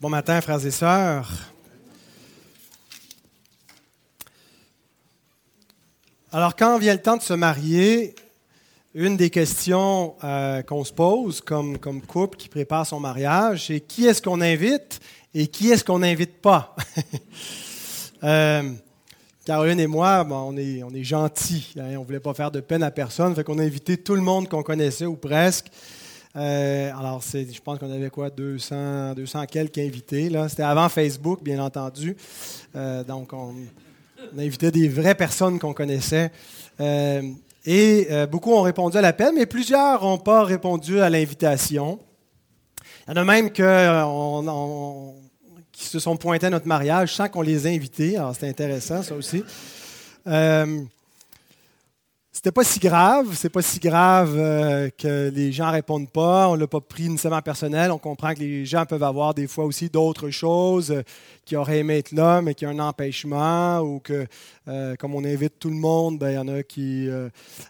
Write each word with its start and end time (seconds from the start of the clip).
Bon 0.00 0.10
matin, 0.10 0.40
frères 0.40 0.64
et 0.64 0.70
sœurs. 0.70 1.28
Alors, 6.30 6.54
quand 6.54 6.78
vient 6.78 6.94
le 6.94 7.02
temps 7.02 7.16
de 7.16 7.22
se 7.22 7.34
marier, 7.34 8.14
une 8.94 9.16
des 9.16 9.28
questions 9.28 10.14
euh, 10.22 10.62
qu'on 10.62 10.84
se 10.84 10.92
pose 10.92 11.40
comme, 11.40 11.78
couple 12.06 12.38
qui 12.38 12.48
prépare 12.48 12.86
son 12.86 13.00
mariage, 13.00 13.66
c'est 13.66 13.80
qui 13.80 14.06
est-ce 14.06 14.22
qu'on 14.22 14.40
invite 14.40 15.00
et 15.34 15.48
qui 15.48 15.72
est-ce 15.72 15.82
qu'on 15.82 15.98
n'invite 15.98 16.40
pas? 16.40 16.76
euh, 18.22 18.70
Caroline 19.44 19.80
et 19.80 19.88
moi, 19.88 20.24
on 20.30 20.56
est, 20.56 20.84
on 20.84 20.90
est 20.90 21.02
gentils. 21.02 21.74
Hein, 21.76 21.96
on 21.96 22.02
ne 22.02 22.06
voulait 22.06 22.20
pas 22.20 22.34
faire 22.34 22.52
de 22.52 22.60
peine 22.60 22.84
à 22.84 22.92
personne, 22.92 23.34
fait 23.34 23.42
qu'on 23.42 23.58
a 23.58 23.64
invité 23.64 23.96
tout 23.96 24.14
le 24.14 24.22
monde 24.22 24.48
qu'on 24.48 24.62
connaissait 24.62 25.06
ou 25.06 25.16
presque. 25.16 25.72
Euh, 26.38 26.90
alors, 26.96 27.20
je 27.20 27.60
pense 27.60 27.78
qu'on 27.78 27.90
avait 27.90 28.10
quoi, 28.10 28.30
200, 28.30 29.14
200 29.14 29.46
quelques 29.46 29.78
invités. 29.78 30.30
C'était 30.48 30.62
avant 30.62 30.88
Facebook, 30.88 31.42
bien 31.42 31.62
entendu. 31.62 32.16
Euh, 32.76 33.02
donc, 33.02 33.32
on, 33.32 33.54
invitait 34.38 34.70
des 34.70 34.88
vraies 34.88 35.14
personnes 35.14 35.58
qu'on 35.58 35.72
connaissait. 35.72 36.30
Euh, 36.80 37.22
et 37.64 38.08
beaucoup 38.30 38.52
ont 38.52 38.62
répondu 38.62 38.96
à 38.96 39.00
l'appel, 39.00 39.32
mais 39.34 39.46
plusieurs 39.46 40.02
n'ont 40.02 40.18
pas 40.18 40.44
répondu 40.44 41.00
à 41.00 41.10
l'invitation. 41.10 41.98
Il 43.06 43.10
y 43.10 43.18
en 43.18 43.22
a 43.22 43.24
même 43.24 43.50
qui 43.50 43.62
se 45.84 45.98
sont 45.98 46.16
pointés 46.16 46.46
à 46.46 46.50
notre 46.50 46.66
mariage 46.66 47.14
sans 47.14 47.28
qu'on 47.28 47.42
les 47.42 47.66
ait 47.66 47.74
invités. 47.74 48.16
Alors, 48.16 48.32
c'était 48.32 48.48
intéressant, 48.48 49.02
ça 49.02 49.14
aussi 49.14 49.42
c'était 52.38 52.52
pas 52.52 52.62
si 52.62 52.78
grave, 52.78 53.34
c'est 53.34 53.48
pas 53.48 53.62
si 53.62 53.80
grave 53.80 54.36
euh, 54.36 54.90
que 54.96 55.28
les 55.34 55.50
gens 55.50 55.72
répondent 55.72 56.08
pas, 56.08 56.48
on 56.48 56.54
l'a 56.54 56.68
pas 56.68 56.80
pris 56.80 57.08
nécessairement 57.08 57.42
personnel, 57.42 57.90
on 57.90 57.98
comprend 57.98 58.32
que 58.32 58.38
les 58.38 58.64
gens 58.64 58.86
peuvent 58.86 59.02
avoir 59.02 59.34
des 59.34 59.48
fois 59.48 59.64
aussi 59.64 59.90
d'autres 59.90 60.30
choses 60.30 60.92
euh, 60.92 61.02
qui 61.44 61.56
auraient 61.56 61.78
aimé 61.78 61.98
être 61.98 62.12
là, 62.12 62.40
mais 62.40 62.54
qui 62.54 62.64
ont 62.64 62.68
un 62.68 62.78
empêchement, 62.78 63.80
ou 63.80 63.98
que, 63.98 64.28
euh, 64.68 64.94
comme 64.94 65.16
on 65.16 65.24
invite 65.24 65.58
tout 65.58 65.68
le 65.68 65.74
monde, 65.74 66.20
ben, 66.20 66.30
il 66.30 66.34
y 66.34 66.38
en 66.38 66.46
a 66.46 66.62
qui... 66.62 67.08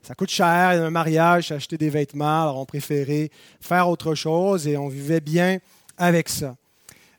ça 0.03 0.15
coûte 0.15 0.29
cher, 0.29 0.75
il 0.75 0.77
y 0.77 0.81
a 0.81 0.85
un 0.85 0.91
mariage, 0.91 1.51
acheter 1.51 1.79
des 1.79 1.89
vêtements, 1.89 2.43
alors 2.43 2.59
on 2.59 2.67
préférait 2.67 3.31
faire 3.63 3.89
autre 3.89 4.15
chose 4.15 4.69
et 4.69 4.77
on 4.77 4.89
vivait 4.89 5.23
bien 5.23 5.61
avec 5.97 6.29
ça. 6.29 6.57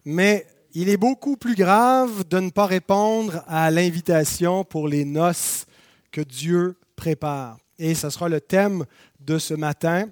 Mais 0.05 0.45
il 0.75 0.87
est 0.87 0.97
beaucoup 0.97 1.35
plus 1.35 1.55
grave 1.55 2.27
de 2.29 2.41
ne 2.41 2.51
pas 2.51 2.67
répondre 2.67 3.43
à 3.47 3.71
l'invitation 3.71 4.63
pour 4.63 4.87
les 4.87 5.03
noces 5.03 5.65
que 6.11 6.21
Dieu 6.21 6.75
prépare. 6.99 7.57
Et 7.79 7.95
ce 7.95 8.09
sera 8.09 8.27
le 8.27 8.41
thème 8.41 8.85
de 9.21 9.37
ce 9.37 9.53
matin, 9.53 10.09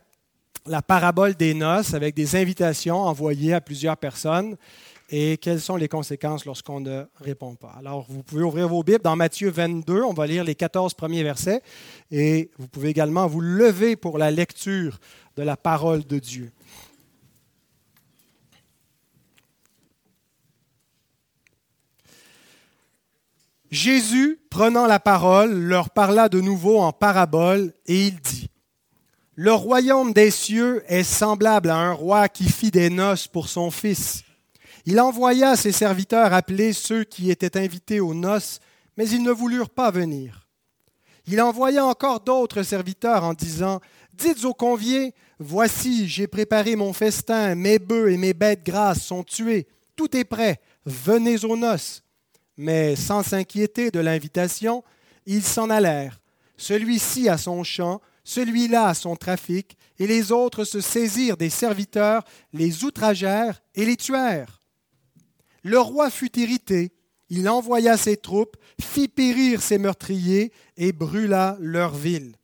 la 0.66 0.82
parabole 0.82 1.36
des 1.36 1.54
noces, 1.54 1.94
avec 1.94 2.16
des 2.16 2.36
invitations 2.38 3.02
envoyées 3.02 3.54
à 3.54 3.62
plusieurs 3.62 3.98
personnes 3.98 4.56
et 5.10 5.38
quelles 5.38 5.62
sont 5.62 5.76
les 5.76 5.88
conséquences 5.88 6.46
lorsqu'on 6.46 6.80
ne 6.80 7.04
répond 7.16 7.56
pas? 7.56 7.74
Alors, 7.78 8.06
vous 8.10 8.24
pouvez 8.24 8.44
ouvrir 8.44 8.68
vos 8.68 8.84
Bibles 8.84 9.04
dans 9.04 9.16
Matthieu 9.16 9.50
22, 9.50 10.04
on 10.04 10.14
va 10.14 10.28
lire 10.28 10.44
les 10.44 10.56
14 10.56 10.94
premiers 10.94 11.24
versets, 11.24 11.62
et 12.12 12.52
vous 12.58 12.68
pouvez 12.68 12.90
également 12.90 13.28
vous 13.28 13.42
lever 13.42 13.96
pour 13.96 14.18
la 14.18 14.32
lecture 14.32 15.00
de 15.38 15.44
la 15.44 15.56
parole 15.56 16.06
de 16.06 16.20
Dieu. 16.20 16.52
Jésus, 23.70 24.40
prenant 24.50 24.88
la 24.88 25.00
parole, 25.00 25.52
leur 25.52 25.90
parla 25.90 26.30
de 26.30 26.40
nouveau 26.40 26.80
en 26.80 26.94
parabole, 26.94 27.74
et 27.86 28.08
il 28.08 28.20
dit, 28.22 28.50
Le 29.36 29.52
royaume 29.52 30.14
des 30.14 30.32
cieux 30.32 30.84
est 30.88 31.04
semblable 31.04 31.70
à 31.70 31.76
un 31.76 31.92
roi 31.92 32.30
qui 32.30 32.46
fit 32.46 32.72
des 32.72 32.90
noces 32.90 33.28
pour 33.28 33.50
son 33.50 33.70
fils. 33.70 34.24
Il 34.86 35.02
envoya 35.02 35.58
ses 35.58 35.74
serviteurs 35.74 36.32
appeler 36.32 36.72
ceux 36.72 37.04
qui 37.04 37.30
étaient 37.30 37.58
invités 37.58 38.00
aux 38.00 38.14
noces, 38.14 38.62
mais 38.96 39.10
ils 39.10 39.22
ne 39.22 39.32
voulurent 39.32 39.70
pas 39.70 39.92
venir. 39.92 40.48
Il 41.26 41.42
envoya 41.42 41.86
encore 41.86 42.22
d'autres 42.22 42.64
serviteurs 42.64 43.26
en 43.26 43.34
disant, 43.34 43.82
Dites 44.14 44.46
aux 44.46 44.54
conviés, 44.54 45.14
Voici, 45.40 46.08
j'ai 46.08 46.28
préparé 46.28 46.78
mon 46.78 46.94
festin, 46.94 47.54
mes 47.54 47.80
bœufs 47.80 48.12
et 48.12 48.18
mes 48.18 48.34
bêtes 48.34 48.66
grasses 48.66 49.04
sont 49.04 49.24
tués, 49.24 49.68
tout 49.98 50.16
est 50.16 50.24
prêt, 50.24 50.62
venez 50.86 51.44
aux 51.44 51.58
noces 51.58 52.02
mais 52.58 52.96
sans 52.96 53.24
s'inquiéter 53.24 53.92
de 53.92 54.00
l'invitation, 54.00 54.84
ils 55.26 55.44
s'en 55.44 55.70
allèrent, 55.70 56.20
celui-ci 56.58 57.30
à 57.30 57.38
son 57.38 57.64
champ, 57.64 58.02
celui-là 58.24 58.88
à 58.88 58.94
son 58.94 59.16
trafic, 59.16 59.78
et 60.00 60.08
les 60.08 60.32
autres 60.32 60.64
se 60.64 60.82
saisirent 60.82 61.38
des 61.38 61.50
serviteurs, 61.50 62.24
les 62.54 62.84
outragèrent 62.84 63.62
et 63.76 63.86
les 63.86 63.96
tuèrent. 63.96 64.62
Le 65.64 65.80
roi 65.80 66.10
fut 66.10 66.38
irrité, 66.40 66.92
il 67.30 67.50
envoya 67.50 67.98
ses 67.98 68.18
troupes, 68.18 68.58
fit 68.82 69.08
périr 69.08 69.62
ses 69.62 69.78
meurtriers 69.78 70.52
et 70.78 70.92
brûla 70.92 71.58
leur 71.60 71.94
ville. 71.94 72.36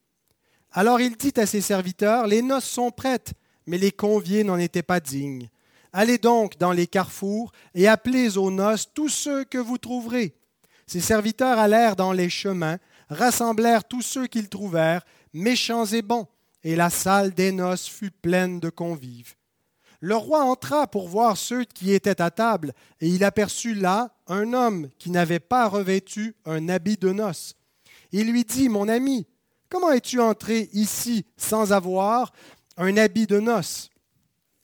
Alors 0.72 1.00
il 1.00 1.16
dit 1.16 1.34
à 1.38 1.46
ses 1.46 1.62
serviteurs, 1.62 2.28
Les 2.28 2.42
noces 2.42 2.66
sont 2.66 2.92
prêtes, 2.92 3.34
mais 3.66 3.78
les 3.78 3.92
conviés 3.92 4.44
n'en 4.44 4.58
étaient 4.58 4.84
pas 4.84 5.00
dignes. 5.00 5.50
Allez 5.94 6.18
donc 6.18 6.58
dans 6.58 6.72
les 6.72 6.88
carrefours 6.88 7.52
et 7.76 7.88
appelez 7.88 8.38
aux 8.40 8.50
noces 8.50 8.90
tous 8.94 9.10
ceux 9.10 9.44
que 9.44 9.60
vous 9.60 9.78
trouverez. 9.78 10.36
Ses 10.88 11.02
serviteurs 11.02 11.60
allèrent 11.60 11.96
dans 11.96 12.12
les 12.12 12.32
chemins, 12.32 12.80
rassemblèrent 13.10 13.84
tous 13.84 14.02
ceux 14.02 14.26
qu'ils 14.26 14.50
trouvèrent, 14.50 15.06
méchants 15.34 15.86
et 15.86 16.02
bons, 16.02 16.28
et 16.64 16.76
la 16.76 16.90
salle 16.90 17.32
des 17.32 17.52
noces 17.52 17.88
fut 17.88 18.12
pleine 18.12 18.60
de 18.60 18.70
convives. 18.70 19.36
Le 20.00 20.16
roi 20.16 20.44
entra 20.44 20.88
pour 20.88 21.08
voir 21.08 21.38
ceux 21.38 21.64
qui 21.64 21.94
étaient 21.94 22.22
à 22.22 22.32
table, 22.32 22.74
et 23.00 23.08
il 23.08 23.24
aperçut 23.24 23.76
là 23.76 24.16
un 24.28 24.52
homme 24.54 24.90
qui 24.98 25.12
n'avait 25.12 25.40
pas 25.40 25.70
revêtu 25.70 26.36
un 26.46 26.70
habit 26.70 26.98
de 26.98 27.12
noces. 27.12 27.56
Il 28.12 28.32
lui 28.32 28.44
dit, 28.44 28.68
Mon 28.68 28.90
ami, 28.90 29.28
comment 29.70 29.92
es-tu 29.92 30.20
entré 30.20 30.70
ici 30.74 31.26
sans 31.38 31.72
avoir 31.72 32.34
un 32.78 32.98
habit 32.98 33.28
de 33.28 33.40
noces? 33.40 33.90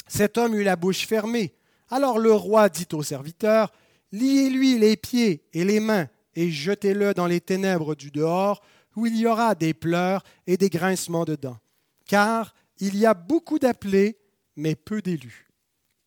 Cet 0.09 0.38
homme 0.38 0.56
eut 0.56 0.64
la 0.64 0.75
bouche 0.75 1.08
fermée. 1.08 1.53
Alors 1.90 2.20
le 2.20 2.34
roi 2.34 2.68
dit 2.68 2.88
au 2.92 3.03
serviteur, 3.03 3.72
Liez-lui 4.12 4.78
les 4.78 4.97
pieds 4.97 5.44
et 5.53 5.64
les 5.64 5.80
mains 5.80 6.08
et 6.36 6.52
jetez-le 6.52 7.14
dans 7.14 7.28
les 7.28 7.42
ténèbres 7.42 7.96
du 7.96 8.12
dehors, 8.12 8.62
où 8.96 9.06
il 9.06 9.18
y 9.18 9.28
aura 9.28 9.56
des 9.56 9.74
pleurs 9.74 10.24
et 10.48 10.58
des 10.58 10.69
grincements 10.69 11.25
de 11.25 11.36
dents. 11.36 11.58
Car 12.06 12.53
il 12.78 12.98
y 12.98 13.06
a 13.06 13.14
beaucoup 13.14 13.59
d'appelés, 13.59 14.18
mais 14.56 14.75
peu 14.75 15.02
d'élus. 15.02 15.48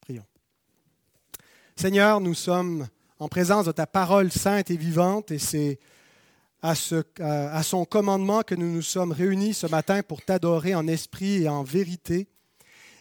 Prions. 0.01 0.25
Seigneur, 1.77 2.21
nous 2.21 2.35
sommes 2.35 2.89
en 3.19 3.29
présence 3.29 3.67
de 3.67 3.73
ta 3.73 3.87
parole 3.87 4.33
sainte 4.33 4.71
et 4.71 4.77
vivante, 4.77 5.31
et 5.31 5.39
c'est 5.39 5.79
à, 6.63 6.75
à, 7.21 7.63
son 7.63 7.85
commandement 7.85 8.43
que 8.43 8.55
nous 8.55 8.73
nous 8.73 8.83
sommes 8.83 9.13
réunis 9.13 9.53
ce 9.53 9.67
matin 9.67 10.03
pour 10.03 10.23
t'adorer 10.23 10.75
en 10.75 10.87
esprit 10.87 11.43
et 11.43 11.49
en 11.49 11.63
vérité. 11.63 12.29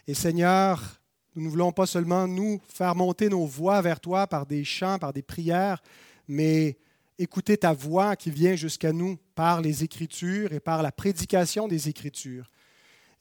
Et 0.06 0.14
Seigneur, 0.14 1.00
nous 1.34 1.44
ne 1.44 1.48
voulons 1.48 1.72
pas 1.72 1.86
seulement 1.86 2.26
nous 2.26 2.60
faire 2.68 2.94
monter 2.94 3.28
nos 3.28 3.46
voix 3.46 3.80
vers 3.80 4.00
toi 4.00 4.26
par 4.26 4.46
des 4.46 4.64
chants, 4.64 4.98
par 4.98 5.12
des 5.12 5.22
prières, 5.22 5.82
mais 6.28 6.76
écouter 7.18 7.56
ta 7.56 7.72
voix 7.72 8.16
qui 8.16 8.30
vient 8.30 8.56
jusqu'à 8.56 8.92
nous 8.92 9.16
par 9.34 9.60
les 9.60 9.84
Écritures 9.84 10.52
et 10.52 10.60
par 10.60 10.82
la 10.82 10.92
prédication 10.92 11.68
des 11.68 11.88
Écritures. 11.88 12.50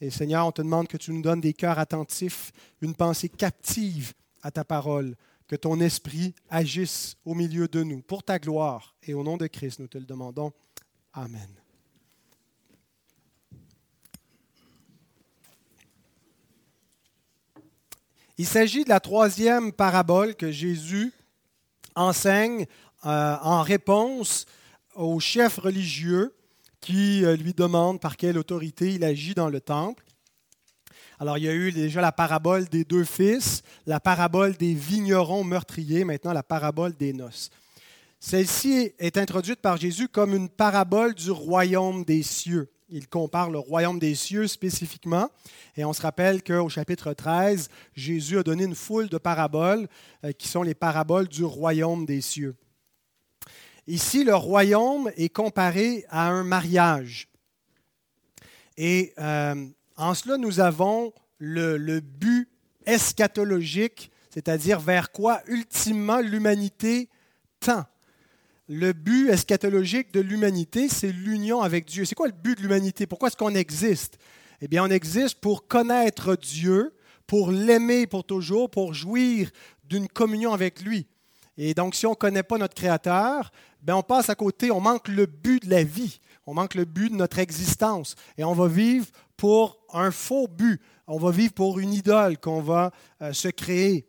Et 0.02 0.09
Seigneur, 0.09 0.47
on 0.47 0.52
te 0.52 0.62
demande 0.62 0.88
que 0.88 0.97
tu 0.97 1.12
nous 1.12 1.22
donnes 1.22 1.41
des 1.41 1.53
cœurs 1.53 1.78
attentifs, 1.78 2.52
une 2.81 2.96
pensée 2.96 3.30
captive 3.30 4.14
à 4.41 4.50
ta 4.50 4.64
parole, 4.64 5.16
que 5.47 5.56
ton 5.56 5.80
esprit 5.80 6.34
agisse 6.50 7.18
au 7.25 7.36
milieu 7.36 7.68
de 7.68 7.84
nous 7.84 8.02
pour 8.02 8.24
ta 8.24 8.40
gloire. 8.40 8.96
Et 9.03 9.14
au 9.14 9.24
nom 9.24 9.38
de 9.38 9.47
Christ, 9.47 9.80
nous 9.80 9.88
te 9.88 9.97
le 9.97 10.06
demandons. 10.06 10.52
Amen. 11.14 11.60
Il 18.41 18.47
s'agit 18.47 18.84
de 18.84 18.90
la 18.90 19.00
troisième 19.00 19.72
parabole 19.72 20.34
que 20.34 20.52
Jésus 20.52 21.14
enseigne 21.93 22.66
euh, 23.05 23.35
en 23.40 23.61
réponse 23.61 24.47
au 24.96 25.20
chef 25.20 25.59
religieux 25.59 26.34
qui 26.79 27.23
euh, 27.23 27.35
lui 27.35 27.53
demande 27.53 28.02
par 28.02 28.17
quelle 28.17 28.40
autorité 28.40 28.96
il 28.96 29.03
agit 29.03 29.35
dans 29.35 29.47
le 29.47 29.61
temple. 29.61 30.03
Alors, 31.20 31.38
il 31.38 31.43
y 31.43 31.49
a 31.49 31.53
eu 31.53 31.72
déjà 31.72 32.02
la 32.02 32.11
parabole 32.11 32.67
des 32.67 32.84
deux 32.84 33.03
fils, 33.03 33.61
la 33.85 33.99
parabole 33.99 34.58
des 34.58 34.73
vignerons 34.73 35.43
meurtriers, 35.43 36.03
maintenant 36.03 36.34
la 36.34 36.41
parabole 36.41 36.97
des 36.97 37.14
noces. 37.14 37.52
Celle-ci 38.20 38.91
est 38.97 39.20
introduite 39.20 39.61
par 39.61 39.78
Jésus 39.78 40.08
comme 40.08 40.34
une 40.34 40.49
parabole 40.49 41.14
du 41.14 41.29
royaume 41.29 42.03
des 42.05 42.23
cieux 42.23 42.72
il 42.91 43.08
compare 43.08 43.49
le 43.49 43.58
royaume 43.58 43.99
des 43.99 44.14
cieux 44.16 44.47
spécifiquement. 44.47 45.29
Et 45.78 45.85
on 45.85 45.93
se 45.93 46.02
rappelle 46.02 46.43
qu'au 46.43 46.67
chapitre 46.67 47.14
13, 47.14 47.70
Jésus 47.96 48.38
a 48.38 48.43
donné 48.43 48.66
une 48.66 48.76
foule 48.76 49.08
de 49.08 49.17
paraboles 49.17 49.88
euh, 50.26 50.34
qui 50.34 50.49
sont 50.49 50.61
les 50.61 50.76
paraboles 50.76 51.29
du 51.29 51.46
royaume 51.46 52.05
des 52.05 52.22
cieux. 52.22 52.55
Ici, 53.88 54.23
le 54.23 54.35
royaume 54.35 55.09
est 55.16 55.34
comparé 55.34 56.05
à 56.09 56.29
un 56.29 56.43
mariage. 56.43 57.29
Et 58.78 59.14
euh, 59.20 59.67
en 59.96 60.14
cela, 60.14 60.38
nous 60.38 60.59
avons 60.59 61.14
le, 61.40 61.78
le 61.78 62.02
but 62.02 62.49
eschatologique, 62.85 64.11
c'est-à-dire 64.29 64.79
vers 64.79 65.11
quoi 65.11 65.41
ultimement 65.47 66.20
l'humanité 66.20 67.09
tend. 67.59 67.85
Le 68.73 68.94
but 68.94 69.28
eschatologique 69.28 70.14
de 70.14 70.22
l'humanité, 70.22 70.88
c'est 70.88 71.12
l'union 71.12 71.59
avec 71.59 71.84
Dieu. 71.84 72.06
C'est 72.06 72.16
quoi 72.16 72.28
le 72.28 72.34
but 72.34 72.58
de 72.58 72.62
l'humanité? 72.62 73.06
Pourquoi 73.06 73.28
est-ce 73.28 73.35
qu'on 73.35 73.53
existe? 73.53 74.18
Eh 74.62 74.70
bien, 74.70 74.85
on 74.85 74.90
existe 74.90 75.41
pour 75.41 75.68
connaître 75.68 76.38
Dieu, 76.38 76.94
pour 77.28 77.52
l'aimer 77.52 78.08
pour 78.08 78.23
toujours, 78.23 78.72
pour 78.72 78.94
jouir 78.94 79.52
d'une 79.84 80.08
communion 80.08 80.53
avec 80.53 80.84
lui. 80.84 81.06
Et 81.58 81.73
donc, 81.73 81.96
si 81.96 82.06
on 82.06 82.12
ne 82.12 82.16
connaît 82.16 82.44
pas 82.44 82.58
notre 82.58 82.73
Créateur, 82.73 83.52
ben 83.82 83.96
on 83.96 84.03
passe 84.03 84.29
à 84.29 84.35
côté, 84.35 84.72
on 84.72 84.79
manque 84.79 85.09
le 85.09 85.26
but 85.26 85.66
de 85.66 85.70
la 85.70 85.84
vie, 85.84 86.22
on 86.46 86.53
manque 86.53 86.76
le 86.76 86.85
but 86.85 87.09
de 87.09 87.17
notre 87.17 87.40
existence. 87.40 88.16
Et 88.38 88.46
on 88.46 88.53
va 88.53 88.70
vivre 88.70 89.08
pour 89.35 89.82
un 89.91 90.12
faux 90.12 90.47
but, 90.47 90.79
on 91.08 91.17
va 91.17 91.32
vivre 91.32 91.52
pour 91.52 91.78
une 91.78 91.94
idole 91.94 92.38
qu'on 92.38 92.62
va 92.62 92.91
euh, 93.22 93.34
se 93.34 93.50
créer. 93.50 94.08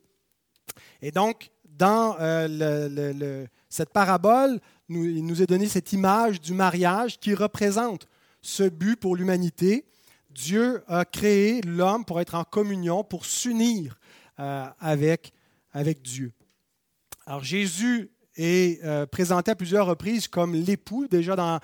Et 1.01 1.11
donc, 1.11 1.51
dans 1.65 2.15
euh, 2.21 3.47
cette 3.73 3.89
parabole, 3.91 4.61
il 4.91 5.25
nous 5.25 5.41
est 5.41 5.47
donné 5.47 5.67
cette 5.67 5.95
image 5.95 6.43
du 6.43 6.53
mariage 6.53 7.19
qui 7.19 7.33
représente 7.33 8.07
ce 8.43 8.65
but 8.65 8.97
pour 8.97 9.17
l'humanité. 9.17 9.87
Dieu 10.29 10.85
a 10.89 11.07
créé 11.07 11.63
l'homme 11.63 12.05
pour 12.05 12.21
être 12.21 12.35
en 12.35 12.45
communion, 12.45 13.03
pour 13.03 13.25
s'unir 13.25 13.99
euh, 14.41 14.67
avec, 14.79 15.33
avec 15.73 16.03
Dieu. 16.03 16.33
Alors 17.25 17.43
Jésus 17.43 18.11
est 18.37 18.83
euh, 18.85 19.07
présenté 19.07 19.51
à 19.51 19.55
plusieurs 19.55 19.87
reprises 19.87 20.29
comme 20.29 20.55
l'époux. 20.55 21.07
Déjà 21.09 21.37
dans 21.37 21.61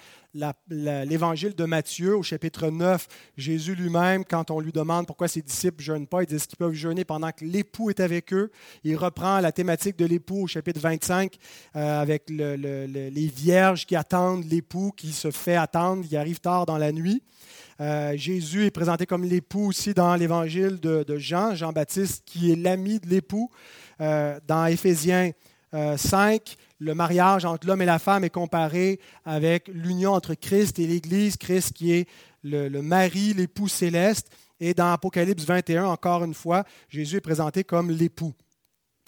l'évangile 0.68 1.54
de 1.54 1.64
Matthieu, 1.64 2.16
au 2.16 2.22
chapitre 2.22 2.68
9, 2.68 3.08
Jésus 3.36 3.74
lui-même, 3.74 4.24
quand 4.24 4.50
on 4.50 4.60
lui 4.60 4.72
demande 4.72 5.06
pourquoi 5.06 5.26
ses 5.26 5.42
disciples 5.42 5.78
ne 5.78 5.84
jeûnent 5.84 6.06
pas, 6.06 6.22
il 6.22 6.26
dit 6.26 6.38
qu'ils 6.38 6.58
peuvent 6.58 6.74
jeûner 6.74 7.04
pendant 7.04 7.32
que 7.32 7.44
l'époux 7.44 7.90
est 7.90 7.98
avec 7.98 8.32
eux? 8.32 8.50
Il 8.84 8.96
reprend 8.96 9.40
la 9.40 9.52
thématique 9.52 9.96
de 9.96 10.04
l'époux 10.04 10.42
au 10.42 10.46
chapitre 10.46 10.80
25 10.80 11.36
euh, 11.74 12.00
avec 12.00 12.28
les 12.28 13.32
vierges 13.34 13.86
qui 13.86 13.96
attendent 13.96 14.44
l'époux 14.44 14.92
qui 14.96 15.12
se 15.12 15.30
fait 15.30 15.56
attendre, 15.56 16.06
qui 16.06 16.16
arrive 16.16 16.40
tard 16.40 16.66
dans 16.66 16.78
la 16.78 16.92
nuit. 16.92 17.22
Euh, 17.80 18.16
Jésus 18.16 18.66
est 18.66 18.70
présenté 18.70 19.06
comme 19.06 19.24
l'époux 19.24 19.68
aussi 19.68 19.94
dans 19.94 20.14
l'évangile 20.14 20.78
de, 20.80 21.04
Jean, 21.16 21.54
Jean-Baptiste, 21.54 22.22
qui 22.26 22.52
est 22.52 22.56
l'ami 22.56 23.00
de 23.00 23.08
l'époux. 23.08 23.50
dans 23.98 24.66
Éphésiens 24.66 25.32
5, 25.72 25.74
euh, 25.74 26.38
le 26.78 26.94
mariage 26.94 27.44
entre 27.44 27.66
l'homme 27.66 27.82
et 27.82 27.86
la 27.86 27.98
femme 27.98 28.24
est 28.24 28.30
comparé 28.30 29.00
avec 29.24 29.68
l'union 29.68 30.12
entre 30.12 30.34
Christ 30.34 30.78
et 30.78 30.86
l'Église, 30.86 31.36
Christ 31.36 31.72
qui 31.72 31.92
est 31.92 32.08
le, 32.42 32.80
mari, 32.80 33.34
l'époux 33.34 33.68
céleste. 33.68 34.30
Et 34.60 34.74
dans 34.74 34.92
Apocalypse 34.92 35.44
21, 35.44 35.86
encore 35.86 36.24
une 36.24 36.34
fois, 36.34 36.64
Jésus 36.88 37.16
est 37.16 37.20
présenté 37.20 37.64
comme 37.64 37.90
l'époux. 37.90 38.34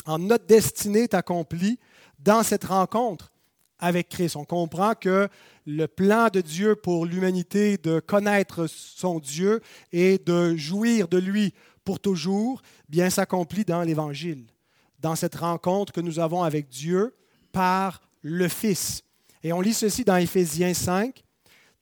Notre 0.07 0.47
destinée 0.47 1.05
est 1.05 1.15
accomplie 1.15 1.79
dans 2.19 2.43
cette 2.43 2.65
rencontre 2.65 3.31
avec 3.79 4.09
Christ. 4.09 4.37
On 4.37 4.45
comprend 4.45 4.95
que 4.95 5.29
le 5.67 5.87
plan 5.87 6.29
de 6.29 6.41
Dieu 6.41 6.77
pour 6.77 7.07
l'humanité 7.07 7.79
de 7.79 8.01
connaître 8.01 8.67
son 8.67 9.19
Dieu 9.19 9.61
et 9.93 10.19
de 10.19 10.57
jouir 10.57 11.09
de 11.09 11.19
lui 11.19 11.55
pour 11.85 12.01
toujours, 12.01 12.63
bien 12.89 13.11
s'accomplit 13.11 13.65
dans 13.65 13.83
l'Évangile 13.83 14.45
dans 15.01 15.17
cette 15.17 15.35
rencontre 15.35 15.93
que 15.93 16.01
nous 16.01 16.19
avons 16.19 16.43
avec 16.43 16.69
Dieu 16.69 17.15
par 17.53 18.01
le 18.23 18.49
Fils. 18.49 19.03
Et 19.43 19.53
on 19.53 19.61
lit 19.61 19.75
ceci 19.75 20.05
dans 20.05 20.17
Éphésiens 20.17 20.75
5, 20.75 21.25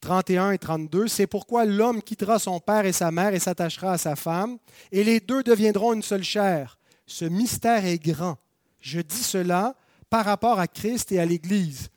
31 0.01 0.53
et 0.53 0.59
32. 0.59 1.09
C'est 1.09 1.27
pourquoi 1.27 1.65
l'homme 1.65 2.03
quittera 2.03 2.39
son 2.39 2.61
père 2.61 2.87
et 2.87 2.93
sa 2.93 3.11
mère 3.11 3.35
et 3.35 3.41
s'attachera 3.41 3.93
à 3.93 3.99
sa 3.99 4.17
femme, 4.17 4.59
et 4.93 5.05
les 5.05 5.21
deux 5.21 5.43
deviendront 5.43 5.93
une 5.93 6.03
seule 6.03 6.23
chair. 6.23 6.79
Ce 7.07 7.25
mystère 7.25 7.85
est 7.85 7.99
grand. 7.99 8.37
Je 8.81 9.01
dis 9.01 9.23
cela 9.23 9.75
par 10.09 10.25
rapport 10.25 10.61
à 10.61 10.69
Christ 10.69 11.11
et 11.13 11.19
à 11.19 11.27
l'Église. 11.27 11.89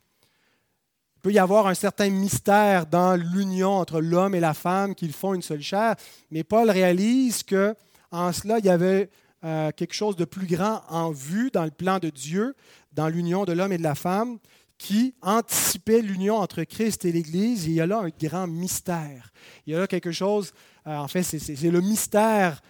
Il 1.18 1.21
peut 1.21 1.33
y 1.33 1.39
avoir 1.39 1.68
un 1.68 1.75
certain 1.75 2.09
mystère 2.09 2.88
dans 2.88 3.15
l'union 3.15 3.73
entre 3.73 4.01
l'homme 4.01 4.33
et 4.33 4.39
la 4.39 4.56
femme 4.56 4.95
qu'ils 4.95 5.13
font 5.13 5.35
une 5.35 5.44
seule 5.44 5.62
chair, 5.62 5.95
mais 6.31 6.44
Paul 6.44 6.69
réalise 6.71 7.44
que 7.44 7.75
en 8.09 8.33
cela 8.33 8.57
il 8.57 8.65
y 8.65 8.69
avait 8.69 9.09
euh, 9.44 9.72
quelque 9.72 9.94
chose 9.94 10.16
de 10.16 10.26
plus 10.26 10.46
grand 10.46 10.84
en 10.90 11.12
vue 11.12 11.50
dans 11.52 11.66
le 11.66 11.72
plan 11.72 11.98
de 11.98 12.10
Dieu, 12.10 12.56
dans 12.94 13.08
l'union 13.08 13.44
de 13.46 13.54
l'homme 13.54 13.74
et 13.74 13.78
de 13.78 13.84
la 13.84 13.96
femme, 13.96 14.38
qui 14.78 15.16
anticipait 15.22 16.02
l'union 16.02 16.38
entre 16.38 16.64
Christ 16.64 17.06
et 17.06 17.12
l'Église. 17.12 17.66
Il 17.66 17.74
y 17.74 17.82
a 17.82 17.88
là 17.88 18.00
un 18.00 18.10
grand 18.10 18.48
mystère. 18.48 19.32
Il 19.66 19.74
y 19.74 19.76
a 19.76 19.80
là 19.80 19.88
quelque 19.88 20.12
chose, 20.12 20.54
euh, 20.86 20.96
en 20.96 21.08
fait, 21.08 21.24
c'est 21.24 21.72
le 21.72 21.82
mystère 21.82 22.62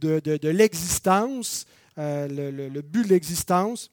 de, 0.00 0.48
l'existence, 0.48 1.66
euh, 1.98 2.28
le, 2.28 2.82
but 2.82 3.04
de 3.04 3.08
l'existence, 3.08 3.90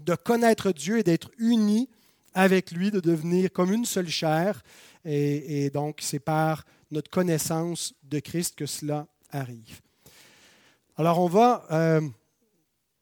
de 0.00 0.14
connaître 0.14 0.72
Dieu 0.72 0.98
et 0.98 1.02
d'être 1.02 1.30
unis 1.38 1.88
avec 2.34 2.70
lui, 2.72 2.90
de 2.90 3.00
devenir 3.00 3.52
comme 3.52 3.72
une 3.72 3.84
seule 3.84 4.08
chair. 4.08 4.62
et 5.04 5.70
donc, 5.70 5.98
c'est 6.00 6.20
par 6.20 6.64
notre 6.90 7.10
connaissance 7.10 7.94
de 8.04 8.20
Christ 8.20 8.54
que 8.56 8.66
cela 8.66 9.06
arrive. 9.30 9.80
Alors 10.96 11.20
on 11.20 11.26
va 11.26 11.64
euh, 11.70 12.02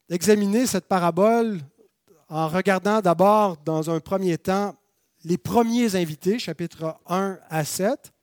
examiner 0.09 0.65
cette 0.65 0.87
parabole 0.87 1.59
en 2.29 2.47
regardant 2.47 3.01
d'abord 3.01 3.57
dans 3.57 3.89
un 3.89 3.99
premier 3.99 4.37
temps 4.37 4.75
les 5.25 5.37
premiers 5.37 5.95
invités, 5.95 6.39
chapitres 6.39 6.97
1 7.07 7.37
à 7.49 7.65
7. 7.65 8.13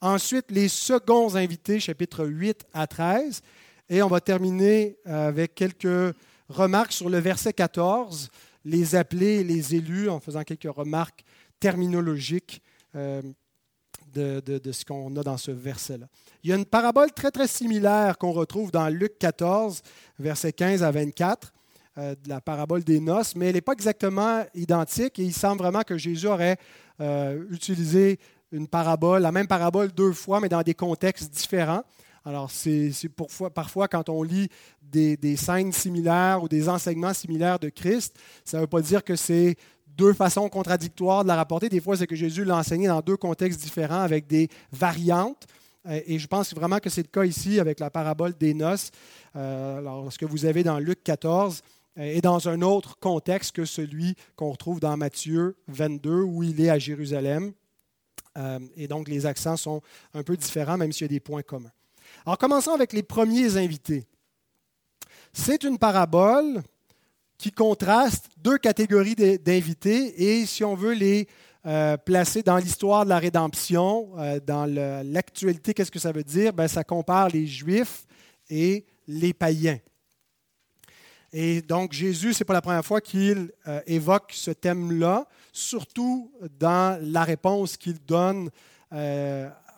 Ensuite, 0.00 0.50
les 0.50 0.68
seconds 0.68 1.34
invités, 1.34 1.80
chapitres 1.80 2.24
8 2.24 2.64
à 2.72 2.86
13. 2.86 3.42
Et 3.90 4.02
on 4.02 4.08
va 4.08 4.20
terminer 4.20 4.96
avec 5.04 5.56
quelques 5.56 6.14
remarques 6.48 6.92
sur 6.92 7.10
le 7.10 7.18
verset 7.18 7.52
14, 7.52 8.30
les 8.64 8.94
appelés 8.94 9.40
et 9.40 9.44
les 9.44 9.74
élus, 9.74 10.08
en 10.08 10.20
faisant 10.20 10.44
quelques 10.44 10.72
remarques 10.72 11.24
terminologiques 11.58 12.62
euh, 12.94 13.20
de, 14.12 14.72
ce 14.72 14.84
qu'on 14.84 15.14
a 15.16 15.22
dans 15.22 15.36
ce 15.36 15.50
verset-là. 15.50 16.06
Il 16.42 16.50
y 16.50 16.52
a 16.52 16.56
une 16.56 16.64
parabole 16.64 17.12
très, 17.12 17.30
très 17.30 17.46
similaire 17.46 18.18
qu'on 18.18 18.32
retrouve 18.32 18.70
dans 18.70 18.88
Luc 18.88 19.18
14, 19.18 19.82
versets 20.18 20.52
15 20.52 20.82
à 20.82 20.90
24, 20.90 21.52
euh, 21.98 22.14
de 22.22 22.28
la 22.28 22.40
parabole 22.40 22.84
des 22.84 23.00
noces, 23.00 23.34
mais 23.36 23.48
elle 23.48 23.54
n'est 23.54 23.60
pas 23.60 23.72
exactement 23.72 24.44
identique 24.54 25.18
et 25.18 25.24
il 25.24 25.34
semble 25.34 25.58
vraiment 25.58 25.82
que 25.82 25.98
Jésus 25.98 26.26
aurait 26.26 26.56
euh, 27.00 27.44
utilisé 27.50 28.18
une 28.52 28.68
parabole, 28.68 29.22
la 29.22 29.32
même 29.32 29.46
parabole 29.46 29.92
deux 29.92 30.12
fois, 30.12 30.40
mais 30.40 30.48
dans 30.48 30.62
des 30.62 30.74
contextes 30.74 31.30
différents. 31.32 31.82
Alors, 32.24 32.50
c'est 32.50 32.92
parfois 33.54 33.88
quand 33.88 34.08
on 34.08 34.22
lit 34.22 34.48
des, 34.82 35.16
des, 35.16 35.36
scènes 35.36 35.72
similaires 35.72 36.42
ou 36.42 36.48
des 36.48 36.68
enseignements 36.68 37.14
similaires 37.14 37.58
de 37.58 37.70
Christ, 37.70 38.18
ça 38.44 38.58
ne 38.58 38.62
veut 38.62 38.66
pas 38.66 38.82
dire 38.82 39.02
que 39.02 39.16
c'est 39.16 39.56
deux 39.96 40.12
façons 40.12 40.48
contradictoires 40.48 41.22
de 41.22 41.28
la 41.28 41.36
rapporter. 41.36 41.68
Des 41.68 41.80
fois, 41.80 41.96
c'est 41.96 42.06
que 42.06 42.16
Jésus 42.16 42.44
l'a 42.44 42.56
enseigné 42.56 42.88
dans 42.88 43.00
deux 43.00 43.16
contextes 43.16 43.60
différents 43.60 44.00
avec 44.00 44.26
des 44.26 44.48
variantes. 44.72 45.46
Euh, 45.86 46.00
et 46.06 46.18
je 46.18 46.26
pense 46.26 46.54
vraiment 46.54 46.78
que 46.78 46.90
c'est 46.90 47.02
le 47.02 47.08
cas 47.08 47.24
ici 47.24 47.60
avec 47.60 47.80
la 47.80 47.90
parabole 47.90 48.34
des 48.36 48.54
noces. 48.54 48.90
Euh, 49.36 49.78
alors, 49.78 50.12
ce 50.12 50.18
que 50.18 50.26
vous 50.26 50.44
avez 50.44 50.62
dans 50.62 50.78
Luc 50.78 51.02
14 51.02 51.62
euh, 51.98 52.02
est 52.02 52.20
dans 52.20 52.48
un 52.48 52.62
autre 52.62 52.98
contexte 52.98 53.52
que 53.52 53.64
celui 53.64 54.14
qu'on 54.36 54.50
retrouve 54.50 54.80
dans 54.80 54.96
Matthieu 54.96 55.56
22 55.68 56.22
où 56.22 56.42
il 56.42 56.60
est 56.60 56.70
à 56.70 56.78
Jérusalem. 56.78 57.52
et 58.76 58.88
donc, 58.88 59.08
les 59.08 59.26
accents 59.26 59.56
sont 59.56 59.82
un 60.14 60.22
peu 60.22 60.36
différents, 60.36 60.78
même 60.78 60.92
s'il 60.92 61.02
y 61.02 61.04
a 61.06 61.08
des 61.08 61.20
points 61.20 61.42
communs. 61.42 61.72
Alors, 62.24 62.38
commençons 62.38 62.72
avec 62.72 62.92
les 62.92 63.02
premiers 63.02 63.56
invités. 63.56 64.06
C'est 65.32 65.64
une 65.64 65.78
parabole 65.78 66.62
qui 67.40 67.50
contraste 67.50 68.28
deux 68.36 68.58
catégories 68.58 69.14
d'invités 69.14 70.22
et 70.22 70.44
si 70.44 70.62
on 70.62 70.74
veut 70.74 70.92
les 70.92 71.26
euh, 71.64 71.96
placer 71.96 72.42
dans 72.42 72.58
l'histoire 72.58 73.04
de 73.04 73.08
la 73.08 73.18
rédemption, 73.18 74.10
euh, 74.18 74.40
dans 74.40 74.66
l'actualité, 74.66 75.72
qu'est-ce 75.72 75.90
que 75.90 75.98
ça 75.98 76.12
veut 76.12 76.22
dire? 76.22 76.52
Ben, 76.52 76.68
ça 76.68 76.84
compare 76.84 77.30
les 77.30 77.46
Juifs 77.46 78.04
et 78.50 78.84
les 79.08 79.32
païens. 79.32 79.78
Et 81.32 81.62
donc 81.62 81.94
Jésus, 81.94 82.34
ce 82.34 82.40
n'est 82.40 82.44
pas 82.44 82.52
la 82.52 82.60
première 82.60 82.84
fois 82.84 83.00
qu'il 83.00 83.50
euh, 83.66 83.80
évoque 83.86 84.32
ce 84.34 84.50
thème-là, 84.50 85.26
surtout 85.50 86.30
dans 86.58 87.00
la 87.02 87.24
réponse 87.24 87.78
qu'il 87.78 88.04
donne 88.04 88.50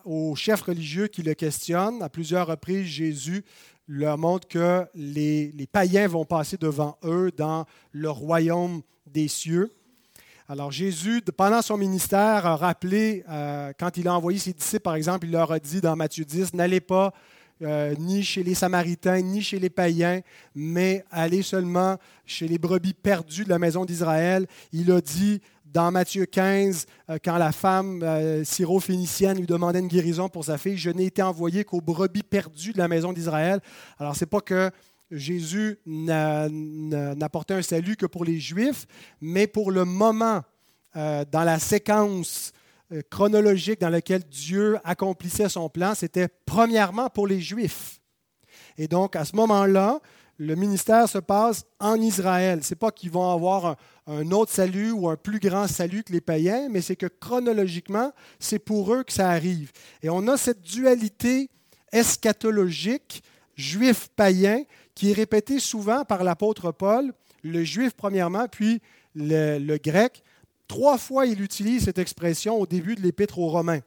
aux 0.04 0.34
chefs 0.34 0.62
religieux 0.62 1.06
qui 1.06 1.22
le 1.22 1.34
questionnent. 1.34 2.02
À 2.02 2.08
plusieurs 2.08 2.48
reprises, 2.48 2.86
Jésus 2.86 3.44
leur 3.88 4.18
montre 4.18 4.48
que 4.48 4.86
les, 4.94 5.52
païens 5.70 6.06
vont 6.08 6.24
passer 6.24 6.56
devant 6.56 6.96
eux 7.04 7.30
dans 7.36 7.66
le 7.92 8.10
royaume 8.10 8.82
des 9.06 9.28
cieux. 9.28 9.72
Alors 10.48 10.70
Jésus, 10.70 11.22
pendant 11.36 11.62
son 11.62 11.76
ministère, 11.76 12.46
a 12.46 12.56
rappelé, 12.56 13.24
euh, 13.28 13.72
quand 13.78 13.96
il 13.96 14.08
a 14.08 14.14
envoyé 14.14 14.38
ses 14.38 14.52
disciples, 14.52 14.82
par 14.82 14.96
exemple, 14.96 15.26
il 15.26 15.32
leur 15.32 15.52
a 15.52 15.58
dit 15.58 15.80
dans 15.80 15.96
Matthieu 15.96 16.24
10, 16.24 16.54
n'allez 16.54 16.80
pas 16.80 17.12
euh, 17.62 17.94
ni 17.98 18.24
chez 18.24 18.42
les 18.42 18.54
Samaritains, 18.54 19.20
ni 19.20 19.40
chez 19.40 19.58
les 19.58 19.70
païens, 19.70 20.20
mais 20.54 21.04
allez 21.10 21.42
seulement 21.42 21.96
chez 22.26 22.48
les 22.48 22.58
brebis 22.58 22.92
perdues 22.92 23.44
de 23.44 23.50
la 23.50 23.58
maison 23.58 23.84
d'Israël. 23.84 24.46
Il 24.72 24.90
a 24.90 25.00
dit, 25.00 25.40
dans 25.72 25.90
Matthieu 25.90 26.26
15, 26.26 26.86
euh, 27.08 27.18
quand 27.24 27.38
la 27.38 27.52
femme 27.52 28.02
euh, 28.02 28.44
syro-phénicienne 28.44 29.38
lui 29.38 29.46
demandait 29.46 29.78
une 29.78 29.88
guérison 29.88 30.28
pour 30.28 30.44
sa 30.44 30.58
fille, 30.58 30.76
je 30.76 30.90
n'ai 30.90 31.06
été 31.06 31.22
envoyé 31.22 31.64
qu'aux 31.64 31.80
brebis 31.80 32.22
perdues 32.22 32.72
de 32.72 32.78
la 32.78 32.88
maison 32.88 33.12
d'Israël. 33.12 33.60
Alors, 33.98 34.14
ce 34.14 34.24
n'est 34.24 34.28
pas 34.28 34.40
que 34.40 34.70
Jésus 35.10 35.78
n'apportait 35.86 37.54
un 37.54 37.62
salut 37.62 37.96
que 37.96 38.06
pour 38.06 38.24
les 38.24 38.38
Juifs, 38.38 38.86
mais 39.20 39.46
pour 39.46 39.70
le 39.70 39.84
moment, 39.84 40.42
euh, 40.96 41.24
dans 41.30 41.44
la 41.44 41.58
séquence 41.58 42.52
chronologique 43.10 43.80
dans 43.80 43.88
laquelle 43.88 44.22
Dieu 44.24 44.78
accomplissait 44.84 45.48
son 45.48 45.70
plan, 45.70 45.94
c'était 45.94 46.28
premièrement 46.44 47.08
pour 47.08 47.26
les 47.26 47.40
Juifs. 47.40 48.00
Et 48.76 48.88
donc, 48.88 49.16
à 49.16 49.24
ce 49.24 49.34
moment-là, 49.36 50.00
le 50.38 50.54
ministère 50.54 51.08
se 51.08 51.18
passe 51.18 51.64
en 51.78 52.00
Israël. 52.00 52.64
Ce 52.64 52.72
n'est 52.74 52.78
pas 52.78 52.90
qu'ils 52.90 53.10
vont 53.10 53.30
avoir 53.30 53.76
un, 54.06 54.30
autre 54.32 54.52
salut 54.52 54.90
ou 54.90 55.08
un 55.08 55.16
plus 55.16 55.38
grand 55.38 55.68
salut 55.68 56.02
que 56.02 56.12
les 56.12 56.20
païens, 56.20 56.68
mais 56.70 56.80
c'est 56.80 56.96
que 56.96 57.06
chronologiquement, 57.06 58.12
c'est 58.38 58.58
pour 58.58 58.92
eux 58.92 59.04
que 59.04 59.12
ça 59.12 59.30
arrive. 59.30 59.70
Et 60.02 60.08
on 60.08 60.26
a 60.28 60.36
cette 60.36 60.62
dualité 60.62 61.50
eschatologique, 61.92 63.22
juif-païen, 63.56 64.64
qui 64.94 65.10
est 65.10 65.14
répétée 65.14 65.58
souvent 65.58 66.04
par 66.04 66.24
l'apôtre 66.24 66.72
Paul, 66.72 67.12
le 67.42 67.64
juif 67.64 67.92
premièrement, 67.96 68.48
puis 68.48 68.80
le, 69.14 69.76
grec. 69.76 70.22
Trois 70.68 70.96
fois, 70.96 71.26
il 71.26 71.42
utilise 71.42 71.84
cette 71.84 71.98
expression 71.98 72.58
au 72.58 72.66
début 72.66 72.94
de 72.94 73.02
l'épître 73.02 73.38
aux 73.38 73.48
Romains, 73.48 73.80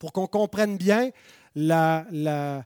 pour 0.00 0.12
qu'on 0.12 0.26
comprenne 0.26 0.76
bien 0.76 1.10
le 1.54 2.62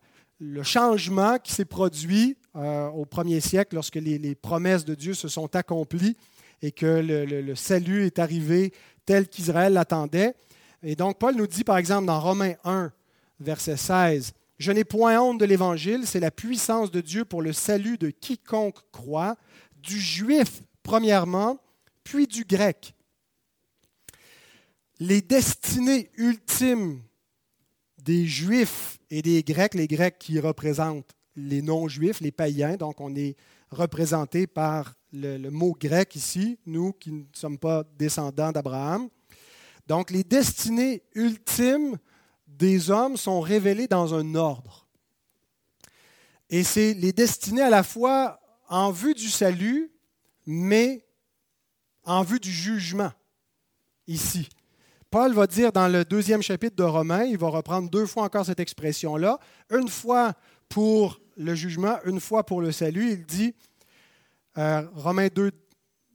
changement 0.63 1.39
qui 1.39 1.53
s'est 1.53 1.67
produit 1.67 2.37
euh, 2.55 2.89
au 2.89 3.07
premier 3.07 3.41
siècle 3.41 3.75
lorsque 3.75 3.97
les, 3.97 4.35
promesses 4.35 4.85
de 4.85 4.95
Dieu 4.95 5.15
se 5.15 5.27
sont 5.27 5.57
accomplies 5.57 6.17
et 6.61 6.71
que 6.71 6.87
le, 6.87 7.55
salut 7.55 8.05
est 8.05 8.19
arrivé 8.19 8.73
tel 9.07 9.27
qu'Israël 9.27 9.73
l'attendait. 9.73 10.35
Et 10.83 10.95
donc 10.95 11.19
Paul 11.19 11.35
nous 11.35 11.47
dit 11.47 11.65
par 11.65 11.79
exemple 11.79 12.07
dans 12.07 12.21
Romains 12.21 12.55
1, 12.65 12.93
verset 13.41 13.79
16, 13.79 14.33
Je 14.59 14.71
n'ai 14.71 14.85
point 14.85 15.19
honte 15.19 15.39
de 15.39 15.47
l'Évangile, 15.47 16.07
c'est 16.07 16.21
la 16.21 16.31
puissance 16.31 16.91
de 16.91 17.01
Dieu 17.01 17.25
pour 17.25 17.41
le 17.41 17.55
salut 17.55 17.97
de 17.97 18.11
quiconque 18.11 18.81
croit, 18.93 19.37
du 19.77 19.99
juif 19.99 20.63
premièrement, 20.83 21.59
puis 22.05 22.27
du 22.27 22.45
grec. 22.45 22.95
Les 25.01 25.23
destinées 25.23 26.11
ultimes 26.17 27.03
des 28.05 28.27
juifs 28.27 28.99
et 29.11 29.23
des 29.23 29.43
grecs, 29.43 29.75
les 29.75 29.89
grecs 29.89 30.19
qui 30.19 30.39
représentent 30.39 31.17
les 31.37 31.63
non-juifs, 31.63 32.21
les 32.21 32.33
païens. 32.33 32.77
Donc, 32.77 33.01
on 33.01 33.15
est 33.15 33.37
représenté 33.71 34.47
par 34.47 34.95
le, 35.13 35.51
mot 35.51 35.77
grec 35.79 36.15
ici, 36.17 36.59
nous 36.67 36.93
qui 36.93 37.13
ne 37.13 37.25
sommes 37.33 37.59
pas 37.59 37.85
descendants 37.99 38.53
d'Abraham. 38.53 39.09
Donc, 39.87 40.11
les 40.11 40.25
destinées 40.25 41.03
ultimes 41.15 41.97
des 42.47 42.91
hommes 42.91 43.17
sont 43.17 43.41
révélées 43.41 43.89
dans 43.89 44.15
un 44.15 44.35
ordre. 44.35 44.87
Et 46.51 46.65
c'est 46.65 46.95
les 46.95 47.13
destinées 47.13 47.63
à 47.63 47.71
la 47.71 47.83
fois 47.83 48.41
en 48.69 48.91
vue 48.91 49.15
du 49.15 49.29
salut, 49.29 49.91
mais 50.47 51.05
en 52.05 52.23
vue 52.23 52.41
du 52.41 52.51
jugement, 52.51 53.13
ici. 54.07 54.49
Paul 55.11 55.35
va 55.35 55.47
dire 55.47 55.73
dans 55.73 55.89
le 55.89 56.05
deuxième 56.05 56.43
chapitre 56.43 56.77
de 56.77 56.83
Romains, 56.83 57.25
il 57.25 57.37
va 57.37 57.49
reprendre 57.49 57.91
deux 57.91 58.07
fois 58.07 58.25
encore 58.25 58.47
cette 58.47 58.61
expression-là, 58.61 59.39
une 59.71 59.89
fois 59.89 60.33
pour 60.69 61.21
le 61.37 61.55
jugement, 61.55 61.97
une 62.05 62.21
fois 62.21 62.45
pour 62.45 62.61
le 62.61 62.73
salut. 62.73 63.11
Il 63.13 63.27
dit, 63.27 63.55
euh, 64.59 64.83
Romains 64.95 65.29
2, 65.35 65.51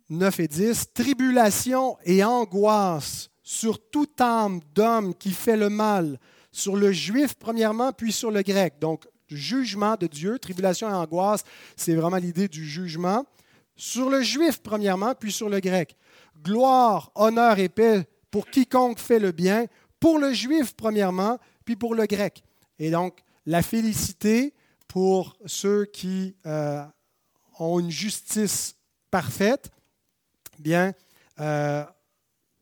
9 0.09 0.39
et 0.39 0.47
10, 0.47 0.93
Tribulation 0.93 1.97
et 2.03 2.23
angoisse 2.23 3.29
sur 3.43 3.79
toute 3.89 4.19
âme 4.19 4.59
d'homme 4.75 5.15
qui 5.15 5.31
fait 5.31 5.57
le 5.57 5.69
mal, 5.69 6.19
sur 6.51 6.75
le 6.75 6.91
juif 6.91 7.35
premièrement, 7.35 7.93
puis 7.93 8.11
sur 8.11 8.31
le 8.31 8.41
grec. 8.41 8.75
Donc, 8.79 9.07
jugement 9.29 9.95
de 9.95 10.07
Dieu, 10.07 10.39
tribulation 10.39 10.89
et 10.89 10.93
angoisse, 10.93 11.43
c'est 11.75 11.95
vraiment 11.95 12.17
l'idée 12.17 12.47
du 12.47 12.65
jugement. 12.65 13.25
Sur 13.75 14.09
le 14.09 14.21
juif 14.21 14.59
premièrement, 14.61 15.13
puis 15.15 15.31
sur 15.31 15.49
le 15.49 15.59
grec. 15.59 15.95
Gloire, 16.43 17.11
honneur 17.15 17.59
et 17.59 17.69
paix 17.69 18.07
pour 18.31 18.49
quiconque 18.49 18.99
fait 18.99 19.19
le 19.19 19.31
bien, 19.31 19.65
pour 19.99 20.19
le 20.19 20.33
juif 20.33 20.73
premièrement, 20.75 21.39
puis 21.65 21.75
pour 21.75 21.95
le 21.95 22.05
grec. 22.05 22.43
Et 22.79 22.91
donc, 22.91 23.19
la 23.45 23.61
félicité 23.61 24.53
pour 24.97 25.37
ceux 25.45 25.85
qui 25.85 26.35
euh, 26.47 26.83
ont 27.59 27.79
une 27.79 27.91
justice 27.91 28.75
parfaite, 29.11 29.69
bien, 30.57 30.91
euh, 31.39 31.83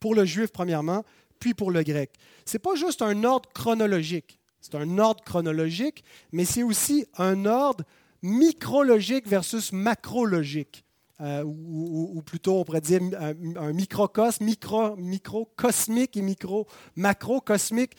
pour 0.01 0.15
le 0.15 0.25
juif 0.25 0.51
premièrement, 0.51 1.05
puis 1.39 1.53
pour 1.53 1.71
le 1.71 1.81
grec. 1.81 2.11
Ce 2.45 2.57
n'est 2.57 2.59
pas 2.59 2.75
juste 2.75 3.01
un 3.01 3.23
ordre 3.23 3.47
chronologique, 3.53 4.37
c'est 4.59 4.75
un 4.75 4.97
ordre 4.97 5.23
chronologique, 5.23 6.03
mais 6.33 6.43
c'est 6.43 6.63
aussi 6.63 7.05
un 7.17 7.45
ordre 7.45 7.85
micrologique 8.21 9.29
versus 9.29 9.71
macrologique. 9.71 10.83
Euh, 11.21 11.41
ou, 11.45 12.21
plutôt 12.25 12.59
on 12.59 12.65
pourrait 12.65 12.81
dire 12.81 12.99
un, 13.17 13.71
microcosme, 13.71 14.43
micro, 14.43 14.97
microcosmique 14.97 16.17
et 16.17 16.21
micro, 16.21 16.67
macrocosmique, 16.97 17.95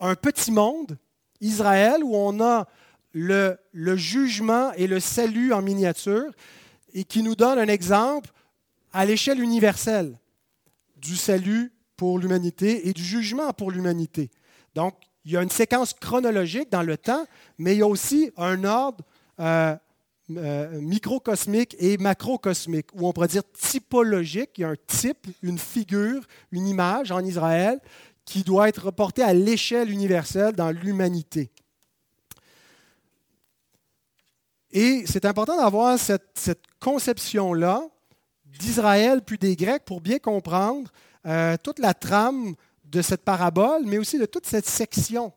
un 0.00 0.16
petit 0.16 0.50
monde, 0.50 0.98
Israël, 1.40 2.02
où 2.02 2.16
on 2.16 2.40
a 2.40 2.66
le, 3.12 3.58
jugement 3.96 4.72
et 4.74 4.86
le 4.86 5.00
salut 5.00 5.52
en 5.52 5.62
miniature 5.62 6.30
et 6.94 7.04
qui 7.04 7.22
nous 7.22 7.34
donne 7.34 7.58
un 7.58 7.68
exemple 7.68 8.30
à 8.92 9.04
l'échelle 9.04 9.40
universelle 9.40 10.18
du 10.96 11.16
salut 11.16 11.72
pour 11.96 12.18
l'humanité 12.18 12.88
et 12.88 12.92
du 12.92 13.04
jugement 13.04 13.52
pour 13.52 13.70
l'humanité. 13.70 14.30
Donc, 14.74 14.94
il 15.24 15.32
y 15.32 15.36
a 15.36 15.42
une 15.42 15.50
séquence 15.50 15.94
chronologique 15.94 16.70
dans 16.70 16.82
le 16.82 16.96
temps, 16.96 17.26
mais 17.58 17.74
il 17.74 17.78
y 17.78 17.82
a 17.82 17.86
aussi 17.86 18.30
un 18.36 18.64
ordre 18.64 19.04
euh, 19.40 19.76
euh, 20.36 20.80
microcosmique 20.80 21.76
et 21.78 21.98
macrocosmique, 21.98 22.88
ou 22.94 23.08
on 23.08 23.12
pourrait 23.12 23.28
dire 23.28 23.42
typologique. 23.52 24.50
Il 24.58 24.60
y 24.62 24.64
a 24.64 24.68
un 24.68 24.76
type, 24.86 25.26
une 25.42 25.58
figure, 25.58 26.22
une 26.52 26.66
image 26.66 27.12
en 27.12 27.20
Israël 27.20 27.80
qui 28.24 28.42
doit 28.42 28.68
être 28.68 28.86
reportée 28.86 29.22
à 29.22 29.32
l'échelle 29.32 29.90
universelle 29.90 30.54
dans 30.54 30.70
l'humanité. 30.70 31.50
Et 34.70 35.04
c'est 35.06 35.24
important 35.24 35.56
d'avoir 35.56 35.98
cette, 35.98 36.60
conception-là 36.80 37.82
d'Israël 38.44 39.20
puis 39.26 39.36
des 39.36 39.56
Grecs 39.56 39.84
pour 39.84 40.00
bien 40.00 40.18
comprendre 40.18 40.88
euh, 41.26 41.56
toute 41.62 41.80
la 41.80 41.92
trame 41.92 42.54
de 42.84 43.02
cette 43.02 43.24
parabole, 43.24 43.82
mais 43.84 43.98
aussi 43.98 44.18
de 44.18 44.26
toute 44.26 44.46
cette 44.46 44.66
section. 44.66 45.32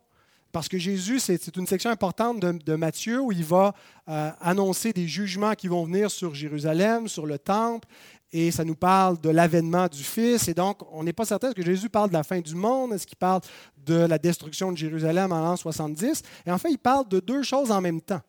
Parce 0.51 0.67
que 0.67 0.77
Jésus, 0.77 1.19
c'est 1.19 1.55
une 1.55 1.65
section 1.65 1.89
importante 1.89 2.39
de, 2.39 2.75
Matthieu 2.75 3.21
où 3.21 3.31
il 3.31 3.43
va 3.43 3.73
euh, 4.07 4.29
annoncer 4.41 4.93
des 4.93 5.07
jugements 5.07 5.53
qui 5.53 5.67
vont 5.67 5.85
venir 5.85 6.11
sur 6.11 6.35
Jérusalem, 6.35 7.07
sur 7.07 7.25
le 7.25 7.39
temple, 7.39 7.87
et 8.33 8.51
ça 8.51 8.63
nous 8.63 8.75
parle 8.75 9.19
de 9.19 9.29
l'avènement 9.29 9.87
du 9.87 10.03
Fils. 10.03 10.47
Et 10.47 10.53
donc, 10.53 10.79
on 10.91 11.03
n'est 11.03 11.13
pas 11.13 11.25
certain, 11.25 11.47
est-ce 11.47 11.55
que 11.55 11.65
Jésus 11.65 11.89
parle 11.89 12.09
de 12.09 12.13
la 12.13 12.23
fin 12.23 12.39
du 12.39 12.55
monde? 12.55 12.93
Est-ce 12.93 13.07
qu'il 13.07 13.17
parle 13.17 13.41
de 13.77 13.95
la 13.95 14.17
destruction 14.17 14.71
de 14.71 14.77
Jérusalem 14.77 15.31
en 15.31 15.41
l'an 15.41 15.55
70? 15.55 16.21
Et 16.45 16.51
en 16.51 16.57
fait, 16.57 16.69
il 16.69 16.77
parle 16.77 17.07
de 17.07 17.19
deux 17.19 17.43
choses 17.43 17.71
en 17.71 17.81
même 17.81 18.01
temps. 18.01 18.21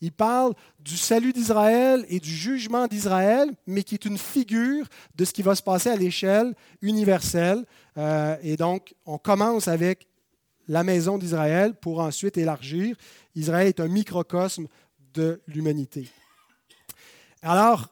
Il 0.00 0.12
parle 0.12 0.52
du 0.78 0.96
salut 0.96 1.32
d'Israël 1.32 2.04
et 2.08 2.20
du 2.20 2.30
jugement 2.30 2.86
d'Israël, 2.86 3.50
mais 3.66 3.82
qui 3.82 3.94
est 3.94 4.04
une 4.04 4.18
figure 4.18 4.86
de 5.14 5.24
ce 5.24 5.32
qui 5.32 5.42
va 5.42 5.54
se 5.54 5.62
passer 5.62 5.88
à 5.88 5.96
l'échelle 5.96 6.54
universelle. 6.82 7.64
Euh, 7.96 8.36
et 8.42 8.56
donc, 8.56 8.94
on 9.06 9.16
commence 9.16 9.68
avec 9.68 10.06
la 10.68 10.82
maison 10.84 11.16
d'Israël 11.16 11.74
pour 11.74 12.00
ensuite 12.00 12.36
élargir. 12.36 12.96
Israël 13.34 13.68
est 13.68 13.80
un 13.80 13.88
microcosme 13.88 14.66
de 15.14 15.40
l'humanité. 15.46 16.08
Alors, 17.40 17.88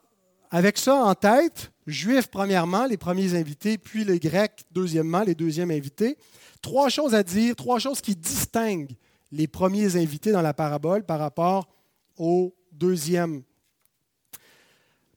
avec 0.50 0.78
ça 0.78 0.94
en 0.96 1.14
tête, 1.14 1.70
Juifs 1.86 2.28
premièrement, 2.28 2.86
les 2.86 2.96
premiers 2.96 3.34
invités, 3.34 3.78
puis 3.78 4.04
les 4.04 4.18
Grecs 4.18 4.64
deuxièmement, 4.70 5.22
les 5.22 5.34
deuxièmes 5.34 5.70
invités. 5.70 6.16
Trois 6.62 6.88
choses 6.88 7.14
à 7.14 7.22
dire, 7.22 7.56
trois 7.56 7.78
choses 7.78 8.00
qui 8.00 8.16
distinguent 8.16 8.96
les 9.32 9.46
premiers 9.46 9.96
invités 9.96 10.32
dans 10.32 10.42
la 10.42 10.54
parabole 10.54 11.04
par 11.04 11.18
rapport 11.18 11.68
au 12.16 12.54
deuxième. 12.72 13.42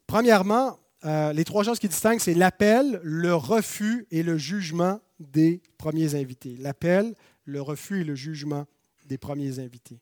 Premièrement, 0.05 0.79
euh, 1.05 1.33
les 1.33 1.43
trois 1.43 1.63
choses 1.63 1.79
qui 1.79 1.87
distinguent, 1.87 2.19
c'est 2.19 2.33
l'appel, 2.33 2.99
le 3.03 3.35
refus 3.35 4.07
et 4.11 4.23
le 4.23 4.37
jugement 4.37 4.99
des 5.19 5.61
premiers 5.77 6.15
invités. 6.15 6.55
L'appel, 6.59 7.13
le 7.45 7.61
refus 7.61 8.01
et 8.01 8.03
le 8.03 8.15
jugement 8.15 8.65
des 9.05 9.17
premiers 9.17 9.59
invités. 9.59 9.99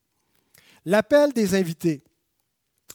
L'appel 0.86 1.34
des 1.34 1.56
invités. 1.56 2.04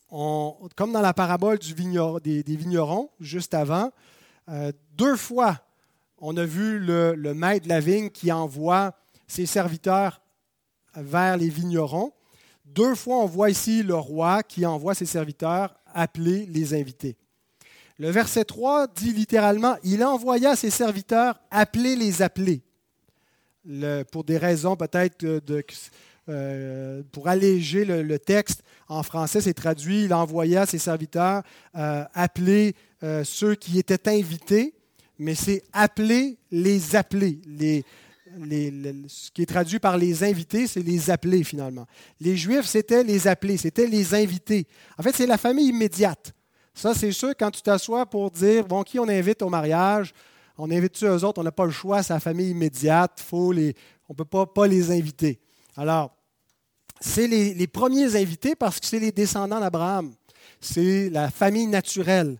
comme 0.09 0.93
dans 0.93 1.01
la 1.01 1.15
parabole 1.15 1.59
du 1.59 1.75
des, 1.75 2.57
vignerons, 2.57 3.11
juste 3.21 3.55
avant, 3.55 3.91
euh, 4.49 4.73
deux 4.95 5.17
fois, 5.17 5.61
on 6.19 6.37
a 6.37 6.45
vu 6.45 6.79
le, 6.79 7.15
le 7.15 7.35
maître 7.35 7.65
de 7.65 7.69
la 7.69 7.81
vigne 7.81 8.11
qui 8.11 8.31
envoie 8.33 8.95
ses 9.27 9.47
serviteurs 9.47 10.21
vers 10.95 11.37
les 11.37 11.49
vignerons. 11.49 12.13
Deux 12.75 12.95
fois, 12.95 13.17
on 13.17 13.27
voit 13.27 13.51
ici 13.51 13.83
le 13.83 13.97
roi 13.97 14.45
qui 14.45 14.65
envoie 14.65 14.95
ses 14.95 15.07
serviteurs 15.07 15.75
appeler 15.93 16.47
les 16.47 16.73
invités. 16.73 17.17
Le 17.99 18.11
verset 18.11 18.45
3 18.45 18.87
dit 18.87 19.13
littéralement, 19.13 19.77
il 19.83 20.05
envoya 20.05 20.55
ses 20.55 20.71
serviteurs 20.71 21.41
appeler 21.51 21.97
les 21.97 22.23
appelés. 22.23 22.63
pour 24.13 24.25
des 24.25 24.39
raisons 24.39 24.77
peut-être 24.77 25.25
euh, 26.29 27.03
pour 27.11 27.27
alléger 27.27 27.85
le, 27.85 28.19
texte 28.19 28.63
en 28.89 29.03
français, 29.03 29.41
c'est 29.41 29.55
traduit, 29.55 30.05
il 30.05 30.15
envoya 30.15 30.65
ses 30.65 30.79
serviteurs 30.79 31.43
euh, 31.77 32.05
appeler 32.15 32.75
ceux 33.25 33.55
qui 33.55 33.79
étaient 33.79 34.09
invités, 34.09 34.75
mais 35.19 35.35
c'est 35.35 35.63
appeler 35.73 36.39
les 36.53 36.95
appelés. 36.95 37.41
Ce 39.09 39.31
qui 39.31 39.43
est 39.43 39.47
traduit 39.47 39.79
par 39.79 39.97
les 39.97 40.23
invités, 40.25 40.67
c'est 40.67 40.83
les 40.83 41.11
appelés 41.11 41.45
finalement. 41.45 41.87
Les 42.21 42.37
Juifs, 42.37 42.67
c'était 42.67 43.03
les 43.03 43.27
appelés, 43.27 43.57
c'était 43.57 43.87
les 43.87 44.15
invités. 44.15 44.67
En 44.99 45.03
fait, 45.03 45.15
c'est 45.15 45.27
la 45.27 45.39
famille 45.39 45.69
immédiate. 45.69 46.33
Ça, 46.75 46.95
c'est 46.95 47.13
sûr, 47.13 47.33
quand 47.39 47.51
tu 47.51 47.63
t'assois 47.63 48.07
pour 48.07 48.31
dire, 48.31 48.67
bon, 48.67 48.83
qui 48.83 48.99
on 48.99 49.09
invite 49.09 49.43
au 49.43 49.49
mariage, 49.49 50.15
on 50.57 50.71
invite-tu 50.71 51.07
eux 51.07 51.25
autres, 51.25 51.41
on 51.41 51.45
n'a 51.45 51.53
pas 51.53 51.65
le 51.65 51.71
choix, 51.71 52.03
c'est 52.03 52.13
la 52.13 52.21
famille 52.21 52.51
immédiate, 52.51 53.21
faut 53.21 53.53
on 53.53 53.55
ne 53.55 54.15
peut 54.15 54.25
pas, 54.25 54.47
pas 54.47 54.67
les 54.67 54.91
inviter. 54.91 55.41
Alors, 55.77 56.15
c'est 57.01 57.27
les, 57.27 57.67
premiers 57.67 58.17
invités 58.17 58.55
parce 58.55 58.79
que 58.79 58.87
c'est 58.87 58.99
les 58.99 59.13
descendants 59.13 59.61
d'Abraham. 59.61 60.13
C'est 60.61 61.09
la 61.09 61.31
famille 61.31 61.67
naturelle. 61.67 62.39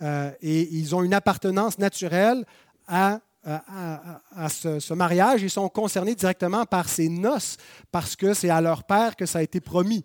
Euh, 0.00 0.30
et 0.40 0.68
ils 0.72 0.94
ont 0.94 1.02
une 1.02 1.14
appartenance 1.14 1.78
naturelle 1.78 2.44
à 2.86 3.20
à, 3.48 4.48
ce, 4.48 4.94
mariage, 4.94 5.42
ils 5.42 5.50
sont 5.50 5.68
concernés 5.68 6.14
directement 6.14 6.64
par 6.66 6.88
ces 6.88 7.08
noces 7.08 7.56
parce 7.90 8.16
que 8.16 8.34
c'est 8.34 8.50
à 8.50 8.60
leur 8.60 8.84
père 8.84 9.16
que 9.16 9.26
ça 9.26 9.38
a 9.38 9.42
été 9.42 9.60
promis. 9.60 10.04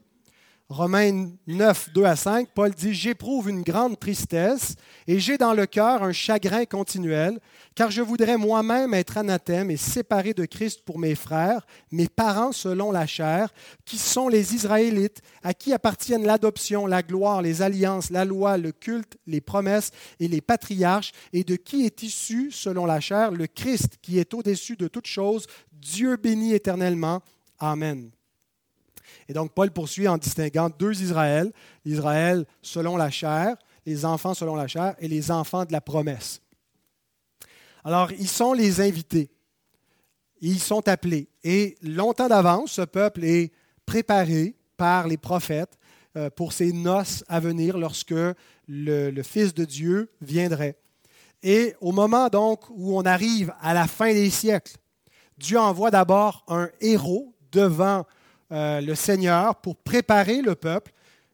Romains 0.73 1.29
9, 1.45 1.91
2 1.93 2.03
à 2.03 2.15
5, 2.15 2.49
Paul 2.55 2.71
dit, 2.71 2.95
J'éprouve 2.95 3.47
une 3.47 3.61
grande 3.61 3.99
tristesse 3.99 4.73
et 5.05 5.19
j'ai 5.19 5.37
dans 5.37 5.53
le 5.53 5.67
cœur 5.67 6.01
un 6.01 6.11
chagrin 6.11 6.65
continuel, 6.65 7.39
car 7.75 7.91
je 7.91 8.01
voudrais 8.01 8.37
moi-même 8.37 8.95
être 8.95 9.19
anathème 9.19 9.69
et 9.69 9.77
séparé 9.77 10.33
de 10.33 10.45
Christ 10.45 10.81
pour 10.83 10.97
mes 10.97 11.13
frères, 11.13 11.67
mes 11.91 12.07
parents 12.07 12.51
selon 12.51 12.91
la 12.91 13.05
chair, 13.05 13.53
qui 13.85 13.99
sont 13.99 14.27
les 14.27 14.55
Israélites, 14.55 15.21
à 15.43 15.53
qui 15.53 15.73
appartiennent 15.73 16.25
l'adoption, 16.25 16.87
la 16.87 17.03
gloire, 17.03 17.43
les 17.43 17.61
alliances, 17.61 18.09
la 18.09 18.25
loi, 18.25 18.57
le 18.57 18.71
culte, 18.71 19.17
les 19.27 19.41
promesses 19.41 19.91
et 20.19 20.27
les 20.27 20.41
patriarches, 20.41 21.11
et 21.33 21.43
de 21.43 21.55
qui 21.55 21.85
est 21.85 22.01
issu, 22.01 22.49
selon 22.51 22.87
la 22.87 22.99
chair, 22.99 23.29
le 23.29 23.45
Christ, 23.45 23.99
qui 24.01 24.17
est 24.17 24.33
au-dessus 24.33 24.75
de 24.75 24.87
toutes 24.87 25.05
choses, 25.05 25.45
Dieu 25.71 26.17
béni 26.17 26.55
éternellement. 26.55 27.21
Amen. 27.59 28.09
Et 29.27 29.33
donc 29.33 29.53
Paul 29.53 29.71
poursuit 29.71 30.07
en 30.07 30.17
distinguant 30.17 30.69
deux 30.69 31.01
Israël, 31.01 31.51
l'Israël 31.85 32.45
selon 32.61 32.97
la 32.97 33.09
chair, 33.09 33.55
les 33.85 34.05
enfants 34.05 34.33
selon 34.33 34.55
la 34.55 34.67
chair 34.67 34.95
et 34.99 35.07
les 35.07 35.31
enfants 35.31 35.65
de 35.65 35.71
la 35.71 35.81
promesse. 35.81 36.41
Alors, 37.83 38.11
ils 38.13 38.29
sont 38.29 38.53
les 38.53 38.79
invités. 38.79 39.29
Ils 40.39 40.59
sont 40.59 40.87
appelés. 40.87 41.27
Et 41.43 41.75
longtemps 41.81 42.27
d'avance, 42.27 42.73
ce 42.73 42.81
peuple 42.81 43.23
est 43.23 43.51
préparé 43.85 44.55
par 44.77 45.07
les 45.07 45.17
prophètes 45.17 45.77
euh, 46.15 46.29
pour 46.29 46.53
ces 46.53 46.71
noces 46.71 47.23
à 47.27 47.39
venir 47.39 47.77
lorsque 47.77 48.13
le, 48.67 49.23
Fils 49.23 49.53
de 49.53 49.65
Dieu 49.65 50.11
viendrait. 50.21 50.77
Et 51.41 51.75
au 51.81 51.91
moment 51.91 52.29
donc 52.29 52.69
où 52.69 52.97
on 52.97 53.01
arrive 53.01 53.53
à 53.61 53.73
la 53.73 53.87
fin 53.87 54.13
des 54.13 54.29
siècles, 54.29 54.77
Dieu 55.37 55.59
envoie 55.59 55.91
d'abord 55.91 56.45
un 56.47 56.69
héros 56.79 57.33
devant 57.51 58.05
euh, 58.53 58.81
le 58.81 58.93
Seigneur 58.93 59.55
pour 59.61 59.75
préparer 59.77 60.43
le 60.43 60.53
peuple. 60.53 60.91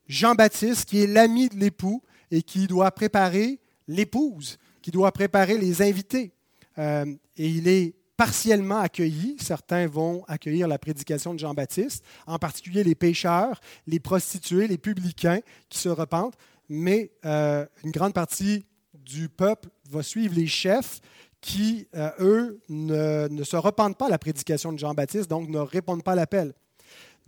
Jean-Baptiste, 0.08 0.86
qui 0.88 1.04
est 1.04 1.08
l'ami 1.08 1.50
de 1.50 1.58
l'époux 1.58 2.02
et 2.32 2.42
qui 2.42 2.66
doit 2.66 2.92
préparer 2.92 3.60
l'épouse, 3.90 4.58
qui 4.82 4.90
doit 4.90 5.12
préparer 5.12 5.58
les 5.58 5.82
invités. 5.82 6.32
Euh, 6.78 7.06
et 7.36 7.50
il 7.50 7.68
est 7.68 7.94
partiellement 8.16 8.80
accueilli. 8.80 9.36
Certains 9.38 9.86
vont 9.86 10.24
accueillir 10.30 10.70
la 10.70 10.80
prédication 10.80 11.34
de 11.34 11.40
Jean-Baptiste, 11.40 12.06
en 12.26 12.40
particulier 12.40 12.86
les 12.86 12.96
pécheurs, 12.96 13.60
les 13.86 14.00
prostituées, 14.00 14.68
les 14.68 14.78
publicains 14.78 15.42
qui 15.68 15.78
se 15.78 15.90
repentent, 15.90 16.38
mais 16.70 17.12
euh, 17.26 17.66
une 17.84 17.92
grande 17.92 18.14
partie 18.14 18.66
du 18.94 19.28
peuple 19.28 19.68
va 19.90 20.04
suivre 20.04 20.36
les 20.36 20.48
chefs 20.48 21.02
qui, 21.42 21.88
eux, 22.20 22.62
ne, 22.70 23.44
se 23.44 23.58
repentent 23.58 23.98
pas 23.98 24.06
à 24.06 24.10
la 24.10 24.18
prédication 24.18 24.72
de 24.72 24.80
Jean-Baptiste, 24.80 25.30
donc 25.30 25.50
ne 25.50 25.60
répondent 25.60 26.04
pas 26.04 26.14
à 26.14 26.16
l'appel. 26.16 26.54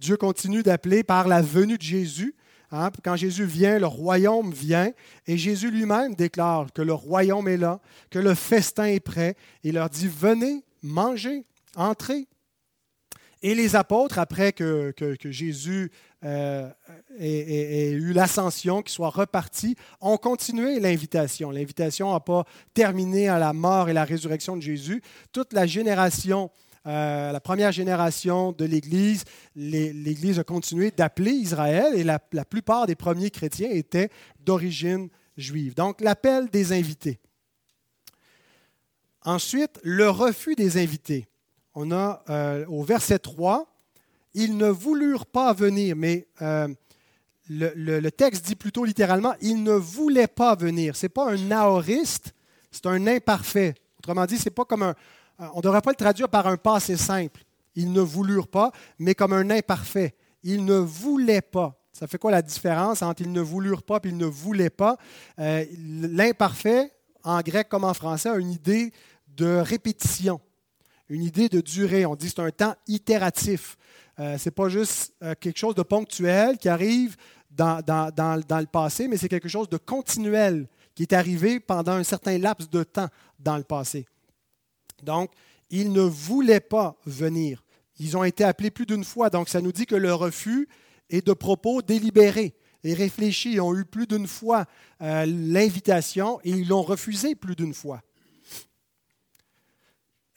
Dieu 0.02 0.18
continue 0.18 0.64
d'appeler 0.64 1.04
par 1.04 1.28
la 1.28 1.44
venue 1.44 1.78
de 1.78 1.84
Jésus. 1.84 2.36
Hein, 2.72 2.90
quand 3.04 3.16
Jésus 3.16 3.46
vient, 3.46 3.78
le 3.78 3.86
royaume 3.86 4.52
vient. 4.52 4.92
Et 5.28 5.38
Jésus 5.38 5.70
lui-même 5.70 6.16
déclare 6.16 6.74
que 6.74 6.82
le 6.82 6.94
royaume 6.94 7.48
est 7.48 7.58
là, 7.58 7.80
que 8.10 8.18
le 8.18 8.34
festin 8.34 8.86
est 8.86 9.00
prêt. 9.00 9.36
Il 9.64 9.76
leur 9.76 9.92
dit, 9.92 10.08
venez, 10.08 10.64
mangez, 10.82 11.46
entrez. 11.76 12.28
Et 13.44 13.54
les 13.54 13.76
apôtres, 13.76 14.18
après 14.18 14.54
que, 14.54 14.92
Jésus 15.26 15.92
euh, 16.26 16.68
ait, 17.20 17.92
eu 17.92 18.12
l'ascension, 18.12 18.82
qu'il 18.82 18.92
soit 18.92 19.10
reparti, 19.10 19.76
ont 20.00 20.18
continué 20.18 20.80
l'invitation. 20.80 21.52
L'invitation 21.52 22.12
n'a 22.12 22.20
pas 22.20 22.46
terminé 22.74 23.30
à 23.30 23.38
la 23.38 23.54
mort 23.54 23.88
et 23.88 23.94
la 23.94 24.04
résurrection 24.04 24.58
de 24.58 24.64
Jésus. 24.64 25.04
Toute 25.32 25.54
la 25.54 25.68
génération 25.68 26.50
euh, 26.88 27.32
la 27.32 27.40
première 27.40 27.72
génération 27.72 28.54
de 28.54 28.66
l'Église, 28.66 29.24
l'Église 29.56 30.40
a 30.40 30.44
continué 30.44 30.90
d'appeler 30.90 31.32
Israël 31.32 31.94
et 31.96 32.04
la, 32.04 32.20
plupart 32.20 32.88
des 32.88 32.96
premiers 32.96 33.30
chrétiens 33.30 33.70
étaient 33.70 34.10
d'origine 34.40 35.10
juive. 35.38 35.76
Donc 35.76 36.02
l'appel 36.02 36.50
des 36.50 36.74
invités. 36.74 37.20
Ensuite, 39.24 39.80
le 39.84 40.10
refus 40.10 40.56
des 40.56 40.82
invités. 40.82 41.28
On 41.76 41.92
a 41.92 42.24
euh, 42.30 42.66
au 42.68 42.84
verset 42.84 43.20
3, 43.20 43.72
ils 44.34 44.58
ne 44.58 44.68
voulurent 44.68 45.28
pas 45.28 45.54
venir, 45.54 45.96
mais 45.96 46.28
euh, 46.42 46.68
le, 47.48 48.10
texte 48.10 48.46
dit 48.46 48.56
plutôt 48.56 48.86
littéralement, 48.86 49.36
ils 49.42 49.62
ne 49.62 49.74
voulaient 49.74 50.28
pas 50.28 50.56
venir. 50.56 50.96
Ce 50.96 51.06
n'est 51.06 51.10
pas 51.10 51.32
un 51.32 51.38
naoriste, 51.38 52.34
c'est 52.72 52.88
un 52.88 53.06
imparfait. 53.06 53.76
Autrement 54.00 54.26
dit, 54.26 54.40
ce 54.40 54.46
n'est 54.46 54.56
pas 54.56 54.66
comme 54.66 54.84
un, 54.84 54.96
on 55.54 55.58
ne 55.58 55.62
devrait 55.62 55.82
pas 55.82 55.92
le 55.92 55.96
traduire 55.96 56.30
par 56.30 56.48
un 56.48 56.58
passé 56.58 56.98
simple. 56.98 57.44
Ils 57.76 57.92
ne 57.92 58.02
voulurent 58.02 58.48
pas, 58.48 58.72
mais 59.00 59.16
comme 59.16 59.34
un 59.34 59.50
imparfait. 59.50 60.14
Ils 60.44 60.66
ne 60.66 60.76
voulaient 60.76 61.42
pas. 61.42 61.78
Ça 61.94 62.08
fait 62.08 62.18
quoi 62.18 62.32
la 62.32 62.42
différence 62.42 63.02
entre 63.02 63.22
ils 63.22 63.32
ne 63.32 63.42
voulurent 63.42 63.84
pas 63.84 63.98
et 64.04 64.08
ils 64.08 64.18
ne 64.18 64.26
voulaient 64.26 64.70
pas? 64.70 64.98
Euh, 65.40 65.66
l'imparfait, 65.78 66.92
en 67.24 67.42
grec 67.42 67.70
comme 67.70 67.84
en 67.84 67.94
français, 67.94 68.30
a 68.30 68.36
une 68.36 68.52
idée 68.52 68.92
de 69.28 69.58
répétition, 69.58 70.40
une 71.10 71.24
idée 71.24 71.50
de 71.50 71.62
durée. 71.62 72.06
On 72.06 72.16
dit 72.16 72.28
que 72.28 72.34
c'est 72.36 72.42
un 72.42 72.52
temps 72.52 72.76
itératif. 72.88 73.78
Euh, 74.20 74.38
ce 74.38 74.50
n'est 74.50 74.52
pas 74.54 74.70
juste 74.70 75.14
quelque 75.40 75.58
chose 75.58 75.76
de 75.76 75.84
ponctuel 75.84 76.58
qui 76.58 76.70
arrive 76.70 77.16
dans 77.50 77.84
le 77.86 78.66
passé, 78.66 79.08
mais 79.08 79.18
c'est 79.18 79.30
quelque 79.30 79.50
chose 79.50 79.70
de 79.70 79.78
continuel 79.78 80.68
qui 80.96 81.04
est 81.04 81.14
arrivé 81.14 81.60
pendant 81.60 81.94
un 81.94 82.04
certain 82.04 82.38
laps 82.38 82.70
de 82.70 82.84
temps 82.84 83.08
dans 83.40 83.58
le 83.58 83.64
passé. 83.64 84.06
Donc, 85.04 85.32
ils 85.70 85.92
ne 85.92 86.02
voulaient 86.02 86.60
pas 86.60 86.98
venir. 87.06 87.64
Ils 88.00 88.18
ont 88.18 88.24
été 88.24 88.44
appelés 88.44 88.72
plus 88.72 88.86
d'une 88.86 89.04
fois. 89.04 89.30
Donc, 89.30 89.50
ça 89.50 89.62
nous 89.62 89.72
dit 89.72 89.86
que 89.86 89.96
le 89.96 90.14
refus 90.14 90.68
est 91.10 91.26
de 91.26 91.34
propos 91.34 91.82
délibérés 91.82 92.56
et 92.84 92.94
réfléchis. 92.94 93.54
Ils 93.54 93.62
ont 93.62 93.76
eu 93.76 93.86
plus 93.86 94.08
d'une 94.08 94.28
fois 94.28 94.66
euh, 95.02 95.26
l'invitation 95.26 96.40
et 96.44 96.50
ils 96.50 96.68
l'ont 96.68 96.82
refusé 96.82 97.36
plus 97.36 97.56
d'une 97.56 97.74
fois. 97.74 98.02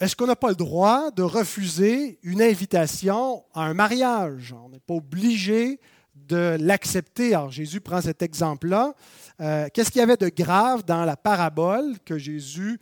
Est-ce 0.01 0.17
qu'on 0.17 0.27
n'a 0.27 0.37
pas 0.37 0.51
le 0.51 0.57
droit 0.57 1.11
de 1.13 1.23
refuser 1.23 2.19
une 2.23 2.43
invitation 2.43 3.45
à 3.55 3.63
un 3.63 3.75
mariage? 3.75 4.55
On 4.65 4.69
n'est 4.69 4.81
pas 4.81 4.95
obligé 4.95 5.81
de 6.15 6.57
l'accepter. 6.61 7.35
Alors 7.35 7.51
Jésus 7.51 7.81
prend 7.81 8.01
cet 8.01 8.21
exemple-là. 8.21 8.95
Euh, 9.41 9.69
qu'est-ce 9.73 9.91
qu'il 9.91 10.01
y 10.01 10.03
avait 10.03 10.17
de 10.17 10.29
grave 10.29 10.85
dans 10.85 11.05
la 11.05 11.17
parabole 11.17 11.99
que 12.05 12.19
Jésus 12.19 12.79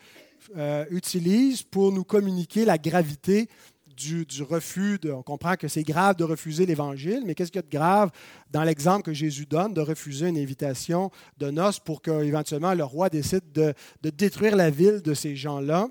euh, 0.56 0.84
utilise 0.90 1.62
pour 1.62 1.92
nous 1.92 2.04
communiquer 2.04 2.64
la 2.64 2.78
gravité 2.78 3.48
du, 3.96 4.26
refus. 4.42 4.98
on 5.04 5.22
comprend 5.22 5.54
que 5.54 5.68
c'est 5.68 5.82
grave 5.82 6.16
de 6.16 6.24
refuser 6.24 6.66
l'Évangile, 6.66 7.22
mais 7.24 7.34
qu'est-ce 7.34 7.52
qu'il 7.52 7.58
y 7.58 7.64
a 7.64 7.68
de 7.68 7.76
grave 7.76 8.10
dans 8.50 8.64
l'exemple 8.64 9.02
que 9.02 9.12
Jésus 9.12 9.46
donne 9.46 9.74
de 9.74 9.80
refuser 9.80 10.28
une 10.28 10.38
invitation 10.38 11.10
de 11.38 11.50
noces 11.50 11.78
pour 11.78 12.02
qu'éventuellement 12.02 12.74
le 12.74 12.84
roi 12.84 13.10
décide 13.10 13.52
de, 13.52 13.74
détruire 14.02 14.56
la 14.56 14.70
ville 14.70 15.02
de 15.02 15.14
ces 15.14 15.36
gens-là? 15.36 15.88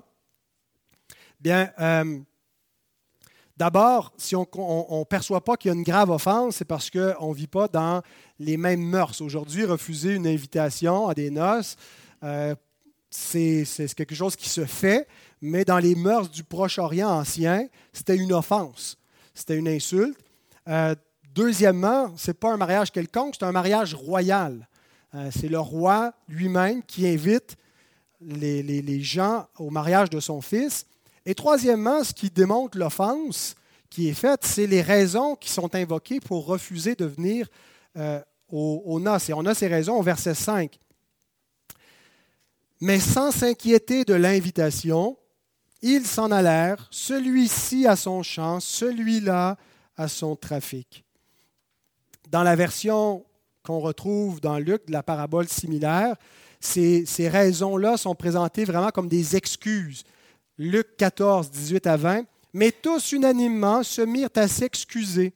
Bien, 1.40 1.70
euh, 1.80 2.20
D'abord, 3.56 4.12
si 4.16 4.34
on 4.34 4.40
ne 4.40 5.04
perçoit 5.04 5.44
pas 5.44 5.56
qu'il 5.56 5.68
y 5.68 5.72
a 5.72 5.76
une 5.76 5.84
grave 5.84 6.10
offense, 6.10 6.56
c'est 6.56 6.64
parce 6.64 6.90
qu'on 6.90 7.28
ne 7.28 7.34
vit 7.34 7.46
pas 7.46 7.68
dans 7.68 8.02
les 8.38 8.56
mêmes 8.56 8.82
mœurs. 8.82 9.20
Aujourd'hui, 9.20 9.64
refuser 9.64 10.14
une 10.14 10.26
invitation 10.26 11.06
à 11.06 11.14
des 11.14 11.30
noces, 11.30 11.76
euh, 12.24 12.54
c'est 13.14 13.94
quelque 13.94 14.14
chose 14.14 14.36
qui 14.36 14.48
se 14.48 14.64
fait, 14.64 15.06
mais 15.42 15.64
dans 15.64 15.78
les 15.78 15.94
mœurs 15.94 16.30
du 16.30 16.44
Proche-Orient 16.44 17.10
ancien, 17.10 17.68
c'était 17.92 18.16
une 18.16 18.32
offense, 18.32 18.96
c'était 19.34 19.56
une 19.56 19.68
insulte. 19.68 20.18
Euh, 20.68 20.94
deuxièmement, 21.34 22.16
ce 22.16 22.30
n'est 22.30 22.34
pas 22.34 22.52
un 22.52 22.56
mariage 22.56 22.90
quelconque, 22.90 23.34
c'est 23.38 23.44
un 23.44 23.52
mariage 23.52 23.94
royal. 23.94 24.66
Euh, 25.14 25.30
c'est 25.30 25.48
le 25.48 25.60
roi 25.60 26.14
lui-même 26.26 26.82
qui 26.84 27.06
invite 27.06 27.56
les, 28.22 29.02
gens 29.02 29.46
au 29.58 29.68
mariage 29.68 30.08
de 30.08 30.20
son 30.20 30.40
fils. 30.40 30.86
Et 31.26 31.34
troisièmement, 31.34 32.02
ce 32.04 32.14
qui 32.14 32.30
démontre 32.30 32.78
l'offense 32.78 33.56
qui 33.90 34.08
est 34.08 34.14
faite, 34.14 34.40
c'est 34.44 34.66
les 34.66 34.80
raisons 34.80 35.36
qui 35.36 35.50
sont 35.50 35.74
invoquées 35.74 36.20
pour 36.20 36.46
refuser 36.46 36.94
de 36.94 37.04
venir 37.04 37.46
euh, 37.98 38.20
aux 38.48 39.00
noces. 39.00 39.28
Et 39.28 39.34
on 39.34 39.44
a 39.44 39.54
ces 39.54 39.66
raisons 39.66 39.98
au 39.98 40.02
verset 40.02 40.34
5. 40.34 40.78
Mais 42.82 42.98
sans 42.98 43.30
s'inquiéter 43.30 44.04
de 44.04 44.12
l'invitation, 44.12 45.16
ils 45.82 46.04
s'en 46.04 46.32
allèrent, 46.32 46.88
celui-ci 46.90 47.86
à 47.86 47.94
son 47.94 48.24
champ, 48.24 48.58
celui-là 48.58 49.56
à 49.96 50.08
son 50.08 50.34
trafic. 50.34 51.04
Dans 52.28 52.42
la 52.42 52.56
version 52.56 53.24
qu'on 53.62 53.78
retrouve 53.78 54.40
dans 54.40 54.58
Luc 54.58 54.88
de 54.88 54.92
la 54.92 55.04
parabole 55.04 55.46
similaire, 55.46 56.16
ces, 56.58 57.06
raisons-là 57.28 57.96
sont 57.96 58.16
présentées 58.16 58.64
vraiment 58.64 58.90
comme 58.90 59.06
des 59.06 59.36
excuses. 59.36 60.02
Luc 60.58 60.96
14, 60.96 61.52
18 61.52 61.86
à 61.86 61.96
20. 61.96 62.24
Mais 62.52 62.72
tous 62.72 63.12
unanimement 63.12 63.84
se 63.84 64.02
mirent 64.02 64.28
à 64.34 64.48
s'excuser. 64.48 65.32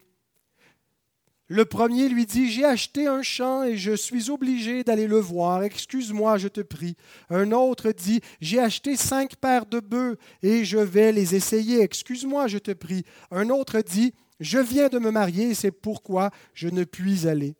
Le 1.48 1.64
premier 1.64 2.08
lui 2.08 2.26
dit, 2.26 2.50
J'ai 2.50 2.64
acheté 2.64 3.06
un 3.06 3.22
champ 3.22 3.62
et 3.62 3.76
je 3.76 3.92
suis 3.92 4.30
obligé 4.30 4.82
d'aller 4.82 5.06
le 5.06 5.18
voir. 5.18 5.62
Excuse-moi, 5.62 6.38
je 6.38 6.48
te 6.48 6.60
prie. 6.60 6.96
Un 7.30 7.52
autre 7.52 7.92
dit, 7.92 8.20
J'ai 8.40 8.58
acheté 8.58 8.96
cinq 8.96 9.36
paires 9.36 9.66
de 9.66 9.78
bœufs 9.78 10.16
et 10.42 10.64
je 10.64 10.78
vais 10.78 11.12
les 11.12 11.34
essayer. 11.34 11.82
Excuse-moi, 11.82 12.48
je 12.48 12.58
te 12.58 12.72
prie. 12.72 13.04
Un 13.30 13.50
autre 13.50 13.80
dit, 13.80 14.12
Je 14.40 14.58
viens 14.58 14.88
de 14.88 14.98
me 14.98 15.10
marier 15.10 15.50
et 15.50 15.54
c'est 15.54 15.70
pourquoi 15.70 16.30
je 16.52 16.68
ne 16.68 16.82
puis 16.82 17.28
aller. 17.28 17.54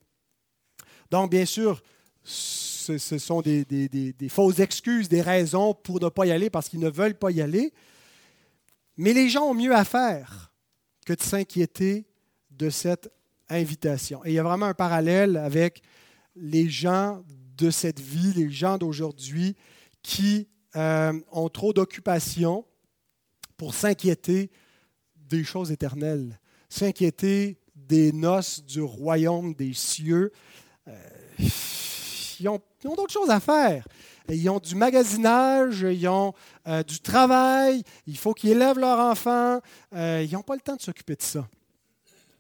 Donc, 1.13 1.31
bien 1.31 1.45
sûr, 1.45 1.81
ce, 2.25 2.99
sont 2.99 3.41
des, 3.41 3.65
des, 3.65 4.29
fausses 4.29 4.59
excuses, 4.59 5.09
des 5.09 5.23
raisons 5.23 5.75
pour 5.75 6.01
ne 6.01 6.09
pas 6.09 6.27
y 6.27 6.33
aller 6.33 6.51
parce 6.51 6.69
qu'ils 6.69 6.81
ne 6.81 6.91
veulent 6.91 7.19
pas 7.19 7.31
y 7.31 7.41
aller. 7.41 7.73
Mais 8.97 9.13
les 9.13 9.29
gens 9.29 9.45
ont 9.45 9.55
mieux 9.55 9.75
à 9.75 9.85
faire 9.85 10.53
que 11.05 11.13
de 11.13 11.23
s'inquiéter 11.23 12.07
de 12.51 12.71
cette 12.71 13.11
Et 13.51 13.65
il 14.27 14.33
y 14.33 14.39
a 14.39 14.43
vraiment 14.43 14.67
un 14.67 14.75
parallèle 14.75 15.37
avec 15.37 15.83
les 16.35 16.69
gens 16.69 17.23
de 17.57 17.71
cette 17.71 18.01
vie, 18.01 18.33
les 18.35 18.51
gens 18.51 18.79
d'aujourd'hui 18.79 19.57
qui 20.03 20.49
euh, 20.77 21.13
ont 21.33 21.49
trop 21.49 21.73
d'occupations 21.73 22.65
pour 23.57 23.75
s'inquiéter 23.75 24.51
des 25.17 25.43
choses 25.43 25.71
éternelles, 25.71 26.39
s'inquiéter 26.69 27.59
des 27.75 28.13
noces 28.13 28.63
du 28.65 28.83
royaume 28.83 29.55
des 29.55 29.73
cieux. 29.73 30.33
Euh, 30.89 30.93
ils 32.39 32.49
ont, 32.49 32.61
d'autres 32.85 33.13
choses 33.13 33.31
à 33.31 33.41
faire. 33.41 33.89
Ils 34.29 34.51
ont 34.51 34.59
du 34.59 34.75
magasinage, 34.75 35.87
ils 35.89 36.09
ont 36.09 36.35
euh, 36.67 36.83
du 36.83 37.01
travail, 37.01 37.83
il 38.07 38.19
faut 38.19 38.35
qu'ils 38.35 38.51
élèvent 38.51 38.79
leurs 38.79 38.99
enfants. 38.99 39.61
ils 39.93 40.29
n'ont 40.33 40.43
pas 40.43 40.57
le 40.57 40.61
temps 40.61 40.77
de 40.77 40.83
s'occuper 40.83 41.15
de 41.15 41.23
ça. 41.23 41.49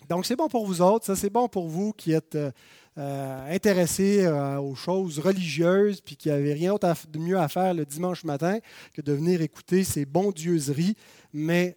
Donc, 0.08 0.24
c'est 0.24 0.36
bon 0.36 0.48
pour 0.48 0.66
vous 0.66 0.80
autres, 0.82 1.04
ça 1.04 1.16
c'est 1.16 1.30
bon 1.30 1.48
pour 1.48 1.66
vous 1.66 1.92
qui 1.92 2.12
êtes 2.12 2.36
euh, 2.36 2.52
euh, 2.96 3.54
intéressés 3.54 4.24
euh, 4.24 4.60
aux 4.60 4.76
choses 4.76 5.18
religieuses 5.18 6.00
puis 6.00 6.16
qui 6.16 6.28
n'avez 6.28 6.52
rien 6.52 6.74
de 6.74 7.18
mieux 7.18 7.38
à 7.38 7.48
faire 7.48 7.74
le 7.74 7.84
dimanche 7.84 8.22
matin 8.22 8.58
que 8.92 9.02
de 9.02 9.12
venir 9.12 9.40
écouter 9.42 9.82
ces 9.82 10.04
bondieuseries. 10.06 10.96
Mais 11.32 11.76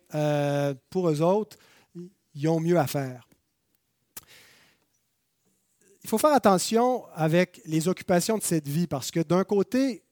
pour 0.89 1.09
eux 1.09 1.21
autres, 1.21 1.57
ils 2.35 2.47
ont 2.47 2.59
mieux 2.59 2.77
à 2.77 2.87
faire. 2.87 3.27
Il 6.03 6.09
faut 6.09 6.17
faire 6.17 6.33
attention 6.33 7.05
avec 7.13 7.61
les 7.65 7.87
occupations 7.87 8.37
de 8.37 8.43
cette 8.43 8.67
vie 8.67 8.87
parce 8.87 9.11
que 9.11 9.19
d'un 9.19 9.43
côté, 9.43 10.03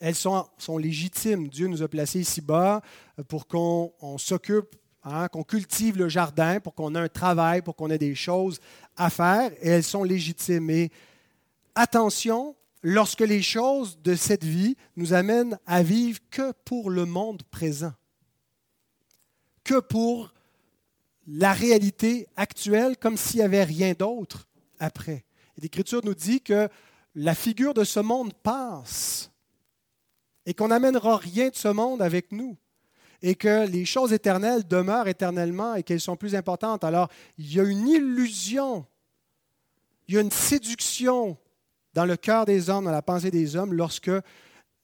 elles 0.00 0.14
sont, 0.14 0.46
sont 0.58 0.78
légitimes. 0.78 1.48
Dieu 1.48 1.66
nous 1.66 1.82
a 1.82 1.88
placés 1.88 2.20
ici-bas 2.20 2.82
pour 3.26 3.48
qu'on 3.48 3.92
s'occupe 4.18 4.76
Hein, 5.10 5.28
qu'on 5.28 5.42
cultive 5.42 5.96
le 5.96 6.10
jardin 6.10 6.60
pour 6.60 6.74
qu'on 6.74 6.94
ait 6.94 6.98
un 6.98 7.08
travail, 7.08 7.62
pour 7.62 7.76
qu'on 7.76 7.88
ait 7.88 7.96
des 7.96 8.14
choses 8.14 8.60
à 8.94 9.08
faire, 9.08 9.50
et 9.62 9.68
elles 9.68 9.84
sont 9.84 10.04
légitimes. 10.04 10.66
Mais 10.66 10.90
attention, 11.74 12.54
lorsque 12.82 13.22
les 13.22 13.40
choses 13.40 13.98
de 14.02 14.14
cette 14.14 14.44
vie 14.44 14.76
nous 14.96 15.14
amènent 15.14 15.58
à 15.66 15.82
vivre 15.82 16.18
que 16.30 16.52
pour 16.66 16.90
le 16.90 17.06
monde 17.06 17.42
présent, 17.44 17.94
que 19.64 19.80
pour 19.80 20.34
la 21.26 21.54
réalité 21.54 22.26
actuelle, 22.36 22.98
comme 22.98 23.16
s'il 23.16 23.38
n'y 23.38 23.46
avait 23.46 23.64
rien 23.64 23.94
d'autre 23.98 24.46
après. 24.78 25.24
L'Écriture 25.56 26.02
nous 26.04 26.14
dit 26.14 26.42
que 26.42 26.68
la 27.14 27.34
figure 27.34 27.72
de 27.72 27.84
ce 27.84 28.00
monde 28.00 28.34
passe 28.34 29.30
et 30.44 30.52
qu'on 30.52 30.68
n'amènera 30.68 31.16
rien 31.16 31.48
de 31.48 31.56
ce 31.56 31.68
monde 31.68 32.02
avec 32.02 32.30
nous 32.30 32.58
et 33.22 33.34
que 33.34 33.66
les 33.66 33.84
choses 33.84 34.12
éternelles 34.12 34.66
demeurent 34.66 35.08
éternellement 35.08 35.74
et 35.74 35.82
qu'elles 35.82 36.00
sont 36.00 36.16
plus 36.16 36.34
importantes. 36.34 36.84
Alors, 36.84 37.08
il 37.36 37.52
y 37.52 37.60
a 37.60 37.64
une 37.64 37.88
illusion, 37.88 38.86
il 40.06 40.14
y 40.14 40.18
a 40.18 40.20
une 40.20 40.30
séduction 40.30 41.36
dans 41.94 42.04
le 42.04 42.16
cœur 42.16 42.44
des 42.44 42.70
hommes, 42.70 42.84
dans 42.84 42.92
la 42.92 43.02
pensée 43.02 43.30
des 43.30 43.56
hommes, 43.56 43.74
lorsque 43.74 44.10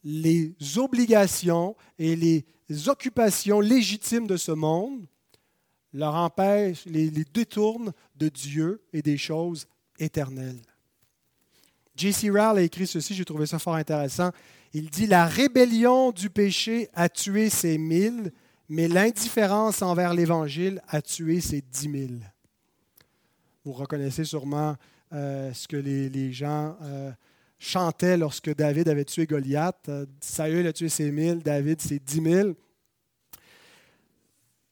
les 0.03 0.55
obligations 0.77 1.77
et 1.99 2.17
les 2.17 2.45
occupations 2.89 3.61
légitimes 3.61 4.27
de 4.27 4.37
ce 4.37 4.53
monde 4.53 5.07
leur 5.93 6.15
empêchent, 6.17 6.85
les, 6.87 7.09
les 7.09 7.25
détournent 7.25 7.93
de 8.17 8.29
Dieu 8.29 8.83
et 8.93 9.01
des 9.01 9.17
choses 9.17 9.67
éternelles. 9.99 10.61
J.C. 11.97 12.29
Rowell 12.29 12.59
a 12.59 12.63
écrit 12.63 12.87
ceci, 12.87 13.15
j'ai 13.15 13.25
trouvé 13.25 13.47
ça 13.47 13.61
fort 13.61 13.77
intéressant. 13.77 14.31
Il 14.77 14.91
dit 14.91 15.07
La 15.07 15.25
rébellion 15.25 16.11
du 16.11 16.31
péché 16.31 16.89
a 16.95 17.09
tué 17.09 17.49
ses 17.49 17.79
mille, 17.79 18.33
mais 18.69 18.89
l'indifférence 18.89 19.83
envers 19.83 20.15
l'Évangile 20.15 20.83
a 20.89 21.01
tué 21.01 21.41
ses 21.41 21.63
dix 21.63 21.89
mille. 21.89 22.33
Vous 23.65 23.73
reconnaissez 23.73 24.25
sûrement 24.25 24.75
euh, 25.13 25.53
ce 25.53 25.69
que 25.69 25.77
les, 25.77 26.33
gens 26.33 26.77
euh, 26.83 27.13
chantaient 27.57 28.17
lorsque 28.17 28.53
David 28.53 28.89
avait 28.89 29.05
tué 29.05 29.27
Goliath. 29.27 29.89
Euh, 29.89 30.07
Saül 30.21 30.67
a 30.67 30.73
tué 30.73 30.89
ses 30.89 31.13
mille, 31.13 31.39
David 31.39 31.81
ses 31.81 32.01
dix 32.01 32.21
mille. 32.21 32.57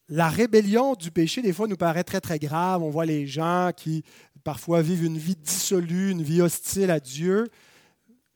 La 0.09 0.29
rébellion 0.29 0.95
du 0.95 1.13
péché, 1.13 1.43
des 1.43 1.53
fois, 1.53 1.69
nous 1.69 1.77
paraît 1.77 2.03
très, 2.03 2.21
très 2.21 2.41
grave. 2.41 2.83
On 2.83 2.91
voit 2.91 3.07
les 3.07 3.29
gens 3.29 3.71
qui, 3.75 4.03
parfois, 4.43 4.83
vivent 4.83 5.05
une 5.05 5.17
vie 5.17 5.37
dissolue, 5.37 6.11
une 6.11 6.23
vie 6.25 6.43
hostile 6.43 6.91
à 6.91 6.99
Dieu. 6.99 7.47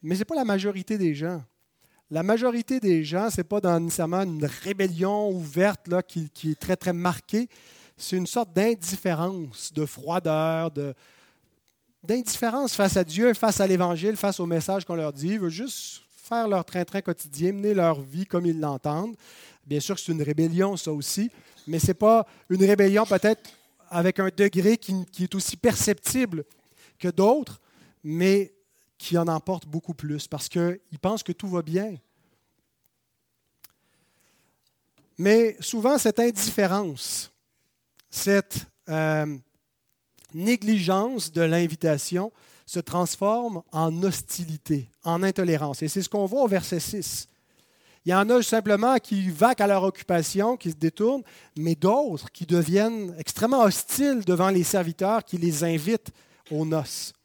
Mais 0.00 0.14
ce 0.14 0.20
n'est 0.20 0.26
pas 0.26 0.36
la 0.36 0.44
majorité 0.44 0.96
des 0.96 1.12
gens. 1.12 1.42
La 2.10 2.22
majorité 2.22 2.78
des 2.78 3.02
gens, 3.02 3.30
ce 3.30 3.38
n'est 3.38 3.44
pas 3.44 3.60
nécessairement 3.80 4.22
une 4.22 4.44
rébellion 4.44 5.28
ouverte 5.30 5.88
là, 5.88 6.02
qui, 6.02 6.30
est 6.44 6.60
très, 6.60 6.76
très 6.76 6.92
marquée. 6.92 7.48
C'est 7.96 8.16
une 8.16 8.28
sorte 8.28 8.52
d'indifférence, 8.52 9.72
de 9.72 9.84
froideur, 9.84 10.70
d'indifférence 12.04 12.74
face 12.74 12.96
à 12.96 13.02
Dieu, 13.02 13.34
face 13.34 13.60
à 13.60 13.66
l'Évangile, 13.66 14.16
face 14.16 14.38
au 14.38 14.46
message 14.46 14.84
qu'on 14.84 14.94
leur 14.94 15.12
dit. 15.12 15.30
Ils 15.30 15.40
veulent 15.40 15.50
juste 15.50 16.02
faire 16.08 16.46
leur 16.46 16.64
train-train 16.64 17.00
quotidien, 17.00 17.52
mener 17.52 17.74
leur 17.74 18.00
vie 18.00 18.26
comme 18.26 18.46
ils 18.46 18.60
l'entendent. 18.60 19.16
Bien 19.66 19.80
sûr, 19.80 19.98
c'est 19.98 20.12
une 20.12 20.22
rébellion, 20.22 20.76
ça 20.76 20.92
aussi, 20.92 21.28
mais 21.66 21.80
ce 21.80 21.88
n'est 21.88 21.94
pas 21.94 22.24
une 22.50 22.64
rébellion 22.64 23.04
peut-être 23.04 23.50
avec 23.90 24.20
un 24.20 24.28
degré 24.36 24.76
qui, 24.76 24.94
qui 25.10 25.24
est 25.24 25.34
aussi 25.34 25.56
perceptible 25.56 26.44
que 27.00 27.08
d'autres, 27.08 27.60
mais 28.04 28.52
qui 28.98 29.18
en 29.18 29.28
emporte 29.28 29.66
beaucoup 29.66 29.94
plus 29.94 30.26
parce 30.26 30.48
qu'ils 30.48 30.98
pensent 31.00 31.22
que 31.22 31.32
tout 31.32 31.48
va 31.48 31.62
bien. 31.62 31.96
Mais 35.18 35.56
souvent, 35.60 35.98
cette 35.98 36.20
indifférence, 36.20 37.32
cette 38.10 38.66
euh, 38.88 39.36
négligence 40.34 41.32
de 41.32 41.42
l'invitation 41.42 42.32
se 42.66 42.80
transforme 42.80 43.62
en 43.72 44.02
hostilité, 44.02 44.90
en 45.04 45.22
intolérance. 45.22 45.82
Et 45.82 45.88
c'est 45.88 46.02
ce 46.02 46.08
qu'on 46.08 46.26
voit 46.26 46.42
au 46.42 46.48
verset 46.48 46.80
6. 46.80 47.28
Il 48.04 48.10
y 48.10 48.14
en 48.14 48.28
a 48.30 48.42
simplement 48.42 48.98
qui 48.98 49.30
vaquent 49.30 49.62
à 49.62 49.66
leur 49.66 49.82
occupation, 49.82 50.56
qui 50.56 50.70
se 50.70 50.76
détournent, 50.76 51.24
mais 51.56 51.74
d'autres 51.74 52.30
qui 52.30 52.46
deviennent 52.46 53.14
extrêmement 53.18 53.62
hostiles 53.62 54.24
devant 54.24 54.50
les 54.50 54.62
serviteurs 54.62 55.24
qui 55.24 55.38
les 55.38 55.64
invitent 55.64 56.12
aux 56.50 56.64
noces. 56.64 57.15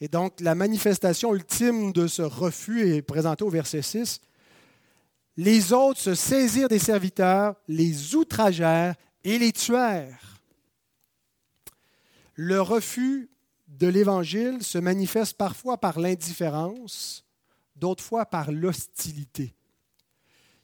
Et 0.00 0.08
donc, 0.08 0.40
la 0.40 0.54
manifestation 0.54 1.34
ultime 1.34 1.92
de 1.92 2.06
ce 2.06 2.22
refus 2.22 2.88
est 2.88 3.02
présentée 3.02 3.44
au 3.44 3.50
verset 3.50 3.82
6. 3.82 4.20
Les 5.36 5.72
autres 5.72 6.00
se 6.00 6.14
saisirent 6.14 6.68
des 6.68 6.78
serviteurs, 6.78 7.56
les 7.66 8.14
outragèrent 8.14 8.94
et 9.24 9.38
les 9.38 9.52
tuèrent. 9.52 10.40
Le 12.34 12.60
refus 12.60 13.28
de 13.66 13.88
l'Évangile 13.88 14.62
se 14.62 14.78
manifeste 14.78 15.36
parfois 15.36 15.78
par 15.78 15.98
l'indifférence, 15.98 17.24
d'autres 17.74 18.04
fois 18.04 18.26
par 18.26 18.52
l'hostilité. 18.52 19.54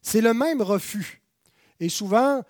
C'est 0.00 0.20
le 0.20 0.34
même 0.34 0.62
refus. 0.62 1.22
Et 1.80 1.88
souvent, 1.88 2.42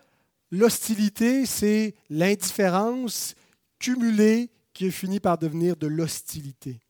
l'hostilité, 0.50 1.46
c'est 1.46 1.94
l'indifférence 2.10 3.34
cumulée 3.78 4.50
qui 4.74 4.90
finit 4.90 5.20
par 5.20 5.38
devenir 5.38 5.76
de 5.76 5.86
l'hostilité. 5.86 6.80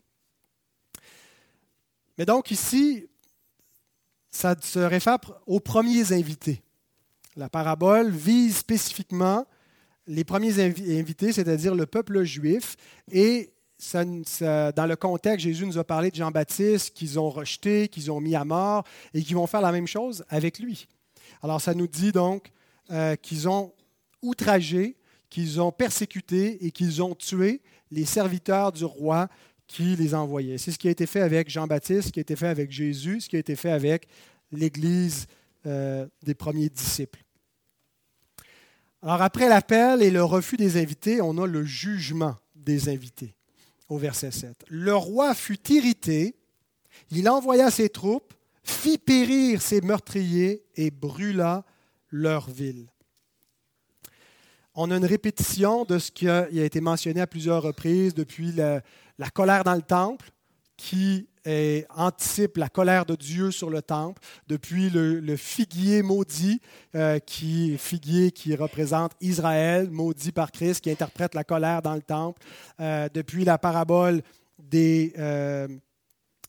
Mais 2.19 2.25
donc 2.25 2.51
ici, 2.51 3.07
ça 4.31 4.57
se 4.61 4.81
réfère 4.81 5.19
aux 5.47 5.61
premiers 5.61 6.13
invités. 6.13 6.63
La 7.37 7.49
parabole 7.49 8.11
vise 8.11 8.57
spécifiquement 8.57 9.47
les 10.07 10.25
premiers 10.25 10.61
invités, 10.61 11.33
c'est-à-dire 11.33 11.75
le 11.75 11.87
peuple 11.87 12.25
juif, 12.25 12.77
et 13.11 13.51
dans 13.93 14.87
le 14.89 14.95
contexte, 14.97 15.45
Jésus 15.45 15.67
nous 15.67 15.79
a 15.79 15.85
parlé 15.85 16.11
de 16.11 16.17
Jean-Baptiste 16.17 16.95
qu'ils 16.95 17.19
ont 17.19 17.31
rejeté, 17.31 17.89
qu'ils 17.89 18.11
ont 18.11 18.21
mis 18.21 18.35
à 18.35 18.45
mort, 18.45 18.85
et 19.13 19.23
qui 19.23 19.35
vont 19.35 19.47
faire 19.47 19.61
la 19.61 19.73
même 19.73 19.87
chose 19.87 20.25
avec 20.29 20.59
lui. 20.59 20.87
Alors 21.43 21.61
ça 21.61 21.75
nous 21.75 21.87
dit 21.87 22.13
donc 22.13 22.51
euh, 22.91 23.17
qu'ils 23.17 23.49
ont 23.49 23.73
outragé, 24.23 24.97
qu'ils 25.35 25.61
ont 25.61 25.73
persécuté 25.73 26.65
et 26.65 26.71
qu'ils 26.71 27.03
ont 27.03 27.17
tué 27.17 27.61
les 27.91 28.05
serviteurs 28.05 28.71
du 28.71 28.85
roi 28.85 29.27
qui 29.67 29.97
les 29.97 30.15
envoyait. 30.15 30.59
C'est 30.59 30.71
ce 30.71 30.79
qui 30.79 30.87
a 30.87 30.93
été 30.93 31.07
fait 31.07 31.23
avec 31.23 31.51
Jean-Baptiste, 31.51 32.07
ce 32.07 32.13
qui 32.13 32.21
a 32.21 32.23
été 32.23 32.37
fait 32.37 32.47
avec 32.47 32.71
Jésus, 32.71 33.23
ce 33.23 33.29
qui 33.29 33.35
a 33.35 33.41
été 33.41 33.57
fait 33.57 33.73
avec 33.73 34.07
l'Église 34.53 35.27
euh, 35.67 36.07
des 36.23 36.35
premiers 36.35 36.69
disciples. 36.69 37.25
Alors 39.03 39.23
après 39.23 39.49
l'appel 39.49 40.03
et 40.03 40.11
le 40.13 40.23
refus 40.23 40.57
des 40.57 40.81
invités, 40.81 41.21
on 41.21 41.37
a 41.39 41.49
le 41.49 41.65
jugement 41.65 42.37
des 42.55 42.89
invités 42.89 43.35
au 43.89 43.99
verset 43.99 44.31
7. 44.31 44.65
Le 44.69 44.95
roi 44.95 45.35
fut 45.35 45.69
irrité, 45.69 46.37
il 47.11 47.29
envoya 47.29 47.73
ses 47.73 47.89
troupes, 47.89 48.35
fit 48.63 48.99
périr 48.99 49.61
ses 49.61 49.81
meurtriers 49.81 50.63
et 50.77 50.93
brûla 50.93 51.65
leur 52.13 52.49
ville. 52.49 52.87
On 54.75 54.91
a 54.91 54.97
une 54.97 55.05
répétition 55.05 55.85
de 55.85 55.99
ce 55.99 56.11
qui 56.11 56.29
a 56.29 56.49
été 56.51 56.81
mentionné 56.81 57.21
à 57.21 57.27
plusieurs 57.29 57.63
reprises 57.63 58.13
depuis 58.13 58.53
la, 58.53 58.83
colère 59.33 59.63
dans 59.63 59.75
le 59.75 59.83
temple, 59.83 60.31
qui 60.77 61.29
anticipe 61.95 62.57
la 62.57 62.69
colère 62.69 63.07
de 63.07 63.15
Dieu 63.15 63.53
sur 63.53 63.71
le 63.71 63.83
temple, 63.83 64.21
depuis 64.49 64.91
le, 64.91 65.37
figuier 65.37 66.03
maudit, 66.03 66.61
euh, 66.97 67.21
qui 67.21 67.79
figuier 67.79 68.33
qui 68.33 68.57
représente 68.57 69.13
Israël, 69.21 69.91
maudit 69.91 70.33
par 70.33 70.51
Christ, 70.51 70.81
qui 70.81 70.91
interprète 70.91 71.35
la 71.35 71.45
colère 71.45 71.81
dans 71.81 71.95
le 71.95 72.03
temple, 72.03 72.43
euh, 72.81 73.09
depuis 73.15 73.45
la 73.45 73.59
parabole 73.59 74.23
des, 74.59 75.13
euh, 75.19 75.69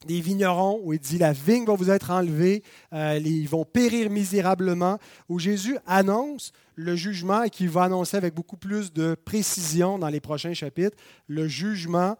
des 0.05 0.21
vignerons, 0.21 0.79
où 0.83 0.93
il 0.93 0.99
dit 0.99 1.17
la 1.17 1.33
vigne 1.33 1.65
va 1.65 1.73
vous 1.73 1.89
être 1.89 2.11
enlevée, 2.11 2.63
ils 2.93 3.47
vont 3.47 3.65
périr 3.65 4.09
misérablement, 4.09 4.99
où 5.29 5.39
Jésus 5.39 5.77
annonce 5.85 6.53
le 6.75 6.95
jugement 6.95 7.43
et 7.43 7.49
qui 7.49 7.67
va 7.67 7.83
annoncer 7.83 8.17
avec 8.17 8.33
beaucoup 8.33 8.57
plus 8.57 8.93
de 8.93 9.15
précision 9.15 9.97
dans 9.97 10.09
les 10.09 10.19
prochains 10.19 10.53
chapitres, 10.53 10.97
le 11.27 11.47
jugement 11.47 12.17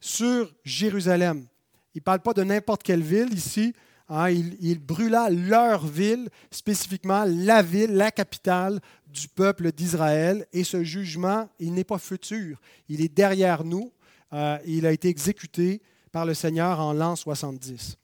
sur 0.00 0.54
Jérusalem. 0.64 1.46
Il 1.94 1.98
ne 1.98 2.04
parle 2.04 2.20
pas 2.20 2.32
de 2.32 2.44
n'importe 2.44 2.82
quelle 2.82 3.02
ville 3.02 3.32
ici. 3.34 3.72
Hein. 4.08 4.30
il, 4.30 4.78
brûla 4.78 5.28
leur 5.28 5.86
ville, 5.86 6.28
spécifiquement 6.50 7.24
la 7.26 7.60
ville, 7.62 7.92
la 7.92 8.10
capitale 8.10 8.80
du 9.06 9.28
peuple 9.28 9.72
d'Israël. 9.72 10.46
Et 10.52 10.64
ce 10.64 10.82
jugement, 10.82 11.48
il 11.58 11.74
n'est 11.74 11.84
pas 11.84 11.98
futur. 11.98 12.60
Il 12.88 13.02
est 13.02 13.14
derrière 13.14 13.64
nous. 13.64 13.92
Euh, 14.32 14.58
il 14.66 14.86
a 14.86 14.92
été 14.92 15.08
exécuté 15.08 15.82
par 16.12 16.26
le 16.26 16.34
Seigneur 16.34 16.80
en 16.80 16.92
l'an 16.92 17.16
70. 17.16 17.96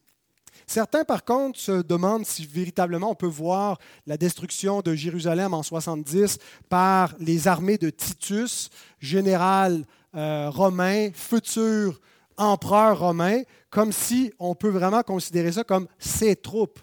Certains, 0.67 1.05
par 1.05 1.25
contre, 1.25 1.59
se 1.59 1.83
demandent 1.83 2.25
si 2.25 2.47
véritablement 2.47 3.11
on 3.11 3.15
peut 3.15 3.27
voir 3.27 3.79
la 4.07 4.17
destruction 4.17 4.81
de 4.81 4.95
Jérusalem 4.95 5.53
en 5.53 5.63
70 5.63 6.39
par 6.69 7.15
les 7.19 7.49
armées 7.49 7.77
de 7.77 7.91
Titus, 7.91 8.71
général 8.99 9.85
euh, 10.15 10.49
romain, 10.49 11.11
futur 11.13 12.01
empereur 12.37 13.01
romain, 13.01 13.43
comme 13.71 13.93
si 13.93 14.33
on 14.39 14.55
peut 14.55 14.71
vraiment 14.71 15.03
considérer 15.03 15.53
ça 15.53 15.65
comme 15.65 15.87
ses 15.99 16.37
troupes. 16.37 16.81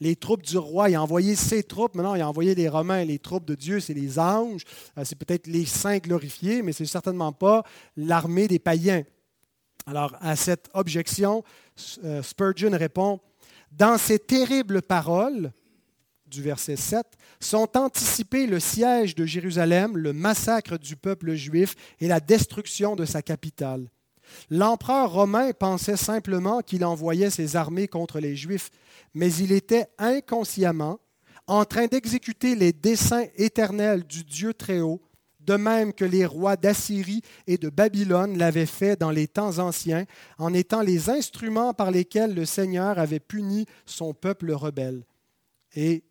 Les 0.00 0.16
troupes 0.16 0.42
du 0.42 0.58
roi, 0.58 0.90
il 0.90 0.96
a 0.96 1.02
envoyé 1.02 1.36
ses 1.36 1.62
troupes, 1.62 1.94
maintenant 1.94 2.16
il 2.16 2.20
a 2.20 2.28
envoyé 2.28 2.54
les 2.54 2.68
Romains, 2.68 3.04
les 3.04 3.20
troupes 3.20 3.44
de 3.44 3.54
Dieu, 3.54 3.78
c'est 3.78 3.94
les 3.94 4.18
anges, 4.18 4.64
euh, 4.98 5.04
c'est 5.04 5.16
peut-être 5.16 5.46
les 5.46 5.64
saints 5.64 5.98
glorifiés, 5.98 6.62
mais 6.62 6.72
ce 6.72 6.82
n'est 6.82 6.88
certainement 6.88 7.32
pas 7.32 7.62
l'armée 7.96 8.48
des 8.48 8.58
païens. 8.58 9.04
Alors 9.86 10.16
à 10.20 10.36
cette 10.36 10.70
objection, 10.74 11.44
euh, 12.04 12.22
Spurgeon 12.22 12.70
répond, 12.72 13.20
Dans 13.70 13.98
ces 13.98 14.18
terribles 14.18 14.82
paroles, 14.82 15.52
du 16.26 16.42
verset 16.42 16.76
7, 16.76 17.06
sont 17.38 17.76
anticipés 17.76 18.46
le 18.46 18.60
siège 18.60 19.14
de 19.14 19.26
Jérusalem, 19.26 19.96
le 19.96 20.12
massacre 20.12 20.78
du 20.78 20.96
peuple 20.96 21.34
juif 21.34 21.74
et 22.00 22.08
la 22.08 22.20
destruction 22.20 22.96
de 22.96 23.04
sa 23.04 23.22
capitale. 23.22 23.90
L'empereur 24.50 25.12
romain 25.12 25.52
pensait 25.52 25.96
simplement 25.96 26.60
qu'il 26.60 26.84
envoyait 26.84 27.30
ses 27.30 27.56
armées 27.56 27.88
contre 27.88 28.20
les 28.20 28.34
Juifs, 28.34 28.70
mais 29.12 29.32
il 29.34 29.52
était 29.52 29.86
inconsciemment 29.98 30.98
en 31.46 31.64
train 31.64 31.86
d'exécuter 31.86 32.54
les 32.54 32.72
desseins 32.72 33.26
éternels 33.36 34.04
du 34.04 34.24
Dieu 34.24 34.54
Très-Haut, 34.54 35.02
de 35.46 35.54
même 35.54 35.92
que 35.92 36.04
les 36.04 36.26
rois 36.26 36.56
d'Assyrie 36.56 37.22
et 37.46 37.58
de 37.58 37.68
Babylone 37.68 38.38
l'avaient 38.38 38.66
fait 38.66 38.98
dans 38.98 39.10
les 39.10 39.28
temps 39.28 39.58
anciens, 39.58 40.04
en 40.38 40.54
étant 40.54 40.80
les 40.80 41.10
instruments 41.10 41.74
par 41.74 41.90
lesquels 41.90 42.34
le 42.34 42.44
Seigneur 42.44 42.98
avait 42.98 43.20
puni 43.20 43.66
son 43.86 44.14
peuple 44.14 44.52
rebelle. 44.52 45.04
Et 45.74 46.04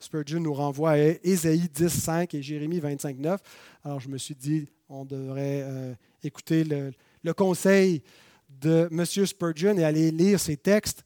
Spurgeon 0.00 0.40
nous 0.40 0.54
renvoie 0.54 0.92
à 0.92 0.98
Ésaïe 0.98 1.68
10, 1.68 1.88
5 1.88 2.34
et 2.34 2.42
Jérémie 2.42 2.80
25, 2.80 3.18
9. 3.18 3.40
Alors 3.84 4.00
je 4.00 4.08
me 4.08 4.16
suis 4.16 4.34
dit, 4.34 4.66
on 4.88 5.04
devrait 5.04 5.62
euh, 5.62 5.94
écouter 6.24 6.64
le, 6.64 7.32
conseil 7.34 8.02
de 8.48 8.88
M. 8.90 9.04
Spurgeon 9.04 9.76
et 9.76 9.84
aller 9.84 10.10
lire 10.10 10.40
ses 10.40 10.56
textes. 10.56 11.04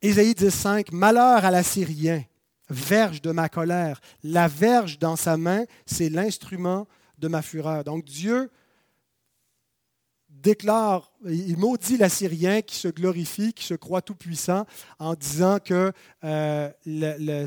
Ésaïe 0.00 0.32
10.5, 0.32 0.94
Malheur 0.94 1.44
à 1.44 1.50
l'Assyrien, 1.50 2.22
verge 2.70 3.22
de 3.22 3.30
ma 3.30 3.48
colère. 3.48 4.00
La 4.22 4.48
verge 4.48 4.98
dans 4.98 5.16
sa 5.16 5.36
main, 5.36 5.64
c'est 5.86 6.08
l'instrument 6.08 6.86
de 7.18 7.28
ma 7.28 7.42
fureur. 7.42 7.84
Donc 7.84 8.04
Dieu 8.04 8.50
déclare, 10.28 11.12
il 11.26 11.56
maudit 11.56 11.96
l'Assyrien 11.96 12.62
qui 12.62 12.76
se 12.76 12.88
glorifie, 12.88 13.52
qui 13.52 13.64
se 13.64 13.74
croit 13.74 14.02
tout-puissant, 14.02 14.64
en 14.98 15.14
disant 15.14 15.58
que 15.62 15.92
euh, 16.24 16.70
le, 16.86 17.46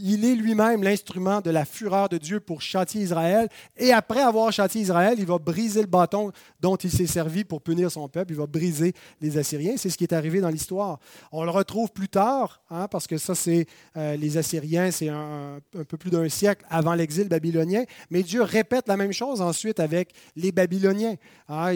il 0.00 0.24
est 0.24 0.34
lui-même 0.34 0.82
l'instrument 0.82 1.40
de 1.40 1.50
la 1.50 1.64
fureur 1.64 2.08
de 2.08 2.18
Dieu 2.18 2.40
pour 2.40 2.60
châtier 2.60 3.02
Israël. 3.02 3.48
Et 3.76 3.92
après 3.92 4.20
avoir 4.20 4.52
châtié 4.52 4.80
Israël, 4.80 5.16
il 5.18 5.26
va 5.26 5.38
briser 5.38 5.80
le 5.80 5.86
bâton 5.86 6.32
dont 6.60 6.76
il 6.76 6.90
s'est 6.90 7.06
servi 7.06 7.44
pour 7.44 7.62
punir 7.62 7.90
son 7.90 8.08
peuple. 8.08 8.32
Il 8.32 8.38
va 8.38 8.46
briser 8.46 8.92
les 9.20 9.38
Assyriens. 9.38 9.76
C'est 9.76 9.90
ce 9.90 9.96
qui 9.96 10.04
est 10.04 10.12
arrivé 10.12 10.40
dans 10.40 10.50
l'histoire. 10.50 10.98
On 11.30 11.44
le 11.44 11.50
retrouve 11.50 11.92
plus 11.92 12.08
tard, 12.08 12.60
hein, 12.70 12.88
parce 12.88 13.06
que 13.06 13.18
ça, 13.18 13.34
c'est 13.34 13.66
euh, 13.96 14.16
les 14.16 14.36
Assyriens, 14.36 14.90
c'est 14.90 15.08
un, 15.08 15.60
peu 15.70 15.96
plus 15.96 16.10
d'un 16.10 16.28
siècle 16.28 16.64
avant 16.68 16.94
l'exil 16.94 17.28
babylonien. 17.28 17.84
Mais 18.10 18.22
Dieu 18.22 18.42
répète 18.42 18.88
la 18.88 18.96
même 18.96 19.12
chose 19.12 19.40
ensuite 19.40 19.78
avec 19.78 20.12
les 20.34 20.50
Babyloniens. 20.50 21.14
Hein, 21.48 21.72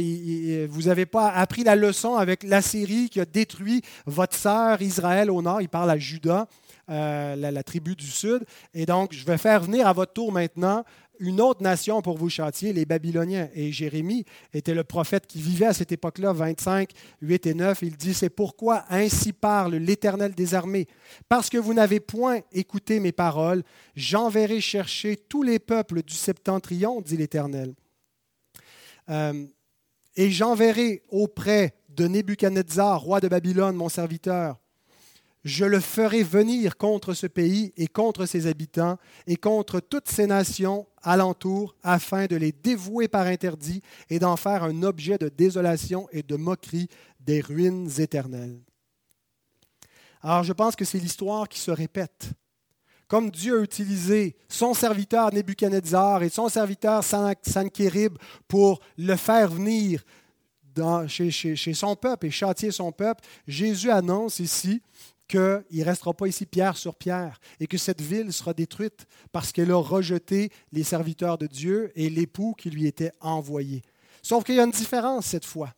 vous 0.72 0.82
n'avez 0.84 1.06
pas 1.06 1.28
appris 1.28 1.64
la 1.64 1.76
leçon 1.76 2.16
avec 2.16 2.42
l'Assyrie 2.42 3.10
qui 3.10 3.20
a 3.20 3.26
détruit 3.26 3.82
votre 4.06 4.34
sœur 4.34 4.80
Israël 4.80 5.30
au 5.30 5.42
nord. 5.42 5.60
Il 5.60 5.68
parle 5.68 5.90
à 5.90 5.98
Judas, 5.98 6.46
euh, 6.88 7.36
la, 7.36 7.62
tribu 7.62 7.94
du 7.94 8.06
sud. 8.06 8.44
Et 8.72 8.86
donc, 8.86 9.12
je 9.12 9.24
vais 9.26 9.36
faire 9.36 9.62
venir 9.62 9.86
à 9.86 9.92
votre 9.92 10.14
tour 10.14 10.32
maintenant 10.32 10.82
une 11.20 11.40
autre 11.40 11.62
nation 11.62 12.00
pour 12.00 12.16
vous 12.16 12.30
châtier, 12.30 12.72
les 12.72 12.86
Babyloniens. 12.86 13.48
Et 13.54 13.70
Jérémie 13.70 14.24
était 14.54 14.74
le 14.74 14.82
prophète 14.82 15.26
qui 15.26 15.40
vivait 15.42 15.66
à 15.66 15.74
cette 15.74 15.92
époque-là, 15.92 16.32
25, 16.32 16.90
8 17.20 17.46
et 17.46 17.54
9. 17.54 17.82
Il 17.82 17.96
dit, 17.96 18.14
c'est 18.14 18.30
pourquoi 18.30 18.84
ainsi 18.88 19.32
parle 19.34 19.74
l'Éternel 19.74 20.34
des 20.34 20.54
armées. 20.54 20.88
Parce 21.28 21.50
que 21.50 21.58
vous 21.58 21.74
n'avez 21.74 22.00
point 22.00 22.40
écouté 22.50 22.98
mes 22.98 23.12
paroles, 23.12 23.62
j'enverrai 23.94 24.60
chercher 24.62 25.16
tous 25.16 25.42
les 25.42 25.58
peuples 25.58 26.02
du 26.02 26.14
septentrion, 26.14 27.02
dit 27.02 27.18
l'Éternel. 27.18 27.74
Euh, 29.10 29.46
et 30.16 30.30
j'enverrai 30.30 31.02
auprès 31.10 31.74
de 31.88 32.06
Nebuchadnezzar, 32.06 33.00
roi 33.00 33.20
de 33.20 33.28
Babylone, 33.28 33.76
mon 33.76 33.88
serviteur. 33.88 34.58
Je 35.44 35.64
le 35.64 35.80
ferai 35.80 36.22
venir 36.22 36.76
contre 36.76 37.14
ce 37.14 37.26
pays 37.26 37.72
et 37.76 37.88
contre 37.88 38.26
ses 38.26 38.46
habitants 38.46 38.96
et 39.26 39.36
contre 39.36 39.80
toutes 39.80 40.08
ces 40.08 40.26
nations 40.26 40.86
alentour 41.02 41.74
afin 41.82 42.26
de 42.26 42.36
les 42.36 42.52
dévouer 42.52 43.08
par 43.08 43.26
interdit 43.26 43.82
et 44.08 44.20
d'en 44.20 44.36
faire 44.36 44.62
un 44.62 44.84
objet 44.84 45.18
de 45.18 45.28
désolation 45.28 46.08
et 46.12 46.22
de 46.22 46.36
moquerie 46.36 46.88
des 47.18 47.40
ruines 47.40 47.90
éternelles. 47.98 48.60
Alors 50.22 50.44
je 50.44 50.52
pense 50.52 50.76
que 50.76 50.84
c'est 50.84 50.98
l'histoire 50.98 51.48
qui 51.48 51.58
se 51.58 51.72
répète 51.72 52.30
comme 53.12 53.30
Dieu 53.30 53.58
a 53.58 53.62
utilisé 53.62 54.34
son 54.48 54.72
serviteur 54.72 55.34
Nebuchadnezzar 55.34 56.22
et 56.22 56.30
son 56.30 56.48
serviteur 56.48 57.04
Sankérib 57.04 58.16
pour 58.48 58.80
le 58.96 59.16
faire 59.16 59.50
venir 59.50 60.02
chez, 61.08 61.74
son 61.74 61.94
peuple 61.94 62.24
et 62.24 62.30
châtier 62.30 62.70
son 62.70 62.90
peuple, 62.90 63.20
Jésus 63.46 63.90
annonce 63.90 64.38
ici 64.38 64.80
qu'il 65.28 65.62
ne 65.70 65.84
restera 65.84 66.14
pas 66.14 66.26
ici 66.26 66.46
pierre 66.46 66.78
sur 66.78 66.94
pierre 66.94 67.38
et 67.60 67.66
que 67.66 67.76
cette 67.76 68.00
ville 68.00 68.32
sera 68.32 68.54
détruite 68.54 69.04
parce 69.30 69.52
qu'elle 69.52 69.72
a 69.72 69.76
rejeté 69.76 70.50
les 70.72 70.82
serviteurs 70.82 71.36
de 71.36 71.46
Dieu 71.46 71.92
et 71.94 72.08
l'époux 72.08 72.54
qui 72.56 72.70
lui 72.70 72.86
était 72.86 73.12
envoyé. 73.20 73.82
Sauf 74.22 74.42
qu'il 74.42 74.54
y 74.54 74.60
a 74.60 74.64
une 74.64 74.70
différence 74.70 75.26
cette 75.26 75.44
fois. 75.44 75.74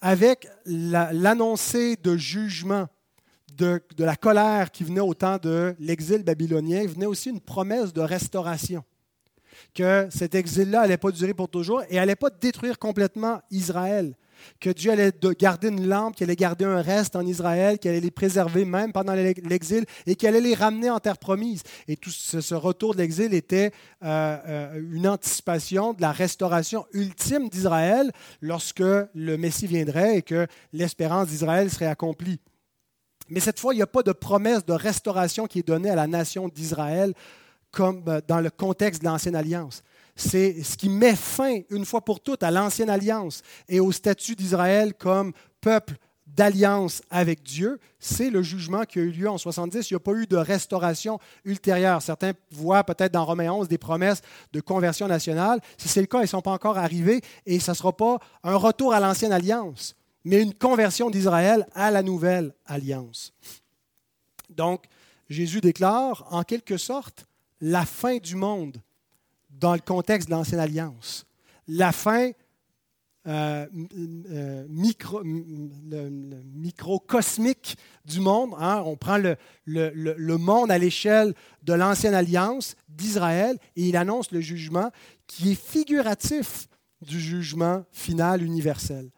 Avec 0.00 0.48
l'annoncé 0.64 1.96
de 1.96 2.16
jugement 2.16 2.88
de, 3.58 3.82
la 3.98 4.16
colère 4.16 4.70
qui 4.70 4.84
venait 4.84 5.00
au 5.00 5.14
temps 5.14 5.38
de 5.38 5.74
l'exil 5.78 6.22
babylonien, 6.22 6.86
venait 6.86 7.06
aussi 7.06 7.30
une 7.30 7.40
promesse 7.40 7.92
de 7.92 8.00
restauration. 8.00 8.84
que 9.74 10.06
cet 10.10 10.34
exil-là 10.34 10.82
n'allait 10.82 10.96
pas 10.96 11.10
durer 11.10 11.34
pour 11.34 11.48
toujours 11.48 11.82
et 11.90 11.96
n'allait 11.96 12.16
pas 12.16 12.30
détruire 12.30 12.78
complètement 12.78 13.40
Israël 13.50 14.14
que 14.60 14.70
Dieu 14.70 14.90
allait 14.90 15.12
garder 15.38 15.68
une 15.68 15.86
lampe, 15.86 16.16
qu'il 16.16 16.24
allait 16.24 16.36
garder 16.36 16.64
un 16.64 16.80
reste 16.80 17.16
en 17.16 17.26
Israël, 17.26 17.78
qu'il 17.78 17.90
allait 17.90 18.00
les 18.00 18.10
préserver 18.10 18.64
même 18.64 18.92
pendant 18.92 19.14
l'exil 19.14 19.84
et 20.06 20.14
qu'il 20.14 20.28
allait 20.28 20.40
les 20.40 20.54
ramener 20.54 20.90
en 20.90 20.98
terre 20.98 21.18
promise. 21.18 21.62
Et 21.86 21.96
tout 21.96 22.10
ce, 22.10 22.54
retour 22.54 22.94
de 22.94 22.98
l'exil 22.98 23.34
était 23.34 23.72
euh, 24.04 24.36
euh, 24.46 24.80
une 24.92 25.06
anticipation 25.08 25.92
de 25.92 26.00
la 26.00 26.12
restauration 26.12 26.86
ultime 26.92 27.48
d'Israël 27.48 28.10
lorsque 28.40 28.80
le 28.80 29.36
Messie 29.36 29.66
viendrait 29.66 30.18
et 30.18 30.22
que 30.22 30.46
l'espérance 30.72 31.28
d'Israël 31.28 31.70
serait 31.70 31.86
accomplie. 31.86 32.40
Mais 33.30 33.40
cette 33.40 33.60
fois, 33.60 33.74
il 33.74 33.76
n'y 33.76 33.82
a 33.82 33.86
pas 33.86 34.02
de 34.02 34.12
promesse 34.12 34.64
de 34.64 34.72
restauration 34.72 35.46
qui 35.46 35.60
est 35.60 35.66
donnée 35.66 35.90
à 35.90 35.96
la 35.96 36.06
nation 36.06 36.48
d'Israël 36.48 37.14
comme 37.70 38.02
euh, 38.08 38.20
dans 38.26 38.40
le 38.40 38.50
contexte 38.50 39.02
de 39.02 39.06
l'Ancienne 39.06 39.36
Alliance 39.36 39.82
c'est 40.18 40.62
ce 40.64 40.76
qui 40.76 40.88
met 40.88 41.14
fin 41.14 41.60
une 41.70 41.84
fois 41.84 42.04
pour 42.04 42.20
toutes 42.20 42.42
à 42.42 42.50
l'ancienne 42.50 42.90
alliance 42.90 43.42
et 43.68 43.78
au 43.80 43.92
statut 43.92 44.34
d'Israël 44.34 44.92
comme 44.94 45.32
peuple 45.60 45.94
d'alliance 46.26 47.02
avec 47.10 47.42
Dieu, 47.42 47.80
c'est 47.98 48.28
le 48.28 48.42
jugement 48.42 48.84
qui 48.84 48.98
a 48.98 49.02
eu 49.02 49.10
lieu 49.10 49.30
en 49.30 49.38
70. 49.38 49.90
Il 49.90 49.94
n'y 49.94 49.96
a 49.96 50.00
pas 50.00 50.12
eu 50.12 50.26
de 50.26 50.36
restauration 50.36 51.18
ultérieure. 51.44 52.02
Certains 52.02 52.32
voient 52.50 52.84
peut-être 52.84 53.12
dans 53.12 53.24
Romains 53.24 53.50
11 53.50 53.68
des 53.68 53.78
promesses 53.78 54.20
de 54.52 54.60
conversion 54.60 55.08
nationale. 55.08 55.60
Si 55.78 55.88
c'est 55.88 56.00
le 56.00 56.06
cas, 56.06 56.18
ils 56.18 56.22
ne 56.22 56.26
sont 56.26 56.42
pas 56.42 56.52
encore 56.52 56.78
arrivés 56.78 57.22
et 57.46 57.58
ce 57.58 57.70
ne 57.70 57.76
sera 57.76 57.96
pas 57.96 58.18
un 58.44 58.56
retour 58.56 58.92
à 58.92 59.00
l'ancienne 59.00 59.32
alliance, 59.32 59.96
mais 60.28 60.42
une 60.42 60.52
conversion 60.52 61.08
d'Israël 61.08 61.66
à 61.74 61.90
la 61.90 62.02
nouvelle 62.02 62.52
alliance. 62.66 63.32
Donc, 64.50 64.84
Jésus 65.30 65.62
déclare 65.62 66.26
en 66.30 66.42
quelque 66.42 66.76
sorte 66.76 67.26
la 67.62 67.86
fin 67.86 68.18
du 68.18 68.36
monde 68.36 68.76
dans 69.48 69.72
le 69.72 69.80
contexte 69.80 70.28
de 70.28 70.34
l'Ancienne 70.34 70.60
Alliance. 70.60 71.24
La 71.66 71.92
fin 71.92 72.32
euh, 73.26 73.66
euh, 74.30 74.66
micro, 74.68 75.22
microcosmique 75.24 77.78
du 78.04 78.20
monde. 78.20 78.50
Hein. 78.58 78.82
On 78.84 78.96
prend 78.96 79.16
le 79.16 80.36
monde 80.36 80.70
à 80.70 80.76
l'échelle 80.76 81.32
de 81.62 81.72
l'Ancienne 81.72 82.14
Alliance 82.14 82.76
d'Israël 82.86 83.56
et 83.76 83.88
il 83.88 83.96
annonce 83.96 84.30
le 84.30 84.42
jugement 84.42 84.90
qui 85.26 85.52
est 85.52 85.60
figuratif 85.60 86.68
du 87.00 87.18
jugement 87.18 87.86
final 87.92 88.42
universel. 88.42 89.10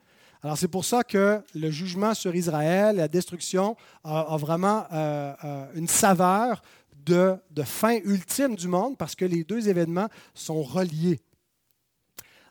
Alors 0.42 0.56
c'est 0.56 0.68
pour 0.68 0.84
ça 0.84 1.04
que 1.04 1.42
le 1.54 1.70
jugement 1.70 2.14
sur 2.14 2.34
Israël, 2.34 2.96
la 2.96 3.08
destruction, 3.08 3.76
a, 4.04 4.36
vraiment 4.38 4.86
euh, 4.92 5.66
une 5.74 5.88
saveur 5.88 6.62
de, 7.04 7.38
fin 7.64 7.98
ultime 8.04 8.56
du 8.56 8.68
monde 8.68 8.96
parce 8.96 9.14
que 9.14 9.24
les 9.24 9.44
deux 9.44 9.68
événements 9.68 10.08
sont 10.34 10.62
reliés. 10.62 11.20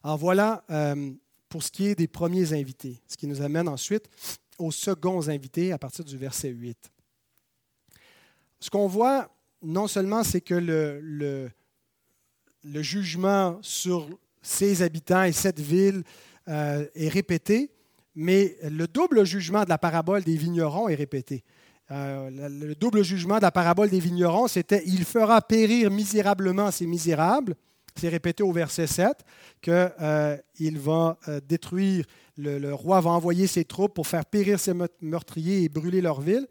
Alors 0.03 0.17
voilà 0.17 0.63
euh, 0.69 1.11
pour 1.49 1.63
ce 1.63 1.71
qui 1.71 1.87
est 1.87 1.95
des 1.95 2.07
premiers 2.07 2.53
invités, 2.53 3.01
ce 3.07 3.17
qui 3.17 3.27
nous 3.27 3.41
amène 3.41 3.67
ensuite 3.67 4.09
aux 4.59 4.71
seconds 4.71 5.27
invités 5.27 5.71
à 5.71 5.77
partir 5.77 6.05
du 6.05 6.17
verset 6.17 6.49
8. 6.49 6.91
Ce 8.59 8.69
qu'on 8.69 8.87
voit, 8.87 9.33
non 9.63 9.87
seulement 9.87 10.23
c'est 10.23 10.41
que 10.41 10.53
le, 10.53 11.49
jugement 12.83 13.57
sur 13.61 14.07
ces 14.41 14.83
habitants 14.83 15.23
et 15.23 15.31
cette 15.31 15.59
ville 15.59 16.03
euh, 16.47 16.85
est 16.93 17.09
répété, 17.09 17.71
mais 18.15 18.55
le 18.63 18.87
double 18.87 19.25
jugement 19.25 19.63
de 19.63 19.69
la 19.69 19.77
parabole 19.77 20.23
des 20.23 20.35
vignerons 20.35 20.89
est 20.89 20.95
répété. 20.95 21.43
Euh, 21.91 22.29
le 22.49 22.75
double 22.75 23.03
jugement 23.03 23.37
de 23.37 23.41
la 23.41 23.51
parabole 23.51 23.89
des 23.89 23.99
vignerons, 23.99 24.47
c'était 24.47 24.83
Il 24.85 25.05
fera 25.05 25.41
périr 25.41 25.89
misérablement 25.89 26.69
ces 26.71 26.85
misérables. 26.85 27.55
C'est 27.95 28.09
répété 28.09 28.43
au 28.43 28.51
verset 28.51 28.87
7 28.87 29.17
qu'il 29.61 29.73
euh, 29.73 30.37
va 30.75 31.17
euh, 31.27 31.41
détruire, 31.47 32.05
le, 32.37 32.73
roi 32.73 33.01
va 33.01 33.09
envoyer 33.09 33.47
ses 33.47 33.65
troupes 33.65 33.95
pour 33.95 34.07
faire 34.07 34.25
périr 34.25 34.59
ces 34.59 34.73
meurtriers 35.01 35.63
et 35.63 35.69
brûler 35.69 36.01
leur 36.01 36.21
ville. 36.21 36.47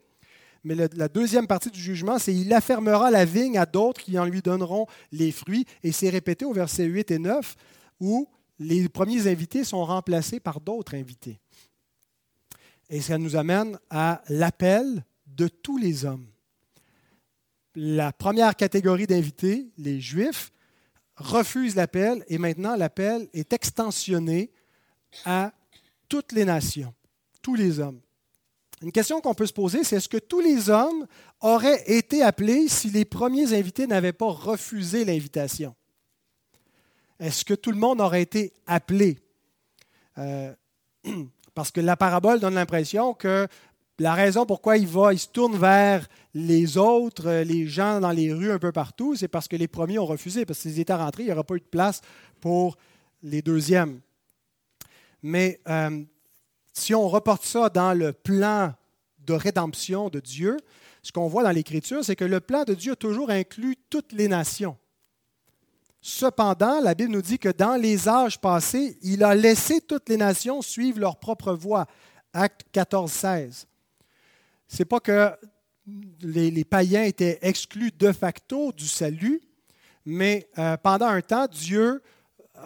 Mais 0.64 0.75
la 0.75 1.09
deuxième 1.09 1.47
partie 1.47 1.71
du 1.71 1.81
jugement, 1.81 2.18
c'est 2.18 2.35
Il 2.35 2.53
affermera 2.53 3.12
la 3.12 3.25
vigne 3.25 3.57
à 3.57 3.64
d'autres 3.64 4.03
qui 4.03 4.18
en 4.18 4.25
lui 4.25 4.42
donneront 4.42 4.87
les 5.12 5.31
fruits. 5.31 5.64
Et 5.85 5.92
c'est 5.92 6.11
répété 6.11 6.44
au 6.44 6.53
verset 6.53 6.85
8 6.85 7.12
et 7.12 7.18
9 7.21 7.55
où 8.01 8.29
les 8.59 8.88
premiers 8.88 9.27
invités 9.27 9.64
sont 9.64 9.85
remplacés 9.85 10.40
par 10.40 10.61
d'autres 10.61 10.94
invités. 10.94 11.38
Et 12.90 13.01
ça 13.01 13.18
nous 13.18 13.37
amène 13.37 13.79
à 13.90 14.23
l'appel 14.29 15.05
de 15.27 15.49
tous 15.49 15.79
les 15.79 16.05
hommes. 16.05 16.27
La 17.75 18.12
première 18.12 18.57
catégorie 18.57 19.07
d'invités, 19.07 19.68
les 19.77 20.01
Juifs, 20.01 20.53
refusent 21.16 21.77
l'appel 21.77 22.25
et 22.29 22.38
maintenant 22.38 22.77
l'appel 22.77 23.29
est 23.33 23.53
extensionné 23.53 24.51
à 25.25 25.53
toutes 26.09 26.33
les 26.33 26.44
nations, 26.44 26.94
tous 27.42 27.55
les 27.55 27.79
hommes. 27.79 28.01
Une 28.81 28.92
question 28.92 29.21
qu'on 29.21 29.35
peut 29.35 29.47
se 29.47 29.53
poser, 29.53 29.83
c'est 29.83 29.97
est-ce 29.97 30.09
que 30.09 30.18
tous 30.18 30.40
les 30.40 30.71
hommes 30.71 31.07
auraient 31.40 31.83
été 31.87 32.23
appelés 32.23 32.68
si 32.68 32.90
les 32.90 33.05
premiers 33.05 33.53
invités 33.53 33.87
n'avaient 33.87 34.12
pas 34.12 34.31
refusé 34.31 35.05
l'invitation? 35.05 35.75
Est-ce 37.21 37.45
que 37.45 37.55
tout 37.55 37.73
le 37.73 37.79
monde 37.79 38.01
aurait 38.01 38.23
été 38.23 38.53
appelé? 38.67 39.19
Euh, 40.19 40.53
parce 41.55 41.71
que 41.71 41.81
la 41.81 41.97
parabole 41.97 42.41
donne 42.41 42.55
l'impression 42.55 43.15
que 43.15 43.49
la 43.99 44.15
raison 44.15 44.47
pourquoi 44.47 44.77
il 44.77 44.87
va, 44.87 45.13
il 45.13 45.19
se 45.19 45.27
tourne 45.27 45.57
vers 45.57 46.07
les 46.33 46.77
autres, 46.77 47.27
euh, 47.27 47.45
les 47.45 47.67
gens 47.67 48.01
dans 48.01 48.13
les 48.13 48.33
rues 48.33 48.53
un 48.53 48.59
peu 48.59 48.71
partout, 48.71 49.17
c'est 49.17 49.27
parce 49.27 49.49
que 49.49 49.57
les 49.57 49.67
premiers 49.67 49.99
ont 49.99 50.07
refusé, 50.07 50.47
parce 50.47 50.61
qu'ils 50.61 50.79
étaient 50.79 50.95
rentrés, 50.95 51.25
il 51.25 51.27
n'y 51.27 51.33
aura 51.33 51.43
pas 51.43 51.57
eu 51.57 51.61
de 51.61 51.65
place 51.65 52.01
pour 52.41 52.77
les 53.23 53.43
deuxièmes. 53.43 54.01
Mais 55.23 55.61
euh, 55.69 56.05
si 56.73 56.95
on 56.95 57.09
reporte 57.09 57.45
ça 57.45 57.69
dans 57.69 57.93
le 57.93 58.13
plan 58.13 58.73
de 59.27 59.33
rédemption 59.33 60.09
de 60.11 60.21
Dieu, 60.21 60.57
ce 61.03 61.11
qu'on 61.11 61.27
voit 61.27 61.43
dans 61.43 61.51
l'Écriture, 61.51 62.05
c'est 62.05 62.17
que 62.17 62.25
le 62.25 62.41
plan 62.41 62.63
de 62.63 62.75
Dieu 62.75 62.93
a 62.93 62.97
toujours 62.97 63.31
inclus 63.31 63.77
toutes 63.91 64.13
les 64.13 64.29
nations. 64.29 64.77
Cependant, 66.11 66.81
la 66.81 66.94
Bible 66.94 67.12
nous 67.12 67.21
dit 67.21 67.38
que 67.38 67.51
dans 67.51 67.77
les 67.77 68.09
âges 68.09 68.40
passés, 68.40 68.97
il 69.03 69.23
a 69.23 69.35
laissé 69.35 69.83
toutes 69.83 70.09
les 70.09 70.16
nations 70.16 70.62
suivre 70.62 70.99
leur 71.01 71.18
propre 71.18 71.53
voie. 71.53 71.85
Acte 72.33 72.62
14, 72.73 73.12
16 73.12 73.66
n'est 74.79 74.85
pas 74.87 75.01
que 75.01 75.31
les, 76.23 76.64
païens 76.64 77.03
étaient 77.03 77.38
exclus 77.42 77.90
de 77.90 78.11
facto 78.11 78.73
du 78.73 78.88
salut, 78.88 79.42
mais 80.07 80.49
euh, 80.57 80.79
pendant 80.79 81.09
un 81.09 81.21
temps, 81.21 81.47
Dieu 81.47 82.03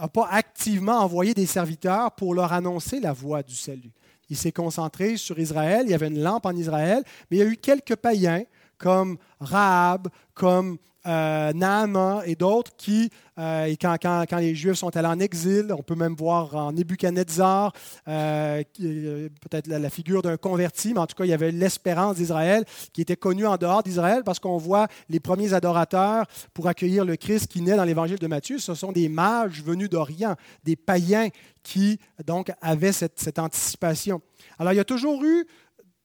n'a 0.01 0.07
pas 0.07 0.29
activement 0.31 1.01
envoyé 1.01 1.35
des 1.35 1.47
serviteurs 1.47 2.13
pour 2.13 2.35
leur 2.35 2.53
annoncer 2.53 3.01
la 3.01 3.13
voie 3.13 3.43
du 3.43 3.57
salut. 3.57 3.91
Il 4.31 4.37
s'est 4.37 4.53
concentré 4.53 5.17
sur 5.17 5.41
Israël, 5.41 5.83
il 5.87 5.91
y 5.91 5.95
avait 5.95 6.07
une 6.07 6.23
lampe 6.23 6.47
en 6.47 6.55
Israël, 6.55 7.03
mais 7.29 7.39
il 7.39 7.41
y 7.41 7.43
a 7.43 7.47
eu 7.47 7.57
quelques 7.57 7.97
païens 7.97 8.45
comme 8.83 9.17
Rahab, 9.41 10.09
comme 10.35 10.77
euh, 11.07 11.53
Naaman 11.53 12.23
et 12.27 12.35
d'autres 12.35 12.73
qui, 12.77 13.11
euh, 13.39 13.73
quand, 13.81 13.97
quand, 14.01 14.37
les 14.39 14.55
Juifs 14.57 14.75
sont 14.75 14.97
allés 14.97 15.09
en 15.09 15.21
exil, 15.21 15.73
on 15.77 15.83
peut 15.83 15.95
même 15.95 16.15
voir 16.15 16.55
en 16.57 16.73
Nebuchadnezzar 16.73 17.73
euh, 18.09 18.63
peut-être 18.77 19.69
la, 19.69 19.91
figure 19.91 20.23
d'un 20.23 20.37
converti, 20.37 20.95
mais 20.95 21.01
en 21.01 21.07
tout 21.07 21.15
cas, 21.15 21.25
il 21.25 21.31
y 21.31 21.33
avait 21.33 21.53
l'espérance 21.53 22.17
d'Israël 22.17 22.65
qui 22.93 23.01
était 23.01 23.17
connue 23.17 23.47
en 23.47 23.57
dehors 23.57 23.85
d'Israël 23.85 24.23
parce 24.25 24.41
qu'on 24.41 24.59
voit 24.59 24.89
les 25.09 25.21
premiers 25.21 25.55
adorateurs 25.55 26.27
pour 26.55 26.67
accueillir 26.67 27.05
le 27.05 27.15
Christ 27.17 27.47
qui 27.47 27.63
naît 27.63 27.77
dans 27.77 27.85
l'évangile 27.85 28.19
de 28.19 28.27
Matthieu. 28.27 28.59
Ce 28.59 28.75
sont 28.75 28.91
des 28.91 29.09
mages 29.09 29.63
venus 29.63 29.91
d'Orient, 29.91 30.35
des 30.65 30.77
païens 30.77 31.29
qui 31.63 32.01
donc 32.27 32.51
avaient 32.61 32.93
cette, 32.93 33.21
cette 33.21 33.39
anticipation. 33.39 34.21
Alors, 34.59 34.73
il 34.73 34.77
y 34.77 34.81
a 34.81 34.85
toujours 34.85 35.23
eu 35.25 35.47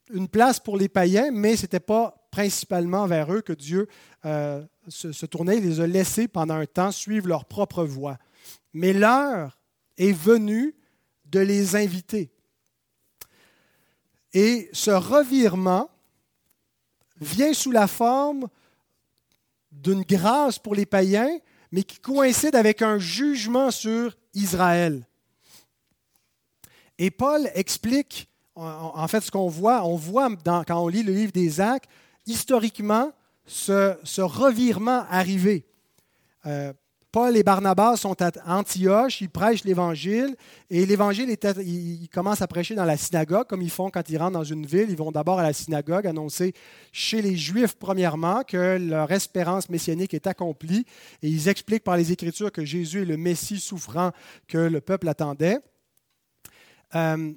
une 0.10 0.28
place 0.28 0.60
pour 0.60 0.78
les 0.78 0.90
païens, 0.90 1.32
mais 1.32 1.56
ce 1.56 1.64
n'était 1.64 1.80
pas 1.80 2.28
principalement 2.32 3.08
vers 3.08 3.34
eux 3.34 3.42
que 3.42 3.54
Dieu 3.54 3.88
euh, 4.26 4.64
se, 4.88 5.26
tournait. 5.26 5.58
Il 5.58 5.64
les 5.64 5.80
a 5.82 5.88
laissés 5.88 6.28
pendant 6.28 6.56
un 6.56 6.66
temps 6.66 6.92
suivre 6.92 7.28
leur 7.28 7.46
propre 7.46 7.84
voie. 7.84 8.18
Mais 8.74 8.94
l'heure 8.94 9.60
est 9.98 10.14
venue 10.14 10.76
de 11.26 11.40
les 11.40 11.76
inviter. 11.76 12.32
Et 14.34 14.70
ce 14.74 14.92
revirement 14.92 15.90
vient 17.20 17.54
sous 17.54 17.72
la 17.72 17.88
forme 17.88 18.48
d'une 19.72 20.04
grâce 20.04 20.60
pour 20.60 20.76
les 20.76 20.86
païens, 20.86 21.40
mais 21.72 21.84
qui 21.84 22.00
coïncide 22.00 22.56
avec 22.56 22.82
un 22.82 23.00
jugement 23.00 23.72
sur 23.72 24.16
Israël. 24.34 25.08
Et 26.98 27.12
Paul 27.12 27.50
explique 27.54 28.27
en 28.58 29.08
fait, 29.08 29.22
ce 29.22 29.32
qu'on 29.32 29.48
voit, 29.48 29.86
on 29.86 29.96
voit 29.96 30.30
quand 30.46 30.84
on 30.84 30.88
lit 30.88 31.04
le 31.04 31.14
livre 31.14 31.32
des 31.32 31.62
Actes, 31.62 31.90
historiquement, 32.26 33.12
ce, 33.46 34.22
revirement 34.22 35.06
arrivé. 35.10 35.66
Euh, 36.46 36.74
Paul 37.12 37.38
et 37.38 37.44
Barnabas 37.44 37.98
sont 37.98 38.22
à 38.22 38.32
Antioche, 38.46 39.22
ils 39.22 39.30
prêchent 39.30 39.64
l'Évangile, 39.64 40.36
et 40.70 40.86
l'Évangile, 40.86 41.36
ils 41.66 42.10
commencent 42.10 42.42
à 42.42 42.48
prêcher 42.48 42.76
dans 42.76 42.86
la 42.86 42.98
synagogue, 42.98 43.48
comme 43.48 43.62
ils 43.62 43.72
font 43.72 43.90
quand 43.90 44.08
ils 44.10 44.18
rentrent 44.18 44.34
dans 44.34 44.44
une 44.44 44.66
ville. 44.66 44.88
Ils 44.90 44.98
vont 44.98 45.12
d'abord 45.12 45.40
à 45.40 45.44
la 45.44 45.54
synagogue 45.54 46.06
annoncer 46.06 46.54
chez 46.92 47.22
les 47.22 47.38
Juifs, 47.38 47.76
premièrement, 47.76 48.44
que 48.44 48.78
leur 48.78 49.12
espérance 49.12 49.70
messianique 49.70 50.14
est 50.14 50.28
accomplie, 50.28 50.86
et 51.24 51.30
ils 51.30 51.48
expliquent 51.48 51.86
par 51.86 51.98
les 51.98 52.12
Écritures 52.12 52.52
que 52.52 52.66
Jésus 52.66 53.04
est 53.04 53.06
le 53.06 53.18
Messie 53.18 53.60
souffrant 53.60 54.12
que 54.48 54.58
le 54.58 54.82
peuple 54.82 55.08
attendait. 55.08 55.60
Euh, 56.94 57.32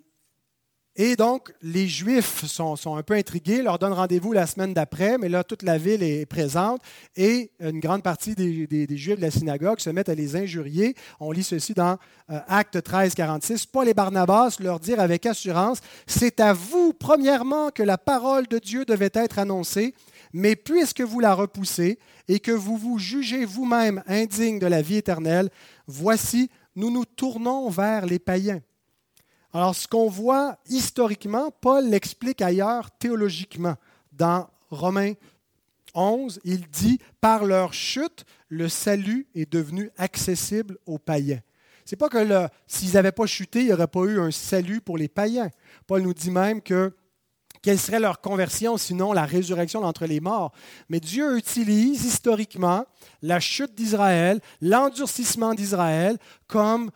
et 1.02 1.16
donc, 1.16 1.50
les 1.62 1.88
Juifs 1.88 2.44
sont, 2.44 2.76
un 2.94 3.02
peu 3.02 3.14
intrigués, 3.14 3.62
leur 3.62 3.78
donnent 3.78 3.94
rendez-vous 3.94 4.34
la 4.34 4.46
semaine 4.46 4.74
d'après, 4.74 5.16
mais 5.16 5.30
là, 5.30 5.42
toute 5.42 5.62
la 5.62 5.78
ville 5.78 6.02
est 6.02 6.26
présente 6.26 6.82
et 7.16 7.52
une 7.58 7.80
grande 7.80 8.02
partie 8.02 8.34
des, 8.34 8.86
Juifs 8.98 9.16
de 9.16 9.22
la 9.22 9.30
synagogue 9.30 9.80
se 9.80 9.88
mettent 9.88 10.10
à 10.10 10.14
les 10.14 10.36
injurier. 10.36 10.94
On 11.18 11.32
lit 11.32 11.42
ceci 11.42 11.72
dans 11.72 11.96
Acte 12.28 12.82
13, 12.82 13.14
46. 13.14 13.64
Paul 13.64 13.88
et 13.88 13.94
Barnabas 13.94 14.58
leur 14.60 14.78
dirent 14.78 15.00
avec 15.00 15.24
assurance, 15.24 15.78
C'est 16.06 16.38
à 16.38 16.52
vous, 16.52 16.92
premièrement, 16.92 17.70
que 17.70 17.82
la 17.82 17.96
parole 17.96 18.46
de 18.46 18.58
Dieu 18.58 18.84
devait 18.84 19.08
être 19.14 19.38
annoncée, 19.38 19.94
mais 20.34 20.54
puisque 20.54 21.00
vous 21.00 21.20
la 21.20 21.32
repoussez 21.32 21.98
et 22.28 22.40
que 22.40 22.52
vous 22.52 22.76
vous 22.76 22.98
jugez 22.98 23.46
vous-même 23.46 24.02
indigne 24.06 24.58
de 24.58 24.66
la 24.66 24.82
vie 24.82 24.96
éternelle, 24.96 25.48
voici, 25.86 26.50
nous 26.76 26.90
nous 26.90 27.06
tournons 27.06 27.70
vers 27.70 28.04
les 28.04 28.18
païens 28.18 28.60
alors, 29.52 29.74
ce 29.74 29.88
qu'on 29.88 30.08
voit 30.08 30.58
historiquement, 30.68 31.50
Paul 31.50 31.88
l'explique 31.88 32.40
ailleurs 32.40 32.90
théologiquement. 32.92 33.74
Dans 34.12 34.48
Romains 34.70 35.14
11, 35.94 36.40
il 36.44 36.68
dit 36.68 37.00
Par 37.20 37.44
leur 37.44 37.74
chute, 37.74 38.24
le 38.48 38.68
salut 38.68 39.26
est 39.34 39.50
devenu 39.50 39.90
accessible 39.96 40.78
aux 40.86 40.98
païens. 40.98 41.40
Ce 41.84 41.94
n'est 41.94 41.98
pas 41.98 42.08
que 42.08 42.48
s'ils 42.68 42.92
n'avaient 42.92 43.10
pas 43.10 43.26
chuté, 43.26 43.60
il 43.60 43.66
n'y 43.66 43.72
aurait 43.72 43.88
pas 43.88 44.04
eu 44.04 44.20
un 44.20 44.30
salut 44.30 44.80
pour 44.80 44.96
les 44.96 45.08
païens. 45.08 45.50
Paul 45.88 46.02
nous 46.02 46.14
dit 46.14 46.30
même 46.30 46.62
que 46.62 46.94
quelle 47.62 47.78
serait 47.78 48.00
leur 48.00 48.20
conversion 48.20 48.76
sinon 48.76 49.12
la 49.12 49.26
résurrection 49.26 49.80
d'entre 49.80 50.06
les 50.06 50.20
morts? 50.20 50.52
Mais 50.88 51.00
Dieu 51.00 51.36
utilise 51.36 52.04
historiquement 52.04 52.86
la 53.22 53.40
chute 53.40 53.74
d'Israël, 53.74 54.40
l'endurcissement 54.60 55.54
d'Israël 55.54 56.16
comme 56.46 56.90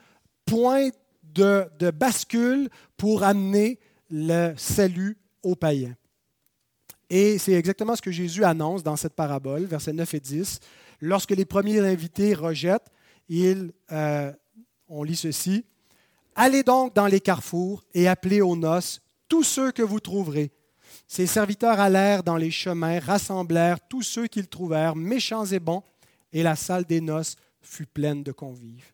point 0.46 0.90
de, 1.34 1.90
bascule 1.90 2.68
pour 2.96 3.22
amener 3.22 3.78
le 4.10 4.54
salut 4.56 5.18
aux 5.42 5.56
païens. 5.56 5.96
Et 7.10 7.38
c'est 7.38 7.52
exactement 7.52 7.96
ce 7.96 8.02
que 8.02 8.10
Jésus 8.10 8.44
annonce 8.44 8.82
dans 8.82 8.96
cette 8.96 9.14
parabole, 9.14 9.64
versets 9.64 9.92
9 9.92 10.14
et 10.14 10.20
10. 10.20 10.60
Lorsque 11.00 11.32
les 11.32 11.44
premiers 11.44 11.80
invités 11.80 12.34
rejettent, 12.34 12.90
il, 13.28 13.72
euh, 13.92 14.32
on 14.88 15.02
lit 15.02 15.16
ceci, 15.16 15.64
Allez 16.36 16.64
donc 16.64 16.94
dans 16.94 17.06
les 17.06 17.20
carrefours 17.20 17.84
et 17.94 18.08
appelez 18.08 18.40
aux 18.40 18.56
noces 18.56 19.00
tous 19.28 19.44
ceux 19.44 19.70
que 19.70 19.82
vous 19.82 20.00
trouverez. 20.00 20.50
Ses 21.06 21.26
serviteurs 21.26 21.78
allèrent 21.78 22.24
dans 22.24 22.36
les 22.36 22.50
chemins, 22.50 22.98
rassemblèrent 22.98 23.80
tous 23.88 24.02
ceux 24.02 24.26
qu'ils 24.26 24.48
trouvèrent, 24.48 24.96
méchants 24.96 25.46
et 25.46 25.60
bons, 25.60 25.82
et 26.32 26.42
la 26.42 26.56
salle 26.56 26.84
des 26.84 27.00
noces 27.00 27.36
fut 27.62 27.86
pleine 27.86 28.24
de 28.24 28.32
convives. 28.32 28.93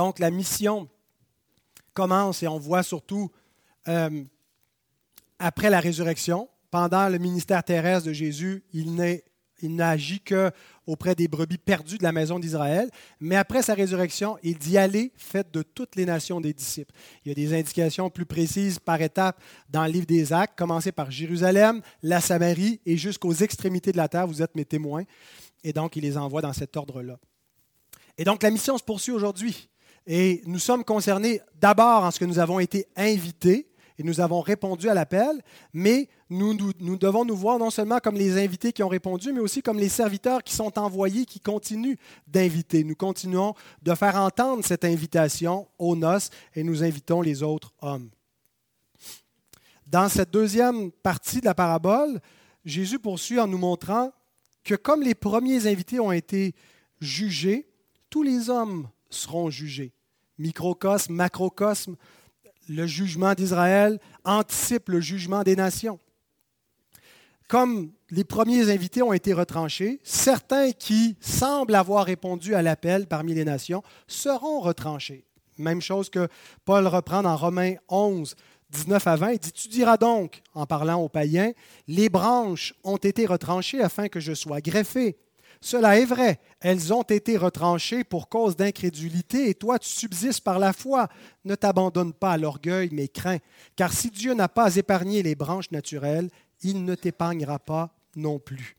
Donc 0.00 0.18
la 0.18 0.30
mission 0.30 0.88
commence 1.92 2.42
et 2.42 2.48
on 2.48 2.58
voit 2.58 2.82
surtout 2.82 3.30
euh, 3.86 4.24
après 5.38 5.68
la 5.68 5.78
résurrection, 5.78 6.48
pendant 6.70 7.10
le 7.10 7.18
ministère 7.18 7.62
terrestre 7.62 8.06
de 8.08 8.14
Jésus, 8.14 8.64
il 8.72 9.76
n'agit 9.76 10.20
que 10.20 10.52
auprès 10.86 11.14
des 11.14 11.28
brebis 11.28 11.58
perdues 11.58 11.98
de 11.98 12.02
la 12.02 12.12
maison 12.12 12.38
d'Israël. 12.38 12.90
Mais 13.20 13.36
après 13.36 13.60
sa 13.60 13.74
résurrection, 13.74 14.38
il 14.42 14.56
dit 14.56 14.78
Allez, 14.78 15.12
faites 15.18 15.52
de 15.52 15.60
toutes 15.60 15.96
les 15.96 16.06
nations 16.06 16.40
des 16.40 16.54
disciples. 16.54 16.94
Il 17.26 17.28
y 17.28 17.32
a 17.32 17.34
des 17.34 17.52
indications 17.52 18.08
plus 18.08 18.24
précises 18.24 18.78
par 18.78 19.02
étapes 19.02 19.38
dans 19.68 19.84
le 19.84 19.92
livre 19.92 20.06
des 20.06 20.32
Actes, 20.32 20.56
commencez 20.56 20.92
par 20.92 21.10
Jérusalem, 21.10 21.82
la 22.02 22.22
Samarie 22.22 22.80
et 22.86 22.96
jusqu'aux 22.96 23.34
extrémités 23.34 23.92
de 23.92 23.98
la 23.98 24.08
terre. 24.08 24.26
Vous 24.26 24.40
êtes 24.40 24.56
mes 24.56 24.64
témoins. 24.64 25.04
Et 25.62 25.74
donc, 25.74 25.94
il 25.96 26.04
les 26.04 26.16
envoie 26.16 26.40
dans 26.40 26.54
cet 26.54 26.74
ordre-là. 26.78 27.18
Et 28.16 28.24
donc, 28.24 28.42
la 28.42 28.50
mission 28.50 28.78
se 28.78 28.82
poursuit 28.82 29.12
aujourd'hui. 29.12 29.69
Et 30.06 30.42
nous 30.46 30.58
sommes 30.58 30.84
concernés 30.84 31.40
d'abord 31.60 32.04
en 32.04 32.10
ce 32.10 32.18
que 32.18 32.24
nous 32.24 32.38
avons 32.38 32.58
été 32.58 32.86
invités 32.96 33.70
et 34.00 34.02
nous 34.02 34.20
avons 34.20 34.40
répondu 34.40 34.88
à 34.88 34.94
l'appel, 34.94 35.42
mais 35.74 36.08
nous, 36.30 36.54
devons 36.54 37.26
nous 37.26 37.36
voir 37.36 37.58
non 37.58 37.68
seulement 37.68 37.98
comme 37.98 38.14
les 38.14 38.42
invités 38.42 38.72
qui 38.72 38.82
ont 38.82 38.88
répondu, 38.88 39.30
mais 39.30 39.40
aussi 39.40 39.60
comme 39.60 39.78
les 39.78 39.90
serviteurs 39.90 40.42
qui 40.42 40.54
sont 40.54 40.78
envoyés, 40.78 41.26
qui 41.26 41.38
continuent 41.38 41.98
d'inviter. 42.26 42.82
Nous 42.82 42.94
continuons 42.94 43.52
de 43.82 43.94
faire 43.94 44.16
entendre 44.16 44.64
cette 44.64 44.86
invitation 44.86 45.68
aux 45.78 45.96
noces 45.96 46.30
et 46.54 46.62
nous 46.62 46.82
invitons 46.82 47.20
les 47.20 47.42
autres 47.42 47.74
hommes. 47.82 48.08
Dans 49.86 50.08
cette 50.08 50.30
deuxième 50.30 50.90
partie 50.92 51.42
de 51.42 51.46
la 51.46 51.54
parabole, 51.54 52.22
Jésus 52.64 53.00
poursuit 53.00 53.38
en 53.38 53.48
nous 53.48 53.58
montrant 53.58 54.12
que 54.64 54.76
comme 54.76 55.02
les 55.02 55.14
premiers 55.14 55.66
invités 55.66 56.00
ont 56.00 56.12
été 56.12 56.54
jugés, 57.02 57.68
tous 58.08 58.22
les 58.22 58.48
hommes 58.48 58.88
seront 59.10 59.50
jugés. 59.50 59.92
Microcosme, 60.38 61.14
macrocosme, 61.14 61.96
le 62.68 62.86
jugement 62.86 63.34
d'Israël 63.34 63.98
anticipe 64.24 64.88
le 64.88 65.00
jugement 65.00 65.42
des 65.42 65.56
nations. 65.56 65.98
Comme 67.48 67.90
les 68.10 68.22
premiers 68.22 68.70
invités 68.70 69.02
ont 69.02 69.12
été 69.12 69.32
retranchés, 69.32 69.98
certains 70.04 70.70
qui 70.70 71.16
semblent 71.20 71.74
avoir 71.74 72.04
répondu 72.04 72.54
à 72.54 72.62
l'appel 72.62 73.08
parmi 73.08 73.34
les 73.34 73.44
nations 73.44 73.82
seront 74.06 74.60
retranchés. 74.60 75.24
Même 75.58 75.82
chose 75.82 76.10
que 76.10 76.28
Paul 76.64 76.86
reprend 76.86 77.22
dans 77.22 77.36
Romains 77.36 77.74
11, 77.88 78.36
19 78.70 79.06
à 79.06 79.16
20. 79.16 79.32
Il 79.32 79.38
dit, 79.40 79.52
Tu 79.52 79.68
diras 79.68 79.96
donc, 79.96 80.42
en 80.54 80.64
parlant 80.64 81.02
aux 81.02 81.08
païens, 81.08 81.52
les 81.88 82.08
branches 82.08 82.72
ont 82.84 82.96
été 82.96 83.26
retranchées 83.26 83.82
afin 83.82 84.08
que 84.08 84.20
je 84.20 84.32
sois 84.32 84.60
greffé. 84.60 85.18
Cela 85.62 85.98
est 85.98 86.06
vrai, 86.06 86.40
elles 86.60 86.92
ont 86.92 87.02
été 87.02 87.36
retranchées 87.36 88.02
pour 88.02 88.30
cause 88.30 88.56
d'incrédulité, 88.56 89.50
et 89.50 89.54
toi 89.54 89.78
tu 89.78 89.90
subsistes 89.90 90.42
par 90.42 90.58
la 90.58 90.72
foi. 90.72 91.08
Ne 91.44 91.54
t'abandonne 91.54 92.14
pas 92.14 92.32
à 92.32 92.38
l'orgueil, 92.38 92.88
mais 92.92 93.08
crains, 93.08 93.38
car 93.76 93.92
si 93.92 94.10
Dieu 94.10 94.32
n'a 94.32 94.48
pas 94.48 94.76
épargné 94.76 95.22
les 95.22 95.34
branches 95.34 95.70
naturelles, 95.70 96.30
il 96.62 96.84
ne 96.84 96.94
t'épargnera 96.94 97.58
pas 97.58 97.94
non 98.16 98.38
plus. 98.38 98.78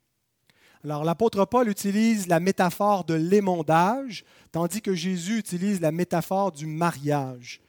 Alors 0.84 1.04
l'apôtre 1.04 1.46
Paul 1.46 1.70
utilise 1.70 2.28
la 2.28 2.40
métaphore 2.40 3.04
de 3.04 3.14
l'émondage, 3.14 4.26
tandis 4.52 4.82
que 4.82 4.96
Jésus 4.96 5.38
utilise 5.38 5.82
la 5.82 5.92
métaphore 5.92 6.52
du 6.52 6.66
mariage. 6.66 7.62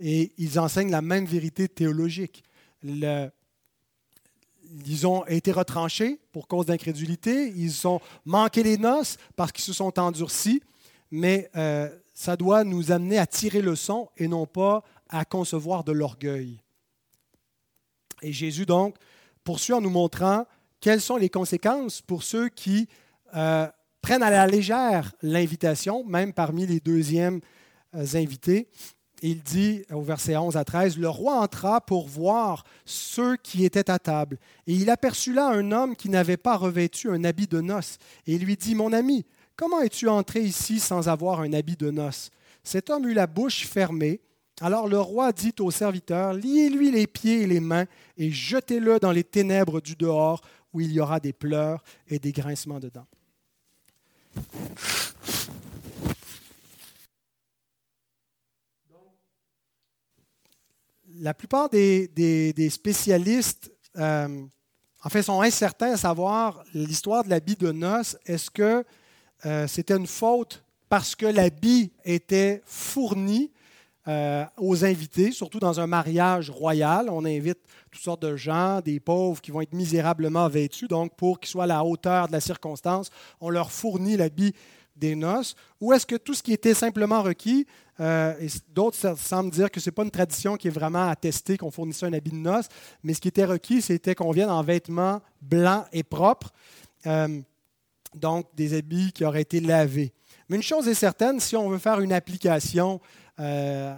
Et 0.00 0.32
ils 0.38 0.58
enseignent 0.58 0.90
la 0.90 1.02
même 1.02 1.26
vérité 1.26 1.68
théologique. 1.68 2.42
Le, 2.82 3.28
ils 4.86 5.06
ont 5.06 5.24
été 5.26 5.52
retranchés 5.52 6.20
pour 6.32 6.48
cause 6.48 6.66
d'incrédulité, 6.66 7.52
ils 7.56 7.86
ont 7.86 8.00
manqué 8.24 8.62
les 8.62 8.78
noces 8.78 9.16
parce 9.36 9.52
qu'ils 9.52 9.64
se 9.64 9.72
sont 9.72 9.98
endurcis, 9.98 10.62
mais 11.10 11.50
euh, 11.56 11.88
ça 12.14 12.36
doit 12.36 12.64
nous 12.64 12.92
amener 12.92 13.18
à 13.18 13.26
tirer 13.26 13.62
le 13.62 13.76
son 13.76 14.08
et 14.16 14.28
non 14.28 14.46
pas 14.46 14.82
à 15.08 15.24
concevoir 15.24 15.84
de 15.84 15.92
l'orgueil. 15.92 16.60
Et 18.22 18.32
Jésus 18.32 18.66
donc 18.66 18.96
poursuit 19.44 19.74
en 19.74 19.80
nous 19.80 19.90
montrant 19.90 20.46
quelles 20.80 21.00
sont 21.00 21.16
les 21.16 21.28
conséquences 21.28 22.02
pour 22.02 22.22
ceux 22.22 22.48
qui 22.48 22.88
euh, 23.34 23.66
prennent 24.02 24.22
à 24.22 24.30
la 24.30 24.46
légère 24.46 25.12
l'invitation, 25.22 26.04
même 26.04 26.32
parmi 26.32 26.66
les 26.66 26.80
deuxièmes 26.80 27.40
euh, 27.94 28.04
invités 28.14 28.68
il 29.22 29.42
dit 29.42 29.82
au 29.90 30.02
verset 30.02 30.36
11 30.36 30.56
à 30.56 30.64
13, 30.64 30.98
Le 30.98 31.08
roi 31.08 31.40
entra 31.40 31.80
pour 31.80 32.06
voir 32.06 32.64
ceux 32.84 33.36
qui 33.36 33.64
étaient 33.64 33.90
à 33.90 33.98
table, 33.98 34.38
et 34.66 34.74
il 34.74 34.90
aperçut 34.90 35.32
là 35.32 35.48
un 35.48 35.72
homme 35.72 35.96
qui 35.96 36.08
n'avait 36.08 36.36
pas 36.36 36.56
revêtu 36.56 37.10
un 37.10 37.24
habit 37.24 37.46
de 37.46 37.60
noces, 37.60 37.98
et 38.26 38.34
il 38.34 38.44
lui 38.44 38.56
dit, 38.56 38.74
Mon 38.74 38.92
ami, 38.92 39.24
comment 39.56 39.80
es-tu 39.80 40.08
entré 40.08 40.40
ici 40.40 40.80
sans 40.80 41.08
avoir 41.08 41.40
un 41.40 41.52
habit 41.52 41.76
de 41.76 41.90
noces? 41.90 42.30
Cet 42.62 42.90
homme 42.90 43.08
eut 43.08 43.14
la 43.14 43.26
bouche 43.26 43.66
fermée. 43.66 44.20
Alors 44.60 44.88
le 44.88 44.98
roi 44.98 45.32
dit 45.32 45.54
au 45.60 45.70
serviteur, 45.70 46.32
Liez-lui 46.32 46.90
les 46.90 47.06
pieds 47.06 47.42
et 47.42 47.46
les 47.46 47.60
mains, 47.60 47.86
et 48.16 48.30
jetez-le 48.30 48.98
dans 48.98 49.12
les 49.12 49.24
ténèbres 49.24 49.80
du 49.80 49.94
dehors, 49.94 50.40
où 50.72 50.80
il 50.80 50.92
y 50.92 51.00
aura 51.00 51.20
des 51.20 51.32
pleurs 51.32 51.82
et 52.08 52.18
des 52.18 52.32
grincements 52.32 52.80
dedans 52.80 53.06
la 61.20 61.34
plupart 61.34 61.68
des, 61.68 62.68
spécialistes, 62.70 63.70
euh, 63.96 64.42
en 65.02 65.08
fait, 65.08 65.22
sont 65.22 65.40
incertains 65.40 65.92
à 65.92 65.96
savoir 65.96 66.64
l'histoire 66.74 67.24
de 67.24 67.30
l'habit 67.30 67.56
de 67.56 67.72
noces. 67.72 68.16
Est-ce 68.26 68.50
que 68.50 68.84
euh, 69.44 69.66
c'était 69.66 69.96
une 69.96 70.06
faute 70.06 70.64
parce 70.88 71.14
que 71.14 71.26
l'habit 71.26 71.92
était 72.04 72.62
fourni 72.64 73.50
euh, 74.08 74.44
aux 74.56 74.84
invités, 74.84 75.32
surtout 75.32 75.58
dans 75.58 75.80
un 75.80 75.86
mariage 75.86 76.50
royal? 76.50 77.08
On 77.10 77.24
invite 77.24 77.58
toutes 77.90 78.02
sortes 78.02 78.22
de 78.22 78.36
gens, 78.36 78.80
des 78.80 79.00
pauvres 79.00 79.40
qui 79.40 79.50
vont 79.50 79.60
être 79.60 79.72
misérablement 79.72 80.48
vêtus. 80.48 80.88
Donc, 80.88 81.14
pour 81.16 81.40
qu'ils 81.40 81.50
soient 81.50 81.64
à 81.64 81.68
la 81.68 81.84
hauteur 81.84 82.28
de 82.28 82.32
la 82.32 82.40
circonstance, 82.40 83.10
on 83.40 83.50
leur 83.50 83.70
fournit 83.70 84.16
l'habit 84.16 84.54
des 84.96 85.14
noces. 85.14 85.54
Ou 85.80 85.92
est-ce 85.92 86.06
que 86.06 86.16
tout 86.16 86.34
ce 86.34 86.42
qui 86.42 86.52
était 86.52 86.74
simplement 86.74 87.22
requis, 87.22 87.66
euh, 88.00 88.34
et 88.40 88.48
d'autres 88.68 89.16
semblent 89.16 89.50
dire 89.50 89.70
que 89.70 89.80
ce 89.80 89.88
n'est 89.88 89.94
pas 89.94 90.04
une 90.04 90.10
tradition 90.10 90.56
qui 90.56 90.68
est 90.68 90.72
vraiment 90.72 91.08
attestée 91.08 91.56
qu'on 91.56 91.70
fournissait 91.70 92.06
un 92.06 92.12
habit 92.12 92.30
de 92.30 92.36
noces, 92.36 92.68
mais 93.02 93.14
ce 93.14 93.20
qui 93.20 93.28
était 93.28 93.44
requis, 93.44 93.82
c'était 93.82 94.14
qu'on 94.14 94.30
vienne 94.32 94.50
en 94.50 94.62
vêtements 94.62 95.20
blancs 95.40 95.86
et 95.92 96.02
propres, 96.02 96.52
euh, 97.06 97.40
donc 98.14 98.46
des 98.54 98.74
habits 98.74 99.12
qui 99.12 99.24
auraient 99.24 99.42
été 99.42 99.60
lavés. 99.60 100.12
Mais 100.48 100.56
une 100.56 100.62
chose 100.62 100.88
est 100.88 100.94
certaine, 100.94 101.40
si 101.40 101.56
on 101.56 101.68
veut 101.68 101.78
faire 101.78 102.00
une 102.00 102.12
application 102.12 103.00
euh, 103.40 103.94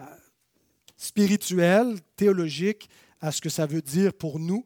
spirituelle, 0.96 1.96
théologique, 2.16 2.88
à 3.20 3.32
ce 3.32 3.40
que 3.40 3.48
ça 3.48 3.66
veut 3.66 3.82
dire 3.82 4.14
pour 4.14 4.38
nous, 4.38 4.64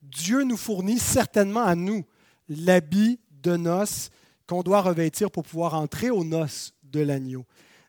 Dieu 0.00 0.42
nous 0.44 0.56
fournit 0.56 0.98
certainement 0.98 1.64
à 1.64 1.74
nous 1.74 2.04
l'habit 2.48 3.20
de 3.30 3.56
noces 3.56 4.10
qu'on 4.46 4.62
doit 4.62 4.80
revêtir 4.80 5.30
pour 5.30 5.42
pouvoir 5.42 5.74
entrer 5.74 6.10
aux 6.10 6.24
noces 6.24 6.74
de 6.82 7.00
l'agneau. 7.00 7.44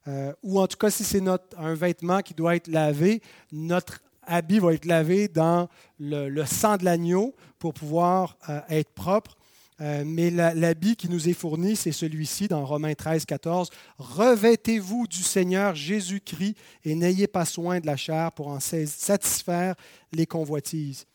Euh, 0.08 0.34
ou 0.44 0.60
en 0.60 0.68
tout 0.68 0.78
cas, 0.78 0.90
si 0.90 1.04
c'est 1.04 1.24
un 1.58 1.74
vêtement 1.74 2.22
qui 2.22 2.34
doit 2.34 2.56
être 2.56 2.68
lavé, 2.68 3.22
notre 3.52 4.02
habit 4.24 4.60
va 4.60 4.74
être 4.74 4.86
lavé 4.86 5.28
dans 5.28 5.68
le, 6.00 6.46
sang 6.46 6.78
de 6.78 6.86
l'agneau 6.86 7.36
pour 7.60 7.74
pouvoir 7.74 8.38
être 8.70 8.92
propre. 8.92 9.36
Euh, 9.82 10.04
mais 10.06 10.30
l'habit 10.30 10.96
qui 10.96 11.10
nous 11.10 11.28
est 11.28 11.34
fourni, 11.34 11.76
c'est 11.76 11.92
celui-ci 11.92 12.48
dans 12.48 12.66
Romains 12.66 12.94
13, 12.94 13.26
14. 13.26 13.70
Revêtez-vous 13.98 15.08
du 15.08 15.22
Seigneur 15.22 15.76
Jésus-Christ 15.76 16.56
et 16.86 16.96
n'ayez 16.96 17.28
pas 17.28 17.44
soin 17.44 17.82
de 17.82 17.86
la 17.86 17.98
chair 17.98 18.32
pour 18.32 18.48
en 18.48 18.60
satisfaire 18.62 19.76
les 20.14 20.26
convoitises. 20.26 21.06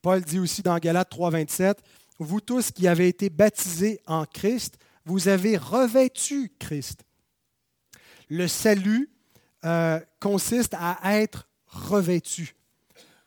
Paul 0.00 0.20
dit 0.22 0.38
aussi 0.38 0.62
dans 0.62 0.78
Galates 0.78 1.10
3, 1.10 1.30
27, 1.30 1.78
Vous 2.20 2.40
tous 2.40 2.70
qui 2.70 2.86
avez 2.86 3.08
été 3.08 3.30
baptisés 3.30 4.00
en 4.06 4.26
Christ, 4.26 4.76
vous 5.04 5.28
avez 5.28 5.56
revêtu 5.56 6.52
Christ. 6.58 7.04
Le 8.28 8.48
salut 8.48 9.10
euh, 9.64 10.00
consiste 10.20 10.74
à 10.74 10.98
être 11.20 11.48
revêtu. 11.66 12.56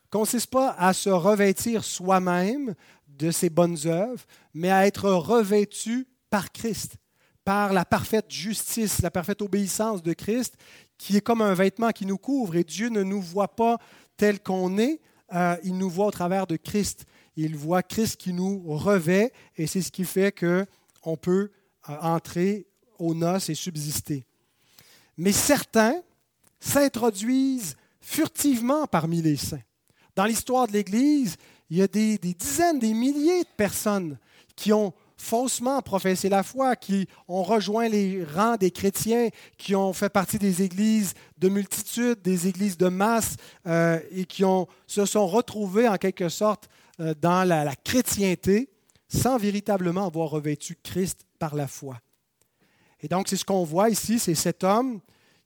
Consiste 0.10 0.50
pas 0.50 0.72
à 0.78 0.94
se 0.94 1.10
revêtir 1.10 1.84
soi-même 1.84 2.74
de 3.08 3.32
ses 3.32 3.50
bonnes 3.50 3.78
œuvres, 3.86 4.24
mais 4.54 4.72
à 4.72 4.88
être 4.88 5.10
revêtu 5.10 6.08
par 6.30 6.52
Christ, 6.52 6.98
par 7.44 7.74
la 7.74 7.86
parfaite 7.86 8.32
justice, 8.32 9.02
la 9.02 9.12
parfaite 9.12 9.42
obéissance 9.42 10.02
de 10.02 10.14
Christ, 10.14 10.56
qui 10.98 11.18
est 11.18 11.22
comme 11.22 11.42
un 11.42 11.54
vêtement 11.54 11.92
qui 11.92 12.06
nous 12.06 12.18
couvre. 12.18 12.56
Et 12.56 12.64
Dieu 12.64 12.90
ne 12.90 13.04
nous 13.04 13.22
voit 13.22 13.56
pas 13.56 13.78
tel 14.18 14.42
qu'on 14.42 14.78
est, 14.78 15.02
euh, 15.34 15.56
il 15.64 15.78
nous 15.78 15.90
voit 15.90 16.08
au 16.08 16.12
travers 16.12 16.48
de 16.48 16.56
Christ. 16.56 17.06
Il 17.36 17.56
voit 17.56 17.84
Christ 17.84 18.18
qui 18.18 18.34
nous 18.34 18.64
revêt, 18.66 19.32
et 19.58 19.68
c'est 19.68 19.82
ce 19.82 19.92
qui 19.92 20.06
fait 20.06 20.32
qu'on 20.32 21.18
peut 21.18 21.52
euh, 21.52 21.67
entrer 21.88 22.68
aux 23.00 23.14
noces 23.14 23.50
et 23.50 23.56
subsister. 23.56 24.26
Mais 25.18 25.32
certains 25.32 26.02
s'introduisent 26.60 27.76
furtivement 28.02 28.88
parmi 28.88 29.22
les 29.22 29.38
saints. 29.38 29.62
Dans 30.16 30.26
l'histoire 30.26 30.68
de 30.68 30.74
l'Église, 30.74 31.36
il 31.70 31.78
y 31.78 31.82
a 31.82 31.88
des, 31.88 32.18
dizaines, 32.18 32.80
des 32.80 32.94
milliers 32.94 33.44
de 33.44 33.56
personnes 33.56 34.18
qui 34.56 34.74
ont 34.74 34.94
faussement 35.18 35.82
professé 35.82 36.30
la 36.30 36.44
foi, 36.44 36.76
qui 36.76 37.08
ont 37.28 37.44
rejoint 37.44 37.90
les 37.90 38.24
rangs 38.24 38.56
des 38.56 38.72
chrétiens, 38.72 39.30
qui 39.58 39.76
ont 39.76 39.94
fait 39.94 40.10
partie 40.10 40.40
des 40.40 40.62
églises 40.62 41.14
de 41.38 41.50
multitude, 41.50 42.22
des 42.22 42.48
églises 42.48 42.78
de 42.78 42.88
masse, 42.88 43.36
euh, 43.66 44.00
et 44.12 44.26
qui 44.26 44.44
se 44.86 45.06
sont 45.06 45.28
retrouvés 45.28 45.88
en 45.88 45.98
quelque 45.98 46.30
sorte 46.30 46.70
euh, 47.00 47.14
dans 47.20 47.48
la, 47.48 47.76
chrétienté 47.76 48.70
sans 49.10 49.38
véritablement 49.38 50.08
avoir 50.08 50.30
revêtu 50.30 50.78
Christ 50.82 51.27
par 51.40 51.56
la 51.56 51.68
foi. 51.68 52.00
Et 53.02 53.08
donc, 53.08 53.28
c'est 53.28 53.38
ce 53.38 53.46
qu'on 53.46 53.64
voit 53.64 53.90
ici, 53.90 54.20
c'est 54.20 54.36
cet 54.36 54.64
homme 54.64 55.02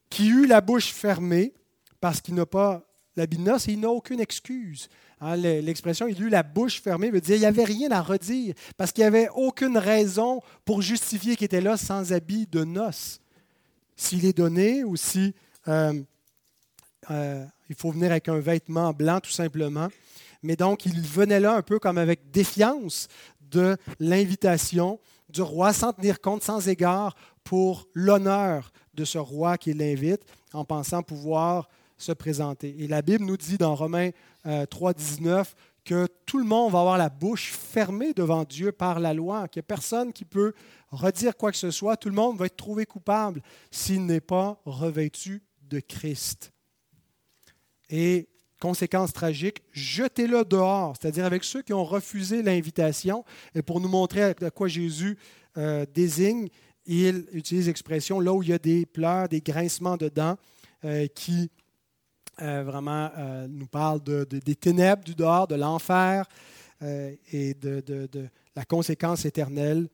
qui 0.09 0.29
eut 0.29 0.47
la 0.47 0.61
bouche 0.61 0.93
fermée 0.93 1.53
parce 1.99 2.21
qu'il 2.21 2.35
n'a 2.35 2.45
pas 2.45 2.83
la 3.15 3.25
noces 3.27 3.67
et 3.67 3.73
il 3.73 3.79
n'a 3.79 3.89
aucune 3.89 4.19
excuse. 4.19 4.87
Hein, 5.19 5.35
l'expression 5.35 6.07
il 6.07 6.21
eut 6.21 6.29
la 6.29 6.43
bouche 6.43 6.81
fermée 6.81 7.11
veut 7.11 7.21
dire 7.21 7.35
qu'il 7.35 7.41
n'y 7.41 7.45
avait 7.45 7.63
rien 7.63 7.91
à 7.91 8.01
redire 8.01 8.55
parce 8.77 8.91
qu'il 8.91 9.03
n'y 9.03 9.07
avait 9.07 9.29
aucune 9.35 9.77
raison 9.77 10.41
pour 10.65 10.81
justifier 10.81 11.35
qu'il 11.35 11.45
était 11.45 11.61
là 11.61 11.77
sans 11.77 12.13
habit 12.13 12.47
de 12.47 12.63
noces. 12.63 13.19
S'il 13.95 14.25
est 14.25 14.35
donné 14.35 14.83
ou 14.83 14.95
si 14.95 15.35
euh, 15.67 16.01
euh, 17.11 17.45
il 17.69 17.75
faut 17.75 17.91
venir 17.91 18.11
avec 18.11 18.29
un 18.29 18.39
vêtement 18.39 18.93
blanc 18.93 19.19
tout 19.19 19.31
simplement. 19.31 19.89
Mais 20.41 20.55
donc 20.55 20.85
il 20.85 20.99
venait 21.01 21.39
là 21.39 21.55
un 21.55 21.61
peu 21.61 21.77
comme 21.77 21.97
avec 21.97 22.31
défiance 22.31 23.07
de 23.41 23.77
l'invitation 23.99 24.99
du 25.31 25.41
roi 25.41 25.73
sans 25.73 25.93
tenir 25.93 26.21
compte, 26.21 26.43
sans 26.43 26.67
égard 26.67 27.15
pour 27.43 27.87
l'honneur 27.93 28.71
de 28.93 29.05
ce 29.05 29.17
roi 29.17 29.57
qui 29.57 29.73
l'invite 29.73 30.23
en 30.53 30.65
pensant 30.65 31.01
pouvoir 31.03 31.69
se 31.97 32.11
présenter. 32.11 32.75
Et 32.79 32.87
la 32.87 33.01
Bible 33.01 33.25
nous 33.25 33.37
dit 33.37 33.57
dans 33.57 33.75
Romains 33.75 34.09
3, 34.69 34.89
euh, 34.89 34.93
19 34.93 35.55
que 35.83 36.07
tout 36.25 36.37
le 36.37 36.45
monde 36.45 36.71
va 36.71 36.79
avoir 36.79 36.97
la 36.97 37.09
bouche 37.09 37.51
fermée 37.51 38.13
devant 38.13 38.43
Dieu 38.43 38.71
par 38.71 38.99
la 38.99 39.13
loi, 39.13 39.47
qu'il 39.47 39.59
n'y 39.59 39.65
a 39.65 39.67
personne 39.67 40.13
qui 40.13 40.25
peut 40.25 40.53
redire 40.91 41.35
quoi 41.35 41.51
que 41.51 41.57
ce 41.57 41.71
soit. 41.71 41.97
Tout 41.97 42.09
le 42.09 42.15
monde 42.15 42.37
va 42.37 42.45
être 42.45 42.57
trouvé 42.57 42.85
coupable 42.85 43.41
s'il 43.71 44.05
n'est 44.05 44.21
pas 44.21 44.61
revêtu 44.65 45.43
de 45.63 45.79
Christ. 45.79 46.51
Et 47.89 48.29
conséquence 48.61 49.11
tragique, 49.11 49.63
jetez-le 49.73 50.45
dehors, 50.45 50.95
c'est-à-dire 50.95 51.25
avec 51.25 51.43
ceux 51.43 51.63
qui 51.63 51.73
ont 51.73 51.83
refusé 51.83 52.43
l'invitation. 52.43 53.25
Et 53.55 53.63
pour 53.63 53.81
nous 53.81 53.89
montrer 53.89 54.23
à 54.23 54.51
quoi 54.51 54.67
Jésus 54.67 55.17
euh, 55.57 55.85
désigne, 55.93 56.47
il 56.85 57.25
utilise 57.33 57.67
l'expression 57.67 58.19
là 58.19 58.31
où 58.31 58.43
il 58.43 58.49
y 58.49 58.53
a 58.53 58.59
des 58.59 58.85
pleurs, 58.85 59.27
des 59.27 59.41
grincements 59.41 59.97
de 59.97 60.09
dents 60.09 60.37
euh, 60.85 61.07
qui 61.07 61.49
euh, 62.41 62.63
vraiment 62.63 63.11
nous 63.49 63.67
parle 63.67 64.01
des 64.01 64.55
ténèbres 64.55 65.03
du 65.03 65.15
dehors, 65.15 65.47
de 65.47 65.55
l'enfer 65.55 66.25
et 66.81 67.53
de, 67.53 68.29
la 68.55 68.65
conséquence 68.65 69.25
éternelle 69.25 69.87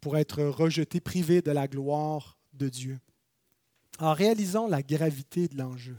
pour 0.00 0.16
être 0.16 0.42
rejeté, 0.42 1.00
privé 1.00 1.42
de 1.42 1.50
la 1.50 1.66
gloire 1.66 2.38
de 2.52 2.68
Dieu. 2.68 2.98
En 3.98 4.12
réalisant 4.12 4.66
la 4.66 4.82
gravité 4.82 5.48
de 5.48 5.56
l'enjeu. 5.56 5.96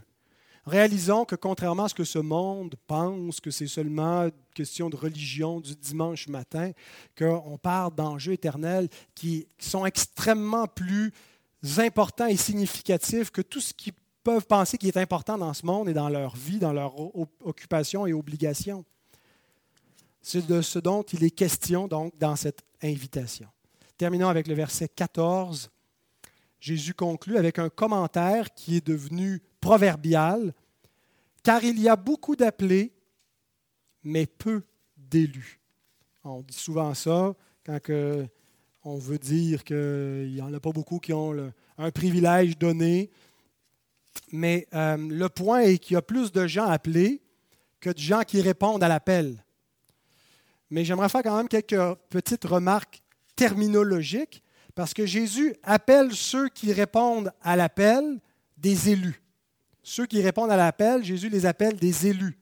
Réalisons 0.68 1.24
que 1.24 1.34
contrairement 1.34 1.84
à 1.84 1.88
ce 1.88 1.94
que 1.94 2.04
ce 2.04 2.18
monde 2.18 2.74
pense, 2.86 3.40
que 3.40 3.50
c'est 3.50 3.66
seulement 3.66 4.24
une 4.24 4.32
question 4.54 4.90
de 4.90 4.96
religion 4.96 5.60
du 5.60 5.74
dimanche 5.74 6.28
matin, 6.28 6.72
qu'on 7.16 7.56
parle 7.56 7.94
d'enjeux 7.94 8.34
éternels 8.34 8.90
qui 9.14 9.48
sont 9.58 9.86
extrêmement 9.86 10.66
plus 10.66 11.14
importants 11.78 12.26
et 12.26 12.36
significatifs 12.36 13.30
que 13.30 13.40
tout 13.40 13.60
ce 13.60 13.72
qui 13.72 13.94
peuvent 14.22 14.46
penser 14.46 14.76
qui 14.76 14.88
est 14.88 14.98
important 14.98 15.38
dans 15.38 15.54
ce 15.54 15.64
monde 15.64 15.88
et 15.88 15.94
dans 15.94 16.10
leur 16.10 16.36
vie, 16.36 16.58
dans 16.58 16.74
leur 16.74 16.94
occupation 17.42 18.06
et 18.06 18.12
obligation. 18.12 18.84
C'est 20.20 20.46
de 20.46 20.60
ce 20.60 20.78
dont 20.78 21.02
il 21.02 21.24
est 21.24 21.30
question 21.30 21.88
donc 21.88 22.18
dans 22.18 22.36
cette 22.36 22.62
invitation. 22.82 23.48
Terminons 23.96 24.28
avec 24.28 24.46
le 24.46 24.54
verset 24.54 24.88
14. 24.88 25.70
Jésus 26.60 26.94
conclut 26.94 27.36
avec 27.36 27.58
un 27.58 27.68
commentaire 27.68 28.52
qui 28.54 28.76
est 28.76 28.86
devenu 28.86 29.42
proverbial, 29.60 30.54
car 31.42 31.62
il 31.64 31.80
y 31.80 31.88
a 31.88 31.96
beaucoup 31.96 32.36
d'appelés, 32.36 32.92
mais 34.02 34.26
peu 34.26 34.62
d'élus. 34.96 35.60
On 36.24 36.42
dit 36.42 36.56
souvent 36.56 36.94
ça 36.94 37.34
quand 37.64 37.80
on 38.84 38.96
veut 38.96 39.18
dire 39.18 39.64
qu'il 39.64 40.30
n'y 40.32 40.40
en 40.40 40.52
a 40.52 40.60
pas 40.60 40.72
beaucoup 40.72 40.98
qui 40.98 41.12
ont 41.12 41.52
un 41.76 41.90
privilège 41.90 42.58
donné, 42.58 43.10
mais 44.32 44.66
euh, 44.74 44.96
le 44.96 45.28
point 45.28 45.60
est 45.60 45.78
qu'il 45.78 45.94
y 45.94 45.96
a 45.96 46.02
plus 46.02 46.32
de 46.32 46.46
gens 46.46 46.66
appelés 46.66 47.22
que 47.80 47.90
de 47.90 47.98
gens 47.98 48.22
qui 48.22 48.40
répondent 48.40 48.82
à 48.82 48.88
l'appel. 48.88 49.44
Mais 50.70 50.84
j'aimerais 50.84 51.08
faire 51.08 51.22
quand 51.22 51.36
même 51.36 51.48
quelques 51.48 51.94
petites 52.10 52.44
remarques 52.44 53.02
terminologiques, 53.36 54.42
parce 54.78 54.94
que 54.94 55.06
Jésus 55.06 55.56
appelle 55.64 56.12
ceux 56.12 56.48
qui 56.48 56.72
répondent 56.72 57.32
à 57.42 57.56
l'appel 57.56 58.20
des 58.56 58.90
élus. 58.90 59.20
Ceux 59.82 60.06
qui 60.06 60.22
répondent 60.22 60.52
à 60.52 60.56
l'appel, 60.56 61.02
Jésus 61.02 61.28
les 61.28 61.46
appelle 61.46 61.74
des 61.74 62.06
élus. 62.06 62.38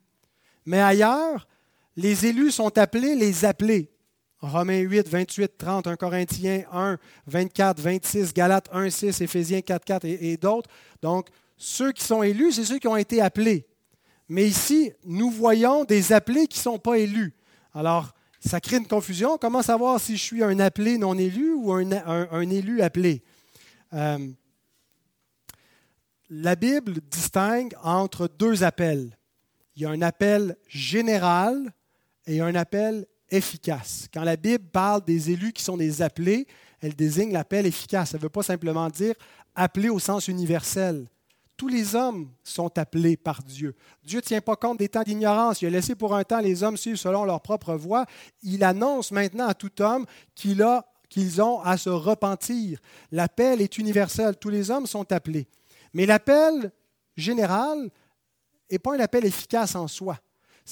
Mais 0.67 0.83
ailleurs, 0.83 1.49
les 1.97 2.27
élus 2.27 2.51
sont 2.51 2.77
appelés 2.77 3.15
les 3.15 3.47
appelés. 3.47 3.91
Romains 4.39 4.81
8, 4.81 5.09
28, 5.09 5.53
30, 5.57 5.87
1 5.87 5.97
Corinthiens 5.97 6.65
1, 6.71 6.99
24, 7.27 7.81
26, 7.81 8.35
Galates 8.35 8.69
1, 8.71 8.91
6, 8.91 9.19
Éphésiens 9.23 9.63
4, 9.63 9.83
4 9.83 10.05
et, 10.05 10.33
et 10.33 10.37
d'autres. 10.37 10.69
Donc, 11.01 11.29
ceux 11.57 11.93
qui 11.93 12.05
sont 12.05 12.23
élus, 12.23 12.53
c'est 12.53 12.67
ceux 12.67 12.79
qui 12.79 12.87
ont 12.87 12.99
été 12.99 13.23
appelés. 13.23 13.67
Mais 14.29 14.47
ici, 14.47 14.93
nous 15.07 15.31
voyons 15.31 15.85
des 15.85 16.13
appelés 16.13 16.47
qui 16.49 16.59
ne 16.59 16.65
sont 16.65 16.79
pas 16.79 16.99
élus. 16.99 17.33
Alors, 17.73 18.13
ça 18.47 18.61
crée 18.61 18.77
une 18.77 18.87
confusion. 18.87 19.39
Comment 19.39 19.63
savoir 19.63 20.01
si 20.01 20.17
je 20.17 20.23
suis 20.23 20.43
un 20.43 20.59
appelé 20.61 20.99
non 20.99 21.19
élu 21.19 21.53
ou 21.53 21.73
un, 21.73 22.51
élu 22.51 22.81
appelé? 22.81 23.23
Euh, 23.93 24.19
la 26.31 26.57
Bible 26.57 27.01
distingue 27.11 27.75
entre 27.83 28.29
deux 28.29 28.63
appels. 28.65 29.17
Il 29.75 29.83
y 29.83 29.85
a 29.85 29.91
un 29.91 30.03
appel 30.03 30.57
général 30.69 31.73
et 32.27 32.41
un 32.41 32.55
appel 32.55 33.07
efficace. 33.31 34.09
Quand 34.13 34.25
la 34.25 34.37
Bible 34.37 34.65
parle 34.73 35.05
des 35.05 35.31
élus 35.31 35.53
qui 35.53 35.63
sont 35.63 35.77
des 35.77 36.03
appelés, 36.03 36.47
elle 36.81 36.95
désigne 36.95 37.33
l'appel 37.33 37.67
efficace. 37.67 38.11
Ça 38.11 38.19
ne 38.19 38.23
veut 38.23 38.29
pas 38.29 38.43
simplement 38.43 38.89
dire 38.89 39.15
appelé 39.55 39.89
au 39.89 39.99
sens 39.99 40.29
universel. 40.29 41.07
Tous 41.57 41.69
les 41.69 41.95
hommes 41.95 42.29
sont 42.45 42.77
appelés 42.79 43.17
par 43.17 43.43
Dieu. 43.43 43.75
Dieu 44.05 44.19
ne 44.19 44.25
tient 44.25 44.41
pas 44.41 44.57
compte 44.57 44.79
des 44.79 44.89
temps 44.89 45.03
d'ignorance. 45.03 45.63
Il 45.63 45.69
a 45.69 45.71
laissé 45.71 45.95
pour 45.95 46.15
un 46.15 46.23
temps 46.23 46.41
les 46.41 46.63
hommes 46.63 46.77
suivre 46.77 46.99
selon 46.99 47.25
leur 47.25 47.41
propre 47.41 47.75
voie. 47.75 48.05
Il 48.43 48.63
annonce 48.63 49.11
maintenant 49.11 49.47
à 49.47 49.55
tout 49.55 49.81
homme 49.81 50.05
qu'il 50.35 50.63
a 50.63 50.85
qu'ils 51.09 51.41
ont 51.41 51.61
à 51.61 51.77
se 51.77 51.89
repentir. 51.89 52.81
L'appel 53.13 53.61
est 53.61 53.79
universel, 53.79 54.37
tous 54.37 54.49
les 54.49 54.71
hommes 54.71 54.87
sont 54.87 55.11
appelés. 55.13 55.47
Mais 55.95 56.05
l'appel 56.05 56.73
général 57.17 57.91
n'est 58.71 58.79
pas 58.79 58.97
un 58.97 59.01
appel 59.01 59.25
efficace 59.25 59.75
en 59.77 59.89
soi. 59.89 60.19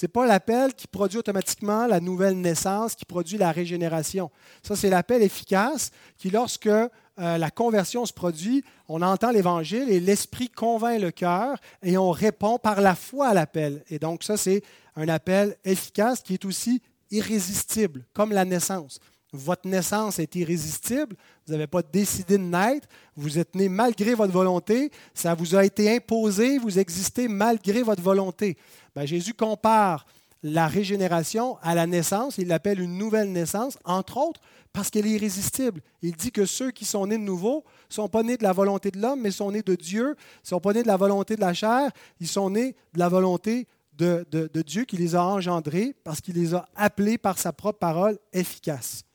N'est 0.01 0.07
pas 0.07 0.25
l'appel 0.25 0.73
qui 0.73 0.87
produit 0.87 1.19
automatiquement 1.19 1.87
la 1.87 1.99
nouvelle 1.99 2.39
naissance, 2.39 2.95
qui 2.95 3.05
produit 3.05 3.37
la 3.37 3.51
régénération. 3.51 4.29
Ça, 4.61 4.75
c'est 4.75 4.89
l'appel 4.89 5.21
efficace 5.23 5.91
qui, 6.17 6.29
lorsque 6.29 6.67
euh, 6.67 6.89
la 7.17 7.49
conversion 7.49 8.05
se 8.05 8.11
produit, 8.11 8.63
on 8.89 9.01
entend 9.01 9.31
l'Évangile 9.31 9.89
et 9.89 9.99
l'Esprit 9.99 10.49
convainc 10.49 10.99
le 10.99 11.11
cœur 11.11 11.57
et 11.81 11.97
on 11.97 12.11
répond 12.11 12.57
par 12.57 12.81
la 12.81 12.93
foi 12.93 13.29
à 13.29 13.33
l'appel. 13.33 13.83
Et 13.89 13.99
donc, 13.99 14.23
ça, 14.23 14.35
c'est 14.35 14.63
un 14.95 15.07
appel 15.07 15.55
efficace 15.63 16.21
qui 16.21 16.33
est 16.33 16.45
aussi 16.45 16.81
irrésistible, 17.11 18.05
comme 18.13 18.31
la 18.31 18.45
naissance. 18.45 18.99
Votre 19.35 19.67
naissance 19.67 20.19
est 20.19 20.35
irrésistible, 20.35 21.15
vous 21.45 21.53
n'avez 21.53 21.67
pas 21.67 21.81
décidé 21.81 22.37
de 22.37 22.43
naître, 22.43 22.87
vous 23.15 23.37
êtes 23.37 23.55
né 23.55 23.69
malgré 23.69 24.13
votre 24.13 24.33
volonté, 24.33 24.91
ça 25.13 25.35
vous 25.35 25.55
a 25.55 25.63
été 25.65 25.95
imposé, 25.95 26.57
vous 26.57 26.79
existez 26.79 27.27
malgré 27.27 27.83
votre 27.83 28.01
volonté. 28.01 28.57
Ben, 28.95 29.05
Jésus 29.05 29.33
compare 29.33 30.05
la 30.41 30.67
régénération 30.67 31.57
à 31.61 31.75
la 31.75 31.87
naissance, 31.87 32.37
il 32.37 32.47
l'appelle 32.47 32.79
une 32.79 32.97
nouvelle 32.97 33.31
naissance, 33.31 33.77
entre 33.83 34.17
autres 34.17 34.41
parce 34.73 34.89
qu'elle 34.89 35.07
est 35.07 35.11
irrésistible. 35.11 35.81
Il 36.01 36.15
dit 36.15 36.31
que 36.31 36.45
ceux 36.45 36.69
qui 36.69 36.83
sont 36.85 37.07
nés 37.07 37.17
de 37.17 37.23
nouveau 37.23 37.63
ne 37.89 37.93
sont 37.93 38.09
pas 38.09 38.23
nés 38.23 38.37
de 38.37 38.43
la 38.43 38.51
volonté 38.51 38.91
de 38.91 38.99
l'homme, 38.99 39.21
mais 39.21 39.31
sont 39.31 39.51
nés 39.51 39.61
de 39.61 39.75
Dieu, 39.75 40.09
ne 40.09 40.47
sont 40.47 40.59
pas 40.59 40.73
nés 40.73 40.83
de 40.83 40.87
la 40.87 40.97
volonté 40.97 41.35
de 41.35 41.41
la 41.41 41.53
chair, 41.53 41.89
ils 42.19 42.27
sont 42.27 42.49
nés 42.49 42.75
de 42.93 42.99
la 42.99 43.09
volonté 43.09 43.67
de 43.97 44.61
Dieu 44.61 44.83
qui 44.83 44.97
les 44.97 45.15
a 45.15 45.23
engendrés 45.23 45.95
parce 46.03 46.19
qu'il 46.19 46.35
les 46.35 46.53
a 46.53 46.67
appelés 46.75 47.17
par 47.17 47.37
sa 47.37 47.53
propre 47.53 47.79
parole 47.79 48.19
efficace. 48.33 49.05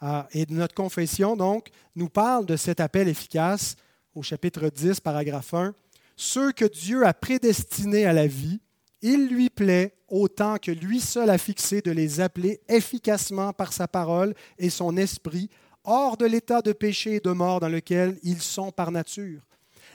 Ah, 0.00 0.28
et 0.32 0.46
notre 0.50 0.74
confession, 0.74 1.36
donc, 1.36 1.68
nous 1.94 2.08
parle 2.08 2.44
de 2.46 2.56
cet 2.56 2.80
appel 2.80 3.08
efficace 3.08 3.76
au 4.14 4.22
chapitre 4.22 4.68
10, 4.68 5.00
paragraphe 5.00 5.54
1. 5.54 5.74
Ceux 6.16 6.52
que 6.52 6.64
Dieu 6.64 7.06
a 7.06 7.14
prédestinés 7.14 8.04
à 8.04 8.12
la 8.12 8.26
vie, 8.26 8.60
il 9.00 9.28
lui 9.28 9.50
plaît, 9.50 9.94
autant 10.08 10.56
que 10.58 10.70
lui 10.70 11.00
seul 11.00 11.30
a 11.30 11.38
fixé, 11.38 11.80
de 11.80 11.90
les 11.90 12.20
appeler 12.20 12.60
efficacement 12.68 13.52
par 13.52 13.72
sa 13.72 13.88
parole 13.88 14.34
et 14.58 14.70
son 14.70 14.96
esprit, 14.96 15.48
hors 15.84 16.16
de 16.16 16.26
l'état 16.26 16.62
de 16.62 16.72
péché 16.72 17.16
et 17.16 17.20
de 17.20 17.30
mort 17.30 17.60
dans 17.60 17.68
lequel 17.68 18.18
ils 18.22 18.42
sont 18.42 18.72
par 18.72 18.90
nature, 18.90 19.42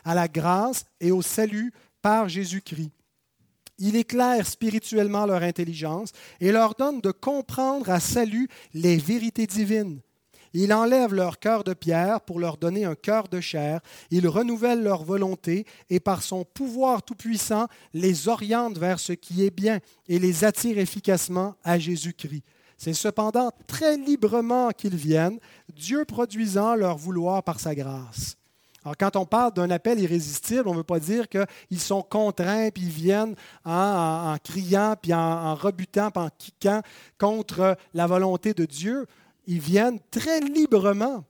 à 0.03 0.15
la 0.15 0.27
grâce 0.27 0.85
et 0.99 1.11
au 1.11 1.21
salut 1.21 1.73
par 2.01 2.29
Jésus-Christ 2.29 2.91
il 3.81 3.95
éclaire 3.95 4.47
spirituellement 4.47 5.25
leur 5.25 5.41
intelligence 5.41 6.11
et 6.39 6.51
leur 6.51 6.75
donne 6.75 7.01
de 7.01 7.11
comprendre 7.11 7.89
à 7.89 7.99
salut 7.99 8.47
les 8.73 8.97
vérités 8.97 9.47
divines. 9.47 9.99
Il 10.53 10.73
enlève 10.73 11.13
leur 11.13 11.39
cœur 11.39 11.63
de 11.63 11.73
pierre 11.73 12.21
pour 12.21 12.39
leur 12.39 12.57
donner 12.57 12.85
un 12.85 12.95
cœur 12.95 13.27
de 13.29 13.39
chair. 13.39 13.79
Il 14.11 14.27
renouvelle 14.27 14.83
leur 14.83 15.03
volonté 15.03 15.65
et 15.89 15.99
par 15.99 16.23
son 16.23 16.43
pouvoir 16.43 17.03
tout-puissant 17.03 17.67
les 17.93 18.27
oriente 18.27 18.77
vers 18.77 18.99
ce 18.99 19.13
qui 19.13 19.45
est 19.45 19.55
bien 19.55 19.79
et 20.07 20.19
les 20.19 20.43
attire 20.43 20.77
efficacement 20.77 21.55
à 21.63 21.79
Jésus-Christ. 21.79 22.43
C'est 22.77 22.93
cependant 22.93 23.51
très 23.67 23.95
librement 23.95 24.71
qu'ils 24.71 24.95
viennent, 24.95 25.39
Dieu 25.73 26.03
produisant 26.03 26.75
leur 26.75 26.97
vouloir 26.97 27.43
par 27.43 27.59
sa 27.59 27.73
grâce. 27.73 28.35
Alors, 28.83 28.97
quand 28.97 29.15
on 29.15 29.25
parle 29.25 29.53
d'un 29.53 29.69
appel 29.69 29.99
irrésistible, 29.99 30.67
on 30.67 30.71
ne 30.71 30.77
veut 30.77 30.83
pas 30.83 30.99
dire 30.99 31.27
qu'ils 31.29 31.79
sont 31.79 32.01
contraints, 32.01 32.69
puis 32.71 32.83
ils 32.83 32.89
viennent 32.89 33.35
en, 33.63 34.35
criant, 34.43 34.95
puis 34.99 35.13
en, 35.13 35.53
rebutant, 35.53 36.09
puis 36.09 36.23
en 36.23 36.29
kiquant 36.35 36.81
contre 37.19 37.77
la 37.93 38.07
volonté 38.07 38.53
de 38.53 38.65
Dieu. 38.65 39.05
Ils 39.45 39.59
viennent 39.59 39.99
très 40.09 40.39
librement, 40.39 41.23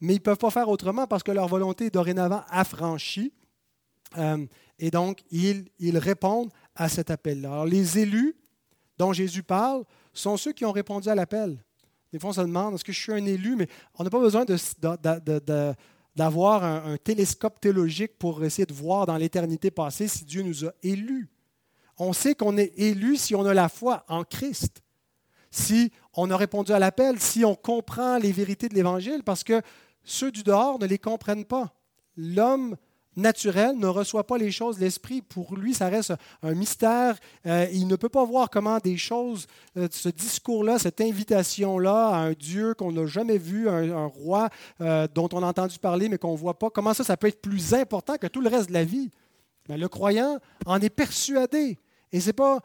mais 0.00 0.14
ils 0.14 0.18
ne 0.18 0.22
peuvent 0.22 0.38
pas 0.38 0.50
faire 0.50 0.68
autrement 0.68 1.06
parce 1.06 1.22
que 1.22 1.30
leur 1.30 1.46
volonté 1.46 1.86
est 1.86 1.94
dorénavant 1.94 2.42
affranchie. 2.48 3.32
Euh, 4.18 4.44
et 4.78 4.90
donc, 4.90 5.20
ils, 5.30 5.66
ils 5.78 5.98
répondent 5.98 6.50
à 6.74 6.88
cet 6.88 7.10
appel-là. 7.10 7.52
Alors, 7.52 7.66
les 7.66 7.98
élus 7.98 8.34
dont 8.98 9.12
Jésus 9.12 9.44
parle 9.44 9.84
sont 10.12 10.36
ceux 10.36 10.52
qui 10.52 10.64
ont 10.64 10.72
répondu 10.72 11.08
à 11.08 11.14
l'appel. 11.14 11.62
Des 12.12 12.18
fois, 12.18 12.30
on 12.30 12.32
se 12.32 12.40
demande, 12.40 12.74
est-ce 12.74 12.84
que 12.84 12.92
je 12.92 12.98
suis 12.98 13.12
un 13.12 13.24
élu? 13.24 13.54
Mais 13.54 13.68
on 13.96 14.02
n'a 14.02 14.10
pas 14.10 14.18
besoin 14.18 14.44
de 14.44 14.56
d'avoir 16.16 16.64
un, 16.64 16.96
télescope 16.96 17.60
théologique 17.60 18.18
pour 18.18 18.44
essayer 18.44 18.66
de 18.66 18.74
voir 18.74 19.06
dans 19.06 19.16
l'éternité 19.16 19.70
passée 19.70 20.08
si 20.08 20.24
Dieu 20.24 20.42
nous 20.42 20.66
a 20.66 20.72
élus. 20.82 21.28
On 21.98 22.12
sait 22.12 22.34
qu'on 22.34 22.56
est 22.56 22.72
élu 22.78 23.16
si 23.16 23.34
on 23.34 23.44
a 23.44 23.54
la 23.54 23.68
foi 23.68 24.04
en 24.08 24.24
Christ, 24.24 24.82
si 25.50 25.92
on 26.14 26.30
a 26.30 26.36
répondu 26.36 26.72
à 26.72 26.78
l'appel, 26.78 27.20
si 27.20 27.44
on 27.44 27.54
comprend 27.54 28.18
les 28.18 28.32
vérités 28.32 28.68
de 28.68 28.74
l'Évangile, 28.74 29.22
parce 29.24 29.44
que 29.44 29.60
ceux 30.02 30.32
du 30.32 30.42
dehors 30.42 30.78
ne 30.78 30.86
les 30.86 30.98
comprennent 30.98 31.44
pas. 31.44 31.74
L'homme 32.16 32.76
naturel 33.16 33.76
ne 33.76 33.86
reçoit 33.86 34.26
pas 34.26 34.38
les 34.38 34.50
choses 34.50 34.76
de 34.76 34.82
l'esprit. 34.82 35.22
Pour 35.22 35.56
lui, 35.56 35.74
ça 35.74 35.88
reste 35.88 36.12
un 36.42 36.54
mystère. 36.54 37.18
Euh, 37.46 37.66
il 37.72 37.86
ne 37.86 37.96
peut 37.96 38.08
pas 38.08 38.24
voir 38.24 38.50
comment 38.50 38.78
des 38.78 38.96
choses, 38.96 39.46
euh, 39.76 39.88
ce 39.90 40.08
discours-là, 40.08 40.78
cette 40.78 41.00
invitation-là 41.00 42.08
à 42.08 42.16
un 42.18 42.32
Dieu 42.32 42.74
qu'on 42.74 42.92
n'a 42.92 43.06
jamais 43.06 43.38
vu, 43.38 43.68
un, 43.68 44.06
roi 44.06 44.48
euh, 44.80 45.06
dont 45.12 45.28
on 45.32 45.42
a 45.42 45.46
entendu 45.46 45.78
parler 45.78 46.08
mais 46.08 46.18
qu'on 46.18 46.32
ne 46.32 46.38
voit 46.38 46.58
pas, 46.58 46.70
comment 46.70 46.94
ça, 46.94 47.04
ça 47.04 47.16
peut 47.16 47.28
être 47.28 47.42
plus 47.42 47.74
important 47.74 48.16
que 48.16 48.26
tout 48.26 48.40
le 48.40 48.48
reste 48.48 48.68
de 48.68 48.74
la 48.74 48.84
vie? 48.84 49.10
Mais 49.68 49.78
le 49.78 49.88
croyant 49.88 50.38
en 50.66 50.80
est 50.80 50.90
persuadé. 50.90 51.78
Et 52.12 52.20
ce 52.20 52.28
n'est 52.28 52.32
pas 52.32 52.60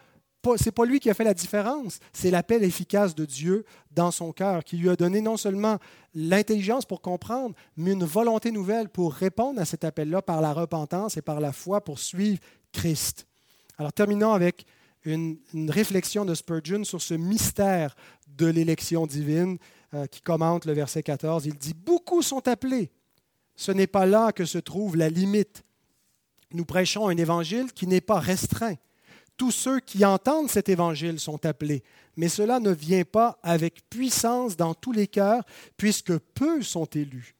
c'est 0.58 0.72
pas 0.72 0.86
lui 0.86 1.00
qui 1.00 1.10
a 1.10 1.14
fait 1.14 1.24
la 1.24 1.34
différence, 1.34 2.00
c'est 2.14 2.32
l'appel 2.32 2.64
efficace 2.64 3.16
de 3.16 3.26
Dieu 3.26 3.66
dans 3.91 4.12
son 4.12 4.32
cœur 4.32 4.64
qui 4.64 4.78
lui 4.78 4.89
a 4.89 4.96
donné 4.96 5.22
non 5.22 5.38
seulement 5.38 5.78
l'intelligence 6.14 6.86
pour 6.86 7.02
comprendre, 7.02 7.56
mais 7.78 7.91
une 7.91 8.06
volonté 8.06 8.52
nouvelle 8.52 8.89
pour 8.89 9.14
répondre 9.14 9.60
à 9.60 9.66
cet 9.66 9.84
appel-là 9.84 10.22
par 10.22 10.41
la 10.41 10.54
repentance 10.54 11.18
et 11.18 11.22
par 11.22 11.39
la 11.39 11.52
foi 11.52 11.82
pour 11.84 12.00
suivre 12.00 12.39
Christ. 12.72 13.28
Alors 13.78 13.93
terminons 13.93 14.34
avec 14.34 14.66
une, 15.04 15.38
réflexion 15.70 16.26
de 16.26 16.34
Spurgeon 16.34 16.84
sur 16.84 17.02
ce 17.02 17.14
mystère 17.14 17.96
de 18.28 18.48
l'élection 18.48 19.06
divine 19.06 19.58
euh, 19.93 20.08
qui 20.08 20.22
commente 20.22 20.66
le 20.66 20.74
verset 20.74 21.04
14. 21.04 21.46
Il 21.46 21.56
dit, 21.56 21.74
Beaucoup 21.74 22.22
sont 22.22 22.48
appelés. 22.48 22.91
Ce 23.56 23.72
n'est 23.72 23.88
pas 23.88 24.06
là 24.06 24.32
que 24.32 24.46
se 24.46 24.58
trouve 24.58 24.98
la 24.98 25.10
limite. 25.10 25.64
Nous 26.52 26.66
prêchons 26.66 27.08
un 27.08 27.18
évangile 27.18 27.72
qui 27.72 27.88
n'est 27.88 28.02
pas 28.02 28.20
restreint 28.20 28.76
tous 29.38 29.52
ceux 29.52 29.80
qui 29.80 30.06
entendent 30.06 30.50
cet 30.50 30.70
évangile 30.70 31.20
sont 31.20 31.46
appelés, 31.46 31.84
mais 32.16 32.30
cela 32.30 32.60
ne 32.60 32.72
vient 32.72 33.04
pas 33.04 33.40
avec 33.44 33.90
puissance 33.90 34.56
dans 34.56 34.74
tous 34.74 34.92
les 34.92 35.08
cœurs, 35.08 35.44
puisque 35.78 36.18
peu 36.18 36.62
sont 36.62 36.86
élus. 36.86 37.36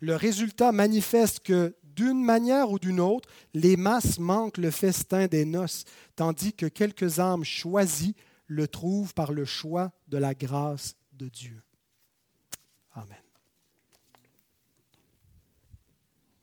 Le 0.00 0.16
résultat 0.16 0.72
manifeste 0.72 1.40
que, 1.40 1.76
d'une 1.84 2.22
manière 2.22 2.70
ou 2.70 2.78
d'une 2.78 3.00
autre, 3.00 3.28
les 3.54 3.76
masses 3.76 4.18
manquent 4.18 4.58
le 4.58 4.70
festin 4.70 5.26
des 5.26 5.44
noces, 5.44 5.84
tandis 6.16 6.52
que 6.52 6.66
quelques 6.66 7.18
âmes 7.18 7.44
choisies 7.44 8.16
le 8.46 8.66
trouvent 8.66 9.14
par 9.14 9.32
le 9.32 9.44
choix 9.44 9.92
de 10.08 10.18
la 10.18 10.34
grâce 10.34 10.96
de 11.12 11.28
Dieu. 11.28 11.62